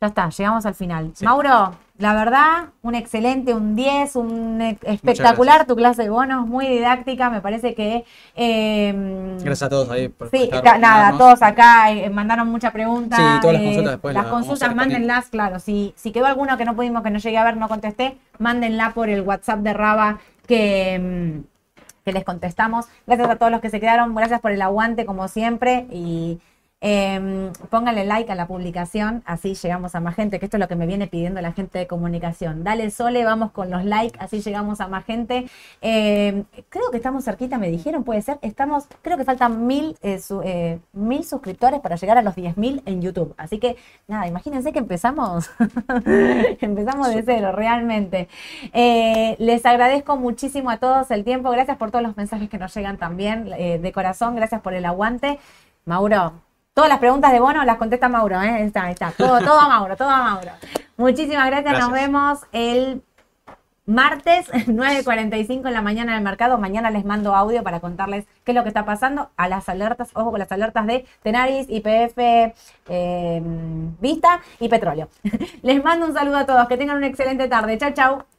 ya 0.00 0.06
está, 0.08 0.28
llegamos 0.28 0.66
al 0.66 0.74
final. 0.74 1.10
Sí. 1.14 1.24
Mauro, 1.24 1.74
la 1.98 2.14
verdad, 2.14 2.66
un 2.82 2.94
excelente, 2.94 3.52
un 3.54 3.74
10, 3.74 4.14
un 4.16 4.60
e- 4.62 4.78
espectacular 4.82 5.66
tu 5.66 5.74
clase 5.74 6.04
de 6.04 6.10
bonos, 6.10 6.46
muy 6.46 6.66
didáctica, 6.68 7.28
me 7.30 7.40
parece 7.40 7.74
que... 7.74 8.04
eh, 8.36 9.34
Gracias 9.42 9.62
a 9.64 9.68
todos 9.68 9.90
ahí 9.90 10.08
por 10.08 10.30
Sí, 10.30 10.48
estar- 10.52 10.78
nada, 10.78 10.96
mirarnos. 10.96 11.18
todos 11.18 11.42
acá 11.42 11.90
eh, 11.90 12.08
mandaron 12.10 12.48
muchas 12.48 12.72
preguntas. 12.72 13.18
Sí, 13.18 13.24
todas 13.40 13.54
las 13.54 13.62
eh, 13.62 13.64
consultas 13.66 13.92
después 13.92 14.14
Las 14.14 14.26
a 14.26 14.30
consultas, 14.30 14.74
mándenlas, 14.76 15.26
claro. 15.28 15.58
Si, 15.58 15.92
si 15.96 16.12
quedó 16.12 16.26
alguno 16.26 16.56
que 16.56 16.64
no 16.64 16.76
pudimos, 16.76 17.02
que 17.02 17.10
no 17.10 17.18
llegué 17.18 17.38
a 17.38 17.44
ver, 17.44 17.56
no 17.56 17.68
contesté, 17.68 18.16
mándenla 18.38 18.92
por 18.94 19.08
el 19.08 19.22
WhatsApp 19.22 19.60
de 19.60 19.72
Raba 19.72 20.18
que, 20.46 21.40
mm, 21.42 22.04
que 22.04 22.12
les 22.12 22.24
contestamos. 22.24 22.86
Gracias 23.06 23.28
a 23.28 23.36
todos 23.36 23.50
los 23.50 23.60
que 23.60 23.70
se 23.70 23.80
quedaron, 23.80 24.14
gracias 24.14 24.40
por 24.40 24.52
el 24.52 24.62
aguante, 24.62 25.04
como 25.04 25.26
siempre. 25.28 25.86
Y 25.90 26.38
eh, 26.80 27.50
pónganle 27.70 28.04
like 28.04 28.30
a 28.30 28.34
la 28.34 28.46
publicación, 28.46 29.22
así 29.26 29.54
llegamos 29.54 29.94
a 29.94 30.00
más 30.00 30.14
gente, 30.14 30.38
que 30.38 30.44
esto 30.44 30.56
es 30.56 30.60
lo 30.60 30.68
que 30.68 30.76
me 30.76 30.86
viene 30.86 31.08
pidiendo 31.08 31.40
la 31.40 31.52
gente 31.52 31.78
de 31.78 31.86
comunicación. 31.86 32.62
Dale 32.62 32.90
Sole, 32.90 33.24
vamos 33.24 33.50
con 33.50 33.70
los 33.70 33.84
likes, 33.84 34.18
así 34.20 34.40
llegamos 34.40 34.80
a 34.80 34.88
más 34.88 35.04
gente. 35.04 35.46
Eh, 35.82 36.44
creo 36.68 36.90
que 36.90 36.96
estamos 36.98 37.24
cerquita, 37.24 37.58
me 37.58 37.68
dijeron, 37.68 38.04
puede 38.04 38.22
ser. 38.22 38.38
Estamos, 38.42 38.86
creo 39.02 39.16
que 39.16 39.24
faltan 39.24 39.66
mil, 39.66 39.96
eh, 40.02 40.20
eh, 40.44 40.78
suscriptores 41.24 41.80
para 41.80 41.96
llegar 41.96 42.16
a 42.16 42.22
los 42.22 42.36
10.000 42.36 42.82
en 42.86 43.02
YouTube. 43.02 43.34
Así 43.36 43.58
que, 43.58 43.76
nada, 44.06 44.28
imagínense 44.28 44.72
que 44.72 44.78
empezamos, 44.78 45.50
empezamos 46.60 47.08
de 47.08 47.22
cero, 47.24 47.52
realmente. 47.52 48.28
Eh, 48.72 49.36
les 49.40 49.66
agradezco 49.66 50.16
muchísimo 50.16 50.70
a 50.70 50.78
todos 50.78 51.10
el 51.10 51.24
tiempo, 51.24 51.50
gracias 51.50 51.76
por 51.76 51.90
todos 51.90 52.04
los 52.04 52.16
mensajes 52.16 52.48
que 52.48 52.58
nos 52.58 52.74
llegan 52.74 52.98
también, 52.98 53.46
de 53.46 53.92
corazón, 53.92 54.36
gracias 54.36 54.60
por 54.60 54.74
el 54.74 54.84
aguante. 54.84 55.38
Mauro, 55.84 56.34
todas 56.78 56.90
las 56.90 57.00
preguntas 57.00 57.32
de 57.32 57.40
bono 57.40 57.64
las 57.64 57.76
contesta 57.76 58.08
Mauro, 58.08 58.40
¿eh? 58.40 58.62
Está, 58.62 58.88
está, 58.88 59.10
todo, 59.10 59.40
todo 59.40 59.58
a 59.58 59.66
Mauro, 59.66 59.96
todo 59.96 60.10
a 60.10 60.22
Mauro. 60.22 60.52
Muchísimas 60.96 61.46
gracias, 61.46 61.76
nos 61.76 61.90
vemos 61.90 62.38
el 62.52 63.02
Martes 63.84 64.48
9.45 64.52 65.66
en 65.66 65.72
la 65.72 65.82
mañana 65.82 66.14
del 66.14 66.22
mercado. 66.22 66.56
Mañana 66.56 66.92
les 66.92 67.04
mando 67.04 67.34
audio 67.34 67.64
para 67.64 67.80
contarles 67.80 68.26
qué 68.44 68.52
es 68.52 68.54
lo 68.54 68.62
que 68.62 68.68
está 68.68 68.84
pasando. 68.84 69.28
A 69.36 69.48
las 69.48 69.68
alertas, 69.68 70.10
ojo 70.14 70.30
con 70.30 70.38
las 70.38 70.52
alertas 70.52 70.86
de 70.86 71.04
Tenaris, 71.24 71.66
IPF, 71.68 72.16
eh, 72.88 73.42
Vista 74.00 74.40
y 74.60 74.68
Petróleo. 74.68 75.08
les 75.62 75.82
mando 75.82 76.06
un 76.06 76.14
saludo 76.14 76.36
a 76.36 76.46
todos. 76.46 76.68
Que 76.68 76.76
tengan 76.76 76.96
una 76.96 77.08
excelente 77.08 77.48
tarde. 77.48 77.76
Chau, 77.76 77.92
chau. 77.92 78.37